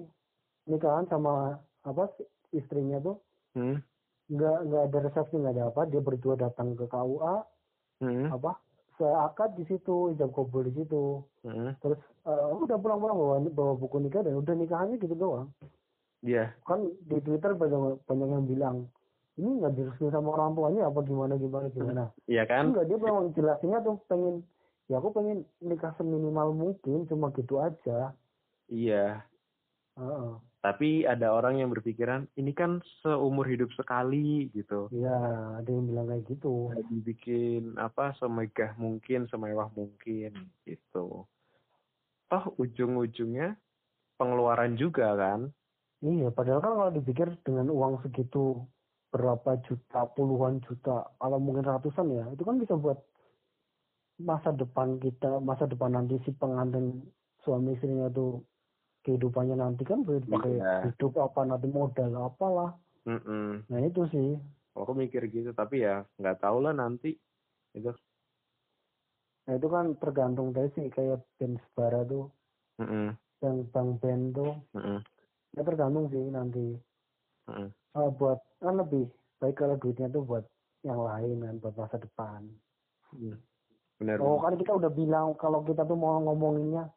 nikahan 0.67 1.07
sama 1.07 1.55
apa 1.83 2.09
istrinya 2.51 2.99
tuh 2.99 3.21
Hmm. 3.51 3.81
Nggak 4.29 4.57
nggak 4.65 4.83
ada 4.85 4.99
resepsi 5.03 5.35
nggak 5.35 5.55
ada 5.55 5.65
apa 5.67 5.83
dia 5.85 6.01
berdua 6.01 6.35
datang 6.37 6.73
ke 6.73 6.85
KUA 6.85 7.35
Hmm. 7.99 8.31
apa 8.31 8.63
seakad 8.95 9.59
di 9.59 9.67
situ 9.67 10.15
ijab 10.15 10.31
kabul 10.31 10.63
di 10.63 10.73
situ 10.73 11.27
Hmm. 11.43 11.75
terus 11.79 11.99
eh, 12.23 12.49
udah 12.55 12.77
pulang-pulang 12.77 13.17
bawa 13.17 13.37
bawa 13.43 13.73
buku 13.75 13.99
nikah 13.99 14.23
dan 14.23 14.37
udah 14.37 14.55
nikahannya 14.55 14.97
gitu 14.97 15.13
doang 15.13 15.51
Iya. 16.21 16.51
kan 16.63 16.83
di 16.83 17.19
Twitter 17.19 17.55
banyak 17.55 18.03
banyak 18.05 18.29
yang 18.29 18.45
bilang 18.45 18.77
ini 19.35 19.51
nggak 19.57 19.75
diresmi 19.75 20.11
sama 20.11 20.31
orang 20.33 20.55
tuanya 20.55 20.87
apa 20.87 21.01
gimana 21.03 21.35
gimana 21.35 21.67
gimana 21.69 22.05
Iya 22.27 22.43
kan? 22.45 22.71
enggak 22.71 22.87
dia 22.87 22.99
memang 22.99 23.27
jelasinnya 23.33 23.79
tuh 23.81 23.99
pengen 24.07 24.43
ya 24.87 24.99
aku 24.99 25.11
pengen 25.11 25.43
nikah 25.59 25.95
seminimal 25.95 26.51
mungkin 26.51 27.07
cuma 27.07 27.31
gitu 27.33 27.59
aja 27.59 28.15
Iya. 28.69 29.25
Heeh. 29.95 30.31
Tapi 30.59 31.07
ada 31.07 31.31
orang 31.31 31.63
yang 31.63 31.71
berpikiran 31.71 32.27
ini 32.35 32.51
kan 32.51 32.83
seumur 33.01 33.47
hidup 33.47 33.71
sekali 33.79 34.51
gitu. 34.51 34.91
ya 34.91 35.15
ada 35.63 35.71
yang 35.71 35.87
bilang 35.87 36.07
kayak 36.11 36.27
gitu 36.27 36.75
dibikin 36.91 37.79
apa 37.79 38.19
semegah 38.19 38.75
mungkin, 38.75 39.31
semewah 39.31 39.71
mungkin 39.79 40.51
gitu. 40.67 41.31
Toh 42.29 42.45
ujung-ujungnya 42.59 43.55
pengeluaran 44.19 44.75
juga 44.75 45.15
kan? 45.15 45.55
iya 46.05 46.31
padahal 46.31 46.63
kan 46.63 46.73
kalau 46.79 46.93
dipikir 46.95 47.29
dengan 47.43 47.71
uang 47.75 48.03
segitu 48.07 48.63
berapa 49.09 49.59
juta 49.65 50.05
puluhan 50.13 50.61
juta 50.63 51.09
kalau 51.17 51.39
mungkin 51.41 51.65
ratusan 51.65 52.13
ya 52.13 52.25
itu 52.31 52.43
kan 52.45 52.61
bisa 52.61 52.77
buat 52.77 53.01
masa 54.21 54.53
depan 54.53 55.01
kita 55.01 55.41
masa 55.41 55.65
depan 55.65 55.97
nanti 55.97 56.21
si 56.27 56.31
pengantin 56.37 57.07
suami 57.43 57.79
istrinya 57.79 58.11
tuh 58.13 58.45
kehidupannya 59.09 59.57
nanti 59.57 59.83
kan 59.83 60.05
boleh 60.05 60.21
dipakai 60.21 60.53
Iya. 60.55 60.75
hidup 60.85 61.17
apa 61.17 61.41
nanti 61.43 61.67
modal 61.67 62.13
apalah 62.21 62.77
Mm-mm. 63.03 63.65
nah 63.65 63.81
itu 63.81 64.05
sih 64.07 64.37
Aku 64.77 64.95
mikir 64.95 65.27
gitu, 65.27 65.51
tapi 65.51 65.83
ya 65.83 66.07
nggak 66.15 66.39
tahu 66.39 66.63
lah 66.63 66.71
nanti. 66.71 67.17
Itu. 67.75 67.91
nah 69.43 69.57
itu 69.57 69.67
kan 69.67 69.97
tergantung 69.97 70.53
dari 70.53 70.71
sih 70.71 70.87
kayak 70.87 71.19
Ben 71.35 71.59
Sebara 71.59 72.05
tuh 72.05 72.29
Mm-mm. 72.79 73.17
yang 73.41 73.67
Bang 73.73 73.97
Ben 73.97 74.31
tuh 74.31 74.55
Mm-mm. 74.71 75.01
ya 75.51 75.63
tergantung 75.65 76.07
sih 76.07 76.21
nanti 76.29 76.77
Mm-mm. 77.49 77.69
Eh, 77.73 78.11
buat 78.15 78.39
kan 78.61 78.77
lebih 78.77 79.09
baik 79.41 79.57
kalau 79.57 79.75
duitnya 79.75 80.07
tuh 80.07 80.23
buat 80.23 80.45
yang 80.85 81.01
lain 81.01 81.43
kan 81.43 81.55
buat 81.59 81.75
masa 81.75 81.97
depan 81.97 82.45
Mm. 83.09 83.41
Benar. 83.99 84.21
oh 84.21 84.37
kan 84.37 84.55
kita 84.55 84.77
udah 84.77 84.93
bilang 84.93 85.33
kalau 85.35 85.65
kita 85.65 85.83
tuh 85.83 85.97
mau 85.97 86.21
ngomonginnya 86.21 86.93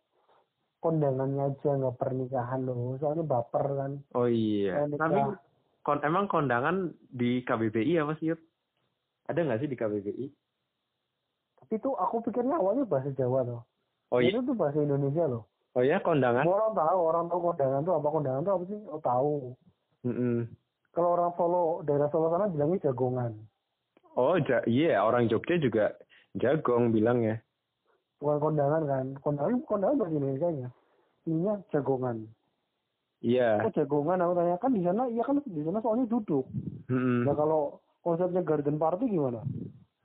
kondangannya 0.82 1.54
aja 1.54 1.70
nggak 1.72 1.96
pernikahan 1.96 2.66
loh 2.66 2.98
soalnya 2.98 3.22
baper 3.22 3.66
kan 3.72 3.92
Oh 4.12 4.26
iya. 4.26 4.84
Tapi 4.90 5.22
kon 5.82 6.02
emang 6.02 6.26
kondangan 6.26 6.90
di 7.08 7.42
KBBI 7.42 8.02
apa 8.02 8.18
sih? 8.18 8.34
Yud? 8.34 8.42
Ada 9.26 9.40
nggak 9.40 9.60
sih 9.62 9.70
di 9.70 9.78
KBBI? 9.78 10.26
tapi 11.62 11.78
tuh 11.78 11.94
aku 11.96 12.20
pikirnya 12.20 12.58
awalnya 12.58 12.84
bahasa 12.84 13.14
Jawa 13.14 13.46
loh 13.46 13.62
Oh 14.12 14.20
iya. 14.20 14.34
itu 14.34 14.44
tuh 14.44 14.58
bahasa 14.58 14.82
Indonesia 14.82 15.24
loh 15.24 15.48
Oh 15.72 15.80
iya 15.80 16.04
kondangan. 16.04 16.44
orang 16.44 16.76
tahu 16.76 17.00
orang 17.00 17.26
tahu 17.30 17.40
kondangan 17.48 17.82
tuh 17.82 17.94
apa 17.96 18.08
kondangan 18.10 18.42
tuh 18.42 18.54
apa 18.58 18.64
sih 18.68 18.80
oh 18.90 19.00
tahu 19.00 19.34
Mm-mm. 20.04 20.38
kalau 20.92 21.10
orang 21.16 21.32
Solo 21.38 21.80
daerah 21.86 22.10
Solo 22.12 22.28
sana 22.28 22.50
bilangnya 22.50 22.90
jagongan 22.90 23.32
Oh 24.18 24.36
ja 24.36 24.60
iya 24.68 25.00
orang 25.00 25.32
Jogja 25.32 25.56
juga 25.56 25.96
jagong 26.36 26.92
bilangnya. 26.92 27.40
Bukan 28.22 28.38
kondangan 28.38 28.84
kan 28.86 29.06
kondangan 29.20 29.58
kondangan 29.66 29.98
bahasa 29.98 30.14
Indonesia 30.14 30.50
nya 30.54 30.70
ininya 31.26 31.54
jagongan 31.70 32.18
Iya. 33.22 33.62
kok 33.62 33.78
jagongan 33.78 34.18
aku 34.18 34.34
tanya 34.34 34.58
kan 34.58 34.72
di 34.74 34.82
sana 34.82 35.06
iya 35.06 35.22
kan 35.22 35.38
di 35.38 35.62
sana 35.62 35.78
soalnya 35.78 36.10
duduk 36.10 36.46
Mm-mm. 36.90 37.26
nah 37.26 37.34
kalau 37.34 37.78
konsepnya 38.02 38.42
garden 38.42 38.78
party 38.78 39.10
gimana 39.10 39.42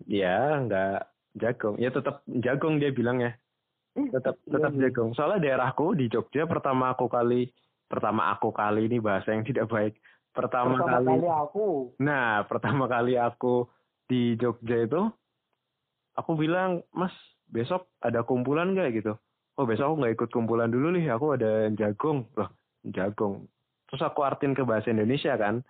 Ya 0.07 0.63
nggak 0.63 1.03
jagong. 1.35 1.83
Ya 1.83 1.91
tetap 1.91 2.23
jagong 2.31 2.79
dia 2.79 2.95
bilangnya. 2.95 3.35
Ih, 3.99 4.07
Tetap 4.15 4.39
iya, 4.47 4.53
tetap 4.55 4.71
iya. 4.71 4.81
jagong. 4.87 5.19
Soalnya 5.19 5.43
daerahku 5.43 5.99
di 5.99 6.07
Jogja 6.07 6.47
pertama 6.47 6.95
aku 6.95 7.11
kali 7.11 7.51
pertama 7.91 8.31
aku 8.31 8.55
kali 8.55 8.87
ini 8.87 9.03
bahasa 9.03 9.35
yang 9.35 9.43
tidak 9.43 9.67
baik. 9.67 9.99
pertama, 10.31 10.77
pertama 10.79 11.01
kali, 11.01 11.09
kali 11.17 11.29
aku 11.33 11.67
nah 11.97 12.45
pertama 12.45 12.85
kali 12.87 13.17
aku 13.17 13.65
di 14.05 14.37
Jogja 14.37 14.85
itu 14.85 15.03
aku 16.13 16.37
bilang 16.37 16.85
mas 16.93 17.11
besok 17.51 17.89
ada 18.03 18.23
kumpulan 18.27 18.75
nggak 18.75 19.03
gitu? 19.03 19.15
Oh 19.57 19.65
besok 19.65 19.93
aku 19.93 19.97
nggak 20.03 20.15
ikut 20.21 20.31
kumpulan 20.35 20.69
dulu 20.69 20.93
nih 20.93 21.09
aku 21.11 21.37
ada 21.39 21.71
jagung. 21.73 22.29
Loh 22.37 22.51
jagung. 22.85 23.49
Terus 23.87 24.03
aku 24.03 24.27
artin 24.27 24.53
ke 24.55 24.67
bahasa 24.67 24.91
Indonesia 24.91 25.35
kan? 25.39 25.63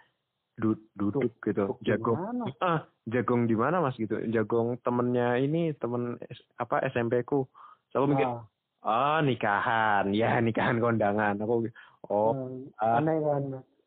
Du- 0.57 0.89
duduk 0.97 1.37
gitu. 1.45 1.77
Jagung 1.85 2.17
mana? 2.17 2.45
ah 2.65 2.81
jagung 3.05 3.45
di 3.45 3.53
mana 3.53 3.85
mas 3.85 3.97
gitu? 4.01 4.17
Jagung 4.33 4.81
temennya 4.81 5.37
ini 5.37 5.77
temen 5.77 6.17
apa 6.57 6.81
SMP 6.89 7.23
ku. 7.29 7.45
Selalu 7.93 8.17
mikir 8.17 8.29
Nah, 8.29 8.43
oh 8.85 9.19
nikahan. 9.21 10.17
Ya 10.17 10.41
nikahan 10.47 10.81
kondangan. 10.81 11.37
Aku 11.45 11.69
oh 12.09 12.33
eh, 12.33 12.85
ah. 12.85 12.99
aneh 12.99 13.21
kan? 13.21 13.43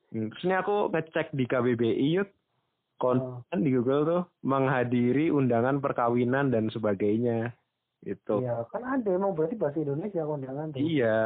Hmm, 0.10 0.30
Terus 0.34 0.44
ini 0.46 0.56
aku 0.58 0.90
ngecek 0.94 1.34
di 1.34 1.46
KBBI 1.46 2.08
yuk. 2.22 2.30
Oh. 3.00 3.16
konten 3.16 3.64
di 3.64 3.72
Google 3.72 4.04
tuh 4.04 4.22
menghadiri 4.44 5.32
undangan 5.32 5.80
perkawinan 5.80 6.52
dan 6.52 6.68
sebagainya 6.68 7.56
gitu. 8.04 8.40
Iya, 8.44 8.64
kan 8.72 8.82
ada 8.86 9.10
emang 9.12 9.36
berarti 9.36 9.56
bahasa 9.60 9.80
Indonesia 9.84 10.24
kondangan 10.24 10.68
tuh. 10.72 10.80
Iya. 10.80 11.18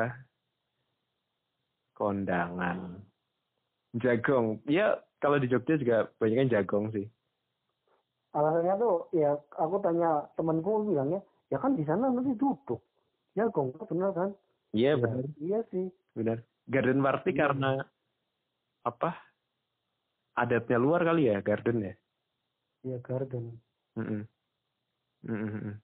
Kondangan. 1.93 2.77
Jagong. 3.93 4.65
Ya 4.65 4.97
kalau 5.21 5.37
di 5.37 5.45
Jogja 5.47 5.77
juga 5.77 6.09
banyak 6.17 6.37
kan 6.45 6.49
jagong 6.49 6.85
sih. 6.89 7.05
Alasannya 8.33 8.73
tuh 8.81 9.13
ya 9.13 9.37
aku 9.53 9.77
tanya 9.85 10.25
temanku 10.33 10.89
bilangnya, 10.89 11.21
ya 11.53 11.61
kan 11.61 11.77
di 11.77 11.85
sana 11.85 12.09
nanti 12.09 12.33
duduk. 12.33 12.81
Ya 13.37 13.45
gong, 13.53 13.77
bener 13.85 14.09
kan? 14.13 14.29
Iya 14.73 14.97
Ya, 14.97 15.01
benar, 15.01 15.25
Iya 15.37 15.59
sih. 15.69 15.85
benar. 16.17 16.37
Garden 16.65 17.05
party 17.05 17.29
Iya. 17.29 17.39
karena 17.45 17.71
apa? 18.81 19.13
Adatnya 20.33 20.81
luar 20.81 21.05
kali 21.05 21.29
ya 21.29 21.45
garden 21.45 21.85
ya. 21.85 21.93
Iya 22.81 22.97
garden. 23.05 23.61
Mm-mm. 23.93 24.25
Mm-mm. 25.29 25.77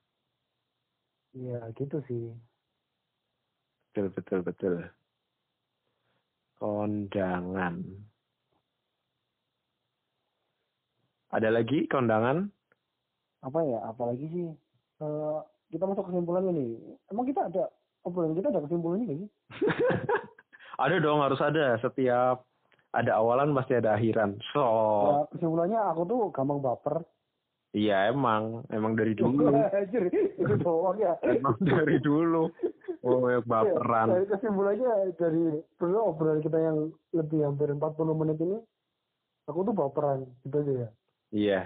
Iya 1.38 1.62
gitu 1.78 2.02
sih. 2.10 2.34
Betul 3.90 4.08
betul 4.14 4.40
betul. 4.42 4.76
Kondangan. 6.58 7.82
Ada 11.30 11.50
lagi 11.54 11.86
kondangan? 11.86 12.50
Apa 13.46 13.60
ya? 13.62 13.80
Apalagi 13.86 14.26
sih? 14.34 14.48
Eh, 15.00 15.40
kita 15.70 15.86
masuk 15.86 16.10
kesimpulan 16.10 16.50
ini. 16.50 16.98
Emang 17.14 17.30
kita 17.30 17.48
ada 17.48 17.70
obrolan 18.02 18.34
kita 18.34 18.50
ada 18.50 18.66
kesimpulannya 18.66 19.06
nggak 19.06 19.20
sih? 19.22 19.30
ada 20.84 20.96
dong 20.98 21.22
harus 21.22 21.40
ada 21.40 21.78
setiap 21.80 22.44
ada 22.90 23.12
awalan 23.22 23.54
pasti 23.54 23.78
ada 23.78 23.94
akhiran. 23.94 24.42
So, 24.50 24.66
Ya, 25.06 25.16
kesimpulannya 25.38 25.80
aku 25.94 26.02
tuh 26.10 26.20
gampang 26.34 26.60
baper. 26.60 27.06
Iya 27.72 28.10
emang 28.10 28.66
emang 28.74 28.94
dari 28.98 29.14
dulu. 29.14 29.50
Anjir, 29.54 30.10
itu 30.12 30.54
doang 30.60 30.98
ya. 30.98 31.14
emang 31.24 31.56
dari 31.62 31.98
dulu. 32.02 32.50
Oh, 33.00 33.32
ya, 33.32 33.40
Dari 33.40 33.48
baperan. 33.48 34.08
kesimpulannya 34.28 35.16
dari 35.16 35.64
berdua 35.80 36.02
obrolan 36.12 36.44
kita 36.44 36.60
yang 36.60 36.92
lebih 37.16 37.48
hampir 37.48 37.72
40 37.72 37.80
menit 38.12 38.38
ini, 38.44 38.60
aku 39.48 39.64
tuh 39.64 39.72
baperan 39.72 40.28
gitu 40.44 40.60
aja 40.60 40.74
ya. 40.74 40.90
Iya. 41.32 41.62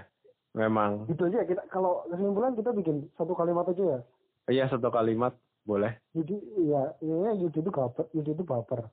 Memang. 0.54 1.10
Gitu 1.10 1.26
aja 1.26 1.42
kita 1.42 1.66
kalau 1.66 2.06
kesimpulan 2.06 2.54
kita 2.54 2.70
bikin 2.70 3.10
satu 3.18 3.34
kalimat 3.34 3.66
aja 3.66 3.82
ya. 3.82 4.00
Iya 4.46 4.64
satu 4.70 4.86
kalimat 4.94 5.34
boleh. 5.66 5.98
Yudi 6.14 6.38
ya, 6.70 6.94
ya 7.02 7.34
Yudi 7.34 7.58
itu 7.58 7.70
baper, 7.74 8.06
Yudi 8.14 8.30
itu 8.30 8.44
baper. 8.46 8.86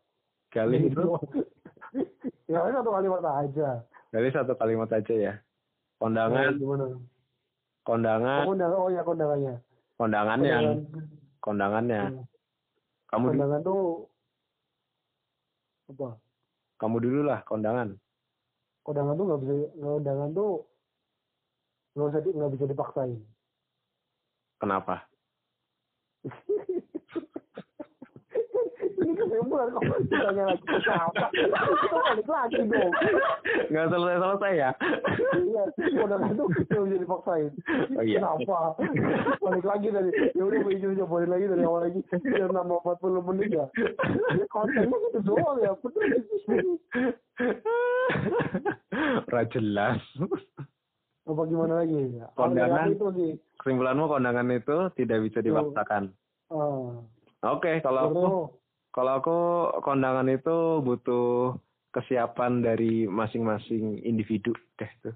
Kali 0.49 0.89
itu 0.89 0.97
ya 2.51 2.65
satu 2.65 2.89
kalimat 2.89 3.21
aja. 3.21 3.85
kali 4.11 4.27
satu 4.33 4.57
kalimat 4.57 4.89
aja 4.89 5.13
ya. 5.13 5.33
Nah, 6.01 6.09
Kondangan, 6.09 6.57
gimana? 6.57 6.85
kondangan, 7.85 8.41
Oh, 8.41 8.47
kondangan, 8.49 8.77
oh 8.81 8.89
ya 8.89 9.01
kondangannya. 9.05 9.53
kondangannya, 10.01 10.57
Kondangan, 10.57 10.81
kondangannya. 11.37 12.01
Hmm. 12.09 12.25
Kamu 13.05 13.25
kondangan 13.29 13.61
tuh 13.61 13.81
apa? 15.93 16.17
kamu 16.81 16.97
dulu 17.05 17.19
lah 17.21 17.45
kondangan. 17.45 18.01
Kondangan 18.81 19.13
tuh 19.13 19.25
nggak 19.29 19.39
bisa, 19.45 19.53
kondangan 19.77 20.29
tuh 20.33 20.51
nggak 21.93 22.07
bisa 22.09 22.29
nggak 22.33 22.51
bisa 22.57 22.65
dipaksain. 22.65 23.21
Kenapa? 24.57 25.05
kesimpulan 29.21 29.69
kok 29.71 29.83
ditanya 30.09 30.43
lagi 30.49 30.65
kenapa? 30.65 31.25
Kita 31.29 31.59
balik 32.01 32.27
lagi 32.27 32.59
dong. 32.65 32.91
Nggak 33.69 33.87
selesai-selesai 33.93 34.53
ya? 34.57 34.71
Iya, 35.37 35.63
kondangan 35.95 36.31
tuh 36.33 36.47
nggak 36.49 36.81
bisa 36.81 36.97
dipaksain. 37.05 37.51
Oh 37.95 38.03
iya. 38.03 38.19
Kenapa? 38.19 38.59
Balik 39.39 39.65
lagi 39.65 39.87
dari, 39.93 40.09
ya 40.33 40.43
udah 40.43 40.59
ujung 40.65 40.91
ujung 40.97 41.09
balik 41.09 41.29
lagi 41.29 41.45
dari 41.47 41.63
awal 41.63 41.81
lagi. 41.85 41.99
Biar 42.21 42.49
nambah 42.49 42.79
40 42.81 43.27
menit 43.31 43.49
ya. 43.53 43.65
Kontennya 44.49 44.97
gitu 45.09 45.19
doang 45.23 45.57
ya, 45.61 45.71
bener. 45.79 46.09
Ora 49.29 49.43
jelas. 49.53 50.01
Apa 51.21 51.41
gimana 51.45 51.85
lagi? 51.85 52.17
Ya, 52.17 52.27
Kondangan. 52.33 52.91
itu 52.91 53.07
sih. 53.13 53.31
Kesimpulanmu 53.61 54.09
kondangan 54.09 54.49
itu 54.51 54.77
tidak 54.97 55.21
bisa 55.29 55.39
dipaksakan. 55.45 56.09
Ah, 56.49 56.97
Oke, 57.41 57.81
kalau 57.81 58.01
aku 58.09 58.25
kalau 58.91 59.11
aku 59.17 59.37
kondangan 59.81 60.27
itu 60.27 60.83
butuh 60.83 61.55
kesiapan 61.91 62.63
dari 62.63 63.07
masing-masing 63.07 63.99
individu 64.03 64.51
deh 64.79 64.91
tuh. 65.03 65.15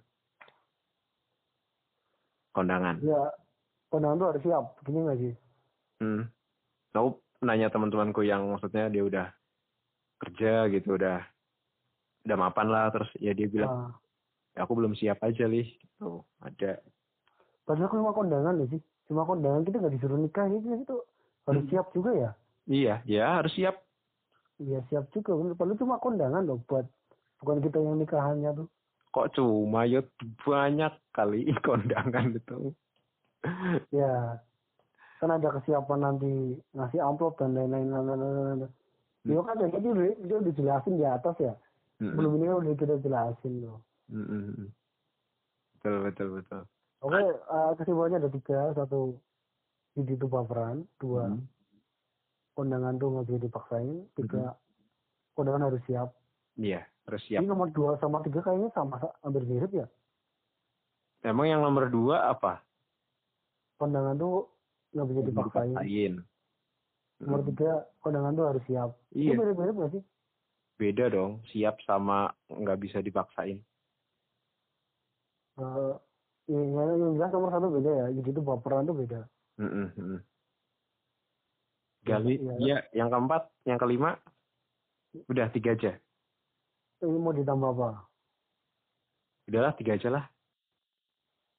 Kondangan. 2.55 3.03
ya 3.03 3.36
kondangan 3.91 4.15
tuh 4.19 4.28
harus 4.32 4.43
siap, 4.43 4.65
begini 4.84 4.99
nggak 5.03 5.19
sih? 5.19 5.34
Hmm. 5.99 6.23
Aku 6.95 7.19
nanya 7.43 7.67
teman-temanku 7.67 8.23
yang 8.23 8.47
maksudnya 8.47 8.88
dia 8.88 9.03
udah 9.03 9.28
kerja 10.23 10.71
gitu, 10.71 10.95
udah 10.95 11.19
udah 12.23 12.38
mapan 12.39 12.67
lah, 12.71 12.88
terus 12.95 13.11
ya 13.19 13.36
dia 13.36 13.47
bilang, 13.51 13.71
Ah, 13.71 13.91
ya 14.55 14.63
aku 14.63 14.73
belum 14.80 14.95
siap 14.95 15.19
aja 15.19 15.45
lih. 15.47 15.67
Gitu. 15.67 16.23
Ada. 16.43 16.80
padahal 17.65 17.89
cuma 17.91 18.13
kondangan 18.15 18.61
sih. 18.71 18.80
Cuma 19.09 19.26
kondangan 19.26 19.65
kita 19.67 19.84
nggak 19.84 19.95
disuruh 19.99 20.19
nikah 20.19 20.47
gitu, 20.47 20.65
itu 20.76 20.97
harus 21.45 21.63
Hmm. 21.67 21.71
siap 21.71 21.88
juga 21.91 22.11
ya. 22.15 22.30
Iya, 22.66 23.05
ya 23.05 23.41
harus 23.41 23.53
siap. 23.53 23.78
Iya 24.57 24.82
siap 24.89 25.11
juga. 25.13 25.36
Padahal 25.53 25.78
cuma 25.78 26.01
kondangan 26.01 26.41
loh 26.41 26.61
buat 26.66 26.86
bukan 27.43 27.61
kita 27.61 27.78
yang 27.78 28.01
nikahannya 28.01 28.51
tuh. 28.57 28.68
Kok 29.13 29.32
cuma 29.38 29.86
ya 29.86 30.01
banyak 30.41 30.93
kali 31.13 31.51
kondangan 31.68 32.34
itu. 32.34 32.74
Ya, 33.93 34.41
kan 35.22 35.30
ada 35.30 35.53
kesiapan 35.61 35.99
nanti 36.01 36.57
ngasih 36.74 36.99
amplop 36.99 37.38
dan 37.38 37.53
lain-lain. 37.53 37.93
lain-lain. 37.93 38.68
Ya 39.26 39.41
kan 39.41 39.57
ya, 39.61 39.68
jadi 39.70 39.88
udah- 39.89 40.20
dia 40.26 40.38
udah 40.41 40.53
jelasin 40.53 40.97
di 40.97 41.05
atas 41.05 41.36
ya. 41.41 41.53
Mm-mm. 42.01 42.13
Belum 42.18 42.32
ini 42.38 42.45
kan 42.45 42.57
udah 42.61 42.74
kita 42.78 42.95
jelasin 43.01 43.53
loh. 43.61 43.80
Mm-mm. 44.09 44.70
Betul, 45.78 45.95
betul, 46.05 46.28
betul. 46.41 46.61
Oke, 47.05 47.22
eh, 47.22 47.72
kesimpulannya 47.78 48.18
ada 48.22 48.30
tiga. 48.34 48.74
Satu, 48.74 49.18
Yudi 49.93 50.13
itu 50.18 50.26
baperan. 50.26 50.86
Dua, 50.97 51.30
Hmm. 51.30 51.45
Kondangan 52.56 52.95
tuh 52.95 53.08
nggak 53.12 53.26
bisa 53.28 53.39
dipaksain. 53.43 53.95
Tiga, 54.16 54.56
kondangan 55.36 55.68
harus 55.70 55.84
siap. 55.86 56.10
Iya, 56.56 56.88
harus 57.06 57.22
siap. 57.28 57.43
Ini 57.43 57.51
nomor 57.51 57.70
dua 57.76 57.99
sama 57.99 58.24
tiga 58.24 58.39
kayaknya 58.41 58.72
sama 58.72 58.97
hampir 59.22 59.43
mirip 59.43 59.72
ya. 59.76 59.88
Emang 61.22 61.51
yang 61.51 61.62
nomor 61.62 61.91
dua 61.91 62.32
apa? 62.32 62.64
Kondangan 63.76 64.16
tuh 64.16 64.47
nggak 64.95 65.08
bisa 65.12 65.22
dipaksain. 65.28 66.14
Nomor 67.20 67.41
Hmm. 67.43 67.49
tiga, 67.51 67.72
kondangan 67.99 68.34
tuh 68.36 68.45
harus 68.47 68.64
siap. 68.68 68.89
Iya. 69.12 69.36
Itu 69.36 69.39
mirip-mirip 69.39 69.76
nggak 69.76 69.91
sih? 69.99 70.03
Beda 70.76 71.08
dong, 71.08 71.43
siap 71.51 71.80
sama 71.88 72.32
nggak 72.51 72.80
bisa 72.80 72.99
dipaksain. 72.99 73.60
Eh, 75.56 75.93
yang, 76.51 76.76
yang 76.76 77.16
jelas 77.16 77.32
nomor 77.32 77.51
satu 77.51 77.72
beda 77.72 77.91
ya. 77.91 78.06
Jadi 78.20 78.30
itu 78.36 78.41
baperan 78.43 78.84
tuh 78.84 78.95
beda. 78.95 79.24
Mm-mm, 79.56 79.88
mm-mm. 79.95 80.20
Gali, 82.06 82.38
Iya. 82.38 82.53
iya, 82.62 82.78
yang 82.93 83.10
keempat, 83.10 83.49
yang 83.66 83.82
kelima, 83.82 84.14
udah 85.26 85.49
tiga 85.49 85.74
aja. 85.74 85.97
Ini 87.01 87.18
mau 87.18 87.34
ditambah 87.34 87.70
apa? 87.74 88.06
Udahlah 89.49 89.74
tiga 89.74 89.97
aja 89.97 90.10
lah. 90.14 90.26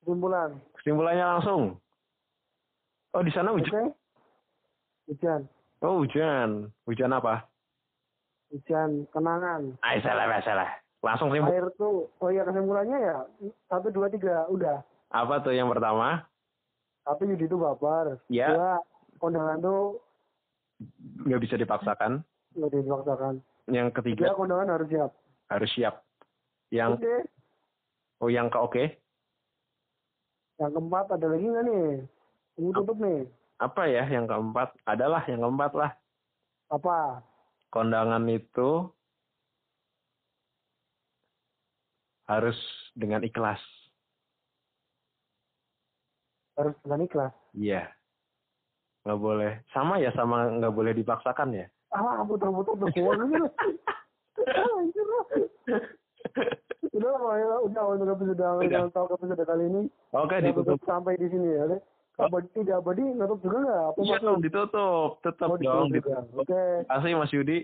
Kesimpulan. 0.02 0.54
Kesimpulannya 0.78 1.24
langsung. 1.26 1.62
Oh 3.10 3.22
di 3.26 3.32
sana 3.34 3.50
hujan. 3.50 3.90
Hujan. 5.10 5.40
Oh 5.82 6.02
hujan. 6.02 6.70
Hujan 6.86 7.10
apa? 7.10 7.46
Hujan 8.54 9.06
kenangan. 9.10 9.74
Ah 9.82 9.98
salah 9.98 10.30
salah. 10.46 10.70
Langsung 11.02 11.30
simpul. 11.30 11.50
Air 11.50 11.66
tuh, 11.78 12.10
oh 12.18 12.28
iya 12.30 12.42
kesimpulannya 12.42 12.98
ya. 12.98 13.16
Satu, 13.70 13.94
dua, 13.94 14.10
tiga. 14.10 14.46
Udah. 14.50 14.82
Apa 15.14 15.38
tuh 15.38 15.54
yang 15.54 15.70
pertama? 15.70 16.26
Satu, 17.06 17.22
Yudi 17.22 17.46
itu 17.46 17.54
baper. 17.54 18.18
Ya. 18.26 18.50
Dua, 18.50 18.70
kondangan 19.22 19.62
tuh 19.62 20.02
Nggak 21.24 21.40
bisa 21.42 21.56
dipaksakan. 21.56 22.20
nggak 22.56 22.70
dipaksakan. 22.72 23.34
Yang 23.66 23.88
Tiga, 23.90 23.96
ketiga 24.00 24.26
kondangan 24.36 24.68
harus 24.72 24.88
siap. 24.88 25.10
harus 25.48 25.70
siap. 25.74 25.94
Yang 26.70 26.90
Oke. 27.00 27.14
oh 28.22 28.30
yang 28.30 28.46
ke 28.48 28.58
oke. 28.58 28.84
Yang 30.56 30.70
keempat 30.72 31.06
ada 31.12 31.26
lagi 31.26 31.46
nggak 31.46 31.64
nih? 31.64 31.86
Ini 32.56 32.68
tutup 32.72 32.96
nih. 33.00 33.20
Apa 33.56 33.82
ya 33.88 34.04
yang 34.08 34.24
keempat? 34.24 34.72
Adalah 34.84 35.24
yang 35.28 35.40
keempat 35.44 35.72
lah. 35.76 35.90
Apa? 36.68 37.20
Kondangan 37.72 38.24
itu 38.28 38.88
harus 42.26 42.58
dengan 42.92 43.22
ikhlas. 43.22 43.60
Harus 46.56 46.74
dengan 46.84 47.00
ikhlas. 47.04 47.34
Iya. 47.52 47.95
Nggak 49.06 49.18
boleh. 49.18 49.52
Sama 49.70 49.96
ya 49.96 50.10
sama 50.12 50.50
nggak 50.52 50.74
boleh 50.74 50.92
dipaksakan 50.92 51.54
ya. 51.54 51.66
Ah, 51.88 52.20
putar-putar 52.20 52.74
tuh 52.76 52.90
semua 52.90 53.14
gitu. 53.16 53.46
Anjir 54.76 55.06
lah. 55.06 55.24
Udah 56.90 57.12
lah, 57.12 57.60
udah 57.62 57.82
untuk 57.92 58.08
episode 58.10 58.40
Udah. 58.40 58.88
tahu 58.90 59.06
episode 59.14 59.42
kali 59.42 59.64
ini. 59.64 59.82
Oke 60.10 60.36
ditutup. 60.40 60.74
tutup 60.74 60.80
sampai 60.84 61.14
di 61.14 61.28
sini 61.28 61.48
ya. 61.48 61.64
deh. 61.68 61.80
Abadi 62.16 62.48
tidak 62.50 62.80
abadi 62.80 63.04
nutup 63.06 63.38
juga 63.38 63.58
nggak? 63.60 63.82
Apa 63.86 63.98
Iya 63.98 64.08
masuk? 64.10 64.24
dong 64.24 64.40
ditutup. 64.40 65.08
Tetap 65.20 65.48
Oh, 65.48 65.56
dong. 65.56 65.88
ditutup. 65.88 66.24
Oke. 66.34 66.62
Asli 66.88 67.12
Mas 67.12 67.30
Yudi 67.30 67.58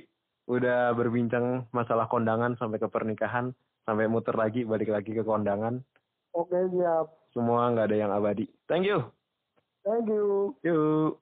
udah 0.45 0.93
berbincang 0.93 1.66
masalah 1.70 2.05
kondangan 2.07 2.55
sampai 2.55 2.76
ke 2.76 2.86
pernikahan 2.86 3.57
sampai 3.82 4.07
muter 4.07 4.34
lagi 4.34 4.62
balik 4.62 4.88
lagi 4.88 5.11
ke 5.11 5.22
kondangan. 5.22 5.80
Oke, 6.32 6.57
siap. 6.70 7.09
Semua 7.32 7.68
nggak 7.68 7.88
ada 7.88 7.97
yang 7.99 8.12
abadi. 8.12 8.45
Thank 8.66 8.84
you. 8.84 9.01
Thank 9.82 10.07
you. 10.07 10.53
Yuk. 10.62 11.16